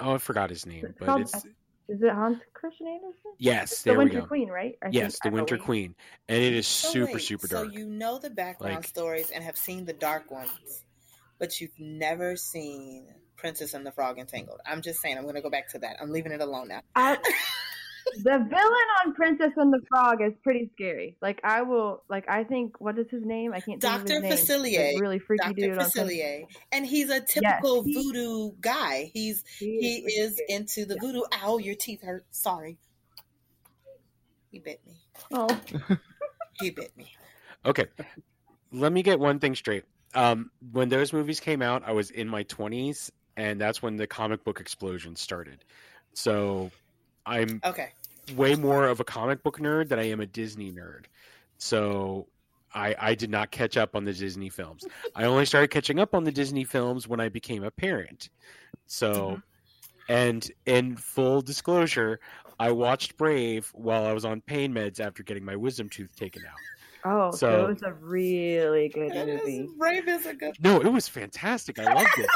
oh 0.00 0.14
I 0.14 0.18
forgot 0.18 0.50
his 0.50 0.66
name, 0.66 0.84
It's 0.86 0.98
but 0.98 1.06
called- 1.06 1.20
it's 1.22 1.46
is 1.88 2.02
it 2.02 2.10
Hans 2.12 2.38
Christian 2.54 2.86
Andersen? 2.86 3.32
yes, 3.38 3.72
It's 3.72 3.82
the 3.82 3.90
there 3.90 3.98
we 3.98 4.04
Winter 4.04 4.20
go. 4.20 4.26
Queen, 4.26 4.48
right? 4.48 4.76
I 4.82 4.88
yes, 4.90 5.12
think 5.12 5.22
the 5.24 5.28
I 5.28 5.32
Winter 5.32 5.56
believe. 5.56 5.64
Queen. 5.66 5.94
And 6.28 6.38
it 6.42 6.52
is 6.54 6.66
So 6.66 6.88
super 6.90 7.12
wait, 7.14 7.22
super 7.22 7.46
dark. 7.48 7.66
So 7.66 7.72
you 7.72 7.86
know 7.86 8.18
the 8.18 8.30
background 8.30 8.76
Like- 8.76 8.86
stories 8.86 9.30
and 9.30 9.42
have 9.44 9.56
seen 9.56 9.84
the 9.84 9.92
dark 9.92 10.30
ones, 10.30 10.84
but 11.38 11.60
you've 11.60 11.78
never 11.78 12.36
seen 12.36 13.08
Princess 13.36 13.74
and 13.74 13.84
the 13.84 13.90
Frog 13.92 14.18
and 14.18 14.28
Tangled. 14.28 14.60
I'm 14.64 14.80
just 14.82 15.00
saying. 15.00 15.16
I'm 15.16 15.24
going 15.24 15.34
to 15.34 15.40
go 15.42 15.50
back 15.50 15.68
to 15.70 15.78
that. 15.80 15.96
I'm 16.00 16.10
leaving 16.12 16.30
it 16.32 16.40
alone 16.40 16.68
now. 16.68 16.80
I, 16.94 17.18
the 18.16 18.38
villain 18.38 18.88
on 19.04 19.14
Princess 19.14 19.52
and 19.56 19.72
the 19.72 19.80
Frog 19.88 20.22
is 20.22 20.32
pretty 20.42 20.70
scary. 20.74 21.16
Like 21.20 21.40
I 21.44 21.62
will, 21.62 22.02
like 22.08 22.28
I 22.28 22.44
think, 22.44 22.80
what 22.80 22.98
is 22.98 23.06
his 23.10 23.24
name? 23.24 23.52
I 23.52 23.60
can't 23.60 23.80
think 23.80 24.06
Dr. 24.06 24.20
his 24.20 24.22
name. 24.22 24.32
Facilier. 24.32 24.94
The 24.94 25.00
really 25.00 25.18
freaky 25.18 25.42
Dr. 25.48 25.54
dude 25.54 25.70
on 25.70 25.76
Princess. 25.76 26.08
Facilier, 26.08 26.44
and 26.72 26.86
he's 26.86 27.10
a 27.10 27.20
typical 27.20 27.82
he- 27.82 27.94
voodoo 27.94 28.52
guy. 28.60 29.10
He's 29.12 29.44
he 29.58 29.66
really 29.66 30.12
is 30.12 30.34
scary. 30.34 30.46
into 30.48 30.84
the 30.84 30.96
voodoo. 31.00 31.22
Ow, 31.42 31.58
your 31.58 31.74
teeth 31.74 32.02
hurt. 32.02 32.24
Sorry. 32.30 32.78
He 34.50 34.58
bit 34.58 34.80
me. 34.86 34.92
Oh, 35.32 35.48
He 36.60 36.70
bit 36.70 36.96
me. 36.96 37.10
Okay. 37.64 37.86
Let 38.70 38.92
me 38.92 39.02
get 39.02 39.18
one 39.18 39.38
thing 39.38 39.54
straight. 39.54 39.84
Um, 40.14 40.50
when 40.72 40.88
those 40.88 41.12
movies 41.12 41.40
came 41.40 41.62
out, 41.62 41.82
I 41.86 41.92
was 41.92 42.10
in 42.10 42.28
my 42.28 42.44
20s, 42.44 43.10
and 43.36 43.60
that's 43.60 43.82
when 43.82 43.96
the 43.96 44.06
comic 44.06 44.44
book 44.44 44.60
explosion 44.60 45.16
started. 45.16 45.64
So 46.14 46.70
I'm 47.26 47.60
Okay. 47.64 47.90
way 48.36 48.54
more 48.54 48.86
of 48.86 49.00
a 49.00 49.04
comic 49.04 49.42
book 49.42 49.58
nerd 49.58 49.88
than 49.88 49.98
I 49.98 50.08
am 50.08 50.20
a 50.20 50.26
Disney 50.26 50.72
nerd. 50.72 51.04
So 51.58 52.26
I, 52.74 52.94
I 52.98 53.14
did 53.14 53.30
not 53.30 53.50
catch 53.50 53.76
up 53.76 53.94
on 53.94 54.04
the 54.04 54.12
Disney 54.12 54.48
films. 54.48 54.84
I 55.14 55.24
only 55.24 55.44
started 55.44 55.68
catching 55.68 56.00
up 56.00 56.14
on 56.14 56.24
the 56.24 56.32
Disney 56.32 56.64
films 56.64 57.06
when 57.06 57.20
I 57.20 57.28
became 57.28 57.64
a 57.64 57.70
parent. 57.70 58.30
So, 58.86 59.12
mm-hmm. 59.12 60.12
and 60.12 60.50
in 60.66 60.96
full 60.96 61.42
disclosure, 61.42 62.20
I 62.58 62.72
watched 62.72 63.16
Brave 63.16 63.70
while 63.74 64.04
I 64.04 64.12
was 64.12 64.24
on 64.24 64.40
pain 64.40 64.72
meds 64.72 65.00
after 65.00 65.22
getting 65.22 65.44
my 65.44 65.56
wisdom 65.56 65.88
tooth 65.88 66.14
taken 66.16 66.42
out. 66.46 66.56
oh, 67.04 67.30
so, 67.30 67.36
So- 67.36 67.64
it 67.64 67.68
was 67.68 67.82
a 67.82 67.92
really 67.94 68.88
good 68.88 69.12
That 69.12 69.28
is, 69.28 69.40
movie. 69.40 69.68
Brave 69.78 70.08
is 70.08 70.26
a 70.26 70.34
good. 70.34 70.54
No, 70.60 70.80
it 70.80 70.92
was 70.92 71.08
fantastic. 71.08 71.78
I 71.78 71.92
loved 71.92 72.18
it. 72.18 72.30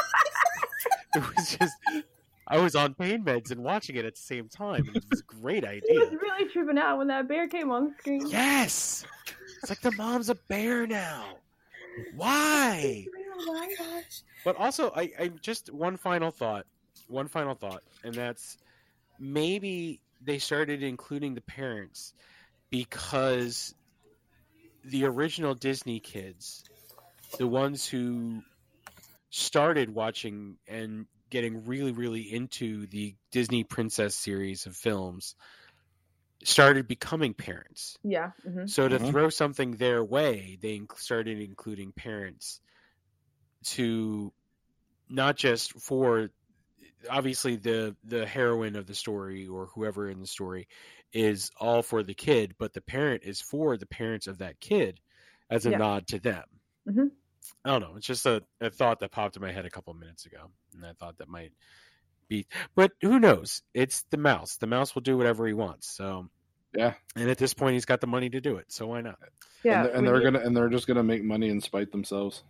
it 1.15 1.35
was 1.35 1.57
just 1.57 1.75
I 2.47 2.59
was 2.59 2.75
on 2.75 2.93
pain 2.93 3.23
meds 3.25 3.51
and 3.51 3.61
watching 3.63 3.95
it 3.97 4.05
at 4.05 4.15
the 4.15 4.21
same 4.21 4.47
time. 4.47 4.87
And 4.87 4.95
it 4.95 5.05
was 5.09 5.19
a 5.21 5.23
great 5.41 5.65
idea. 5.65 5.81
He 5.91 5.97
was 5.97 6.13
really 6.13 6.49
tripping 6.49 6.77
out 6.77 6.97
when 6.97 7.07
that 7.07 7.27
bear 7.27 7.47
came 7.47 7.71
on 7.71 7.93
screen. 7.99 8.27
Yes. 8.27 9.05
It's 9.61 9.69
like 9.69 9.81
the 9.81 9.91
mom's 9.91 10.29
a 10.29 10.35
bear 10.35 10.87
now. 10.87 11.25
Why? 12.15 13.05
Oh 13.39 13.53
my 13.53 13.71
gosh. 13.77 14.23
But 14.43 14.55
also, 14.55 14.91
I, 14.95 15.11
I 15.19 15.27
just 15.27 15.71
one 15.71 15.95
final 15.97 16.31
thought. 16.31 16.65
one 17.07 17.27
final 17.27 17.53
thought, 17.53 17.83
and 18.03 18.11
that's 18.11 18.57
maybe 19.19 20.01
they 20.25 20.39
started 20.39 20.81
including 20.81 21.35
the 21.35 21.41
parents 21.41 22.15
because 22.71 23.75
the 24.83 25.05
original 25.05 25.53
Disney 25.53 25.99
kids, 25.99 26.63
the 27.37 27.45
ones 27.45 27.85
who 27.87 28.41
started 29.29 29.93
watching 29.93 30.57
and 30.67 31.05
getting 31.29 31.65
really, 31.65 31.91
really 31.91 32.21
into 32.31 32.87
the 32.87 33.15
Disney 33.31 33.63
princess 33.63 34.15
series 34.15 34.65
of 34.65 34.75
films, 34.75 35.35
started 36.43 36.87
becoming 36.87 37.33
parents. 37.33 37.97
Yeah. 38.03 38.31
hmm 38.43 38.65
So 38.65 38.87
to 38.89 38.99
Mhm. 38.99 38.99
throw 38.99 39.29
something 39.29 39.73
their 39.73 40.03
way, 40.05 40.57
they 40.61 40.81
started 40.97 41.39
including 41.41 41.93
parents 41.93 42.61
to 43.65 44.33
not 45.09 45.37
just 45.37 45.73
for 45.81 46.29
obviously 47.09 47.57
the 47.57 47.97
the 48.03 48.25
heroine 48.27 48.75
of 48.75 48.87
the 48.87 48.95
story 48.95 49.47
or 49.47 49.67
whoever 49.67 50.09
in 50.09 50.19
the 50.21 50.27
story 50.27 50.67
is 51.13 51.51
all 51.59 51.83
for 51.83 52.03
the 52.03 52.15
kid, 52.15 52.55
but 52.59 52.73
the 52.73 52.81
parent 52.81 53.23
is 53.23 53.41
for 53.41 53.77
the 53.77 53.87
parents 53.87 54.27
of 54.27 54.39
that 54.39 54.59
kid 54.61 55.01
as 55.49 55.65
a 55.65 55.71
Yeah. 55.71 55.73
nod 55.73 56.07
to 56.09 56.19
them. 56.19 56.45
Mhm. 56.85 57.17
I 57.67 57.71
don't 57.71 57.81
know. 57.81 57.97
It's 57.97 58.07
just 58.07 58.25
a, 58.25 58.41
a 58.61 58.69
thought 58.69 58.99
that 59.01 59.11
popped 59.11 59.35
in 59.35 59.41
my 59.41 59.51
head 59.51 59.65
a 59.65 59.69
couple 59.69 59.91
of 59.91 59.99
minutes 59.99 60.25
ago, 60.25 60.49
and 60.73 60.85
I 60.85 60.93
thought 60.93 61.17
that 61.17 61.27
might 61.27 61.51
be. 62.29 62.47
But 62.75 62.93
who 63.01 63.19
knows? 63.19 63.61
It's 63.73 64.03
the 64.09 64.17
mouse. 64.17 64.55
The 64.57 64.67
mouse 64.67 64.95
will 64.95 65.01
do 65.01 65.17
whatever 65.17 65.45
he 65.45 65.53
wants. 65.53 65.89
So 65.89 66.29
Yeah, 66.73 66.93
and 67.15 67.29
at 67.29 67.37
this 67.37 67.53
point, 67.53 67.73
he's 67.73 67.85
got 67.85 68.01
the 68.01 68.07
money 68.07 68.29
to 68.29 68.39
do 68.41 68.55
it. 68.57 68.65
So 68.71 68.87
why 68.87 69.01
not? 69.01 69.17
Yeah. 69.63 69.79
and, 69.81 69.85
they're- 69.85 69.95
and 69.95 70.07
they're 70.07 70.17
you- 70.17 70.23
gonna 70.23 70.39
and 70.39 70.55
they're 70.57 70.69
just 70.69 70.87
gonna 70.87 71.03
make 71.03 71.23
money 71.23 71.49
and 71.49 71.61
spite 71.63 71.91
themselves. 71.91 72.43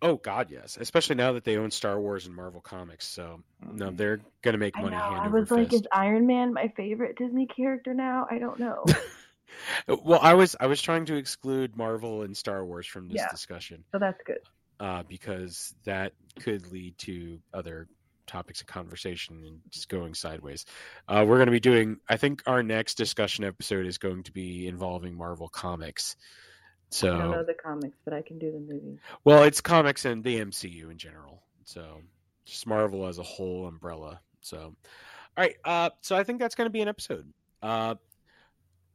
Oh 0.00 0.16
God, 0.16 0.50
yes. 0.50 0.78
Especially 0.80 1.14
now 1.16 1.32
that 1.34 1.44
they 1.44 1.56
own 1.58 1.70
Star 1.70 2.00
Wars 2.00 2.26
and 2.26 2.34
Marvel 2.34 2.60
Comics. 2.60 3.06
So 3.06 3.42
no, 3.60 3.90
Mhm. 3.90 3.96
they're 3.96 4.20
gonna 4.42 4.58
make 4.58 4.76
I 4.76 4.82
money 4.82 4.96
know. 4.96 5.02
hand 5.02 5.16
I 5.20 5.26
over 5.26 5.40
was 5.40 5.50
like, 5.50 5.70
fist. 5.70 5.82
is 5.82 5.88
Iron 5.92 6.26
Man 6.26 6.52
my 6.52 6.72
favorite 6.76 7.16
Disney 7.16 7.46
character 7.46 7.94
now? 7.94 8.26
I 8.30 8.38
don't 8.38 8.58
know. 8.58 8.84
well, 10.02 10.18
I 10.22 10.34
was 10.34 10.56
I 10.58 10.66
was 10.66 10.80
trying 10.82 11.04
to 11.06 11.16
exclude 11.16 11.76
Marvel 11.76 12.22
and 12.22 12.36
Star 12.36 12.64
Wars 12.64 12.86
from 12.86 13.08
this 13.08 13.16
Yeah. 13.18 13.28
discussion 13.30 13.84
so 13.92 13.98
that's 13.98 14.20
good. 14.26 14.38
Uh, 14.82 15.04
because 15.08 15.74
that 15.84 16.12
could 16.40 16.70
lead 16.72 16.98
to 16.98 17.38
other 17.54 17.86
topics 18.26 18.60
of 18.60 18.66
conversation 18.66 19.44
and 19.46 19.60
just 19.70 19.88
going 19.88 20.12
sideways. 20.12 20.66
Uh, 21.06 21.24
we're 21.26 21.36
going 21.36 21.46
to 21.46 21.52
be 21.52 21.60
doing. 21.60 21.98
I 22.08 22.16
think 22.16 22.42
our 22.46 22.64
next 22.64 22.96
discussion 22.96 23.44
episode 23.44 23.86
is 23.86 23.96
going 23.96 24.24
to 24.24 24.32
be 24.32 24.66
involving 24.66 25.14
Marvel 25.14 25.48
Comics. 25.48 26.16
So, 26.90 27.14
I 27.14 27.18
don't 27.18 27.30
know 27.30 27.44
the 27.44 27.54
comics, 27.54 27.96
but 28.04 28.12
I 28.12 28.22
can 28.22 28.38
do 28.38 28.50
the 28.50 28.58
movies. 28.58 28.98
well, 29.24 29.44
it's 29.44 29.60
comics 29.60 30.04
and 30.04 30.22
the 30.24 30.40
MCU 30.40 30.90
in 30.90 30.98
general. 30.98 31.42
So, 31.64 32.00
just 32.44 32.66
Marvel 32.66 33.06
as 33.06 33.18
a 33.18 33.22
whole 33.22 33.66
umbrella. 33.66 34.20
So, 34.40 34.58
all 34.58 34.74
right. 35.38 35.54
Uh, 35.64 35.90
so 36.00 36.16
I 36.16 36.24
think 36.24 36.40
that's 36.40 36.56
going 36.56 36.66
to 36.66 36.72
be 36.72 36.80
an 36.80 36.88
episode. 36.88 37.32
Uh, 37.62 37.94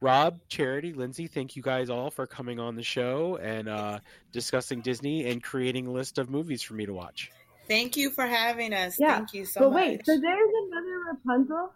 Rob, 0.00 0.38
Charity, 0.48 0.92
Lindsay, 0.92 1.26
thank 1.26 1.56
you 1.56 1.62
guys 1.62 1.90
all 1.90 2.10
for 2.10 2.26
coming 2.26 2.60
on 2.60 2.76
the 2.76 2.82
show 2.82 3.36
and 3.42 3.68
uh, 3.68 3.98
discussing 4.32 4.80
Disney 4.80 5.28
and 5.30 5.42
creating 5.42 5.86
a 5.88 5.90
list 5.90 6.18
of 6.18 6.30
movies 6.30 6.62
for 6.62 6.74
me 6.74 6.86
to 6.86 6.94
watch. 6.94 7.32
Thank 7.66 7.96
you 7.96 8.10
for 8.10 8.24
having 8.26 8.72
us. 8.72 8.98
Yeah, 8.98 9.16
Thank 9.16 9.34
you 9.34 9.44
so 9.44 9.62
but 9.62 9.70
much. 9.72 9.82
wait, 9.82 10.06
so 10.06 10.18
there's 10.18 10.50
another 10.68 11.00
Rapunzel? 11.12 11.72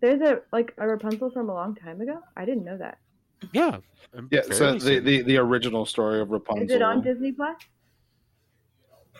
There's 0.00 0.20
a 0.22 0.40
like 0.52 0.72
a 0.78 0.86
Rapunzel 0.86 1.30
from 1.30 1.48
a 1.50 1.54
long 1.54 1.74
time 1.74 2.00
ago? 2.00 2.20
I 2.36 2.44
didn't 2.44 2.64
know 2.64 2.78
that. 2.78 2.98
Yeah. 3.52 3.78
I'm 4.16 4.28
Yeah, 4.30 4.42
so 4.50 4.78
the, 4.78 5.00
the 5.00 5.22
the 5.22 5.36
original 5.38 5.84
story 5.86 6.20
of 6.20 6.30
Rapunzel. 6.30 6.64
Is 6.66 6.70
it 6.70 6.82
on 6.82 7.02
Disney 7.02 7.32
Plus? 7.32 7.56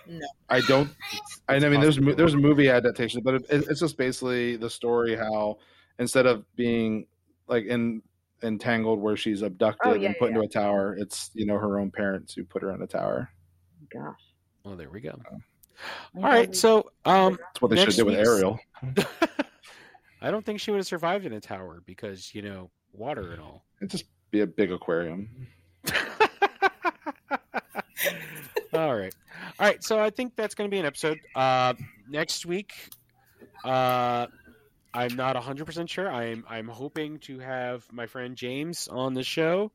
No. 0.06 0.26
I 0.48 0.60
don't. 0.62 0.88
I, 1.48 1.56
I 1.56 1.58
mean, 1.58 1.80
there's 1.80 1.96
possible. 1.96 2.04
mo- 2.12 2.14
there's 2.14 2.36
movie 2.36 2.70
adaptations, 2.70 3.22
but 3.24 3.34
it, 3.34 3.46
it's 3.50 3.80
just 3.80 3.98
basically 3.98 4.56
the 4.56 4.70
story 4.70 5.16
how 5.16 5.58
instead 5.98 6.24
of 6.26 6.44
being 6.56 7.06
like 7.48 7.66
in 7.66 8.02
entangled 8.42 9.00
where 9.00 9.16
she's 9.16 9.42
abducted 9.42 9.80
Oh, 9.84 9.94
yeah, 9.94 10.08
and 10.08 10.18
put 10.18 10.26
yeah. 10.26 10.36
into 10.36 10.40
a 10.42 10.48
tower, 10.48 10.96
it's 10.98 11.30
you 11.34 11.46
know 11.46 11.58
her 11.58 11.78
own 11.78 11.90
parents 11.90 12.34
who 12.34 12.44
put 12.44 12.62
her 12.62 12.72
in 12.72 12.82
a 12.82 12.86
tower. 12.86 13.30
Gosh. 13.92 14.20
Oh, 14.64 14.74
there 14.76 14.90
we 14.90 15.00
go. 15.00 15.18
I 15.26 16.18
All 16.18 16.24
right, 16.24 16.54
so 16.54 16.90
um, 17.04 17.38
That's 17.40 17.62
what 17.62 17.70
they 17.70 17.84
should 17.84 17.94
do 17.94 18.04
with 18.04 18.14
Ariel. 18.16 18.58
I 20.20 20.30
don't 20.30 20.44
think 20.44 20.60
she 20.60 20.70
would 20.70 20.78
have 20.78 20.86
survived 20.86 21.24
in 21.24 21.32
a 21.32 21.40
tower 21.40 21.82
because 21.86 22.34
you 22.34 22.42
know 22.42 22.70
water 22.92 23.32
and 23.32 23.40
all. 23.40 23.64
It'd 23.80 23.90
just 23.90 24.04
be 24.30 24.40
a 24.40 24.46
big 24.46 24.72
aquarium. 24.72 25.46
all 28.72 28.96
right, 28.96 29.14
all 29.58 29.66
right. 29.66 29.82
So 29.82 30.00
I 30.00 30.10
think 30.10 30.34
that's 30.36 30.54
going 30.54 30.68
to 30.68 30.74
be 30.74 30.80
an 30.80 30.86
episode. 30.86 31.18
Uh, 31.34 31.74
next 32.08 32.44
week, 32.46 32.72
uh, 33.64 34.26
I'm 34.92 35.16
not 35.16 35.34
100 35.34 35.64
percent 35.64 35.90
sure. 35.90 36.10
I'm 36.10 36.44
I'm 36.48 36.68
hoping 36.68 37.18
to 37.20 37.38
have 37.38 37.86
my 37.92 38.06
friend 38.06 38.36
James 38.36 38.88
on 38.88 39.14
the 39.14 39.22
show, 39.22 39.72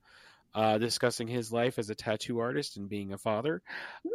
uh, 0.53 0.77
discussing 0.77 1.27
his 1.27 1.51
life 1.51 1.79
as 1.79 1.89
a 1.89 1.95
tattoo 1.95 2.39
artist 2.39 2.77
and 2.77 2.89
being 2.89 3.13
a 3.13 3.17
father. 3.17 3.61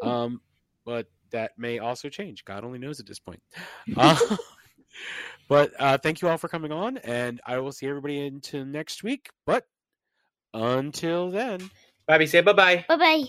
Um, 0.03 0.41
but 0.85 1.07
that 1.31 1.53
may 1.59 1.79
also 1.79 2.09
change. 2.09 2.45
God 2.45 2.65
only 2.65 2.79
knows 2.79 3.01
at 3.01 3.07
this 3.07 3.19
point. 3.19 3.43
Uh, 3.97 4.19
but 5.49 5.73
uh, 5.79 5.97
thank 5.99 6.21
you 6.21 6.29
all 6.29 6.37
for 6.37 6.49
coming 6.49 6.73
on, 6.73 6.99
and 6.99 7.41
I 7.47 7.59
will 7.59 7.73
see 7.73 7.87
everybody 7.87 8.27
into 8.27 8.65
next 8.65 9.03
week. 9.03 9.31
But 9.47 9.65
until 10.53 11.31
then. 11.31 11.71
Bobby, 12.07 12.27
say 12.27 12.41
bye 12.41 12.53
bye. 12.53 12.85
Bye 12.89 12.97
bye. 12.97 13.25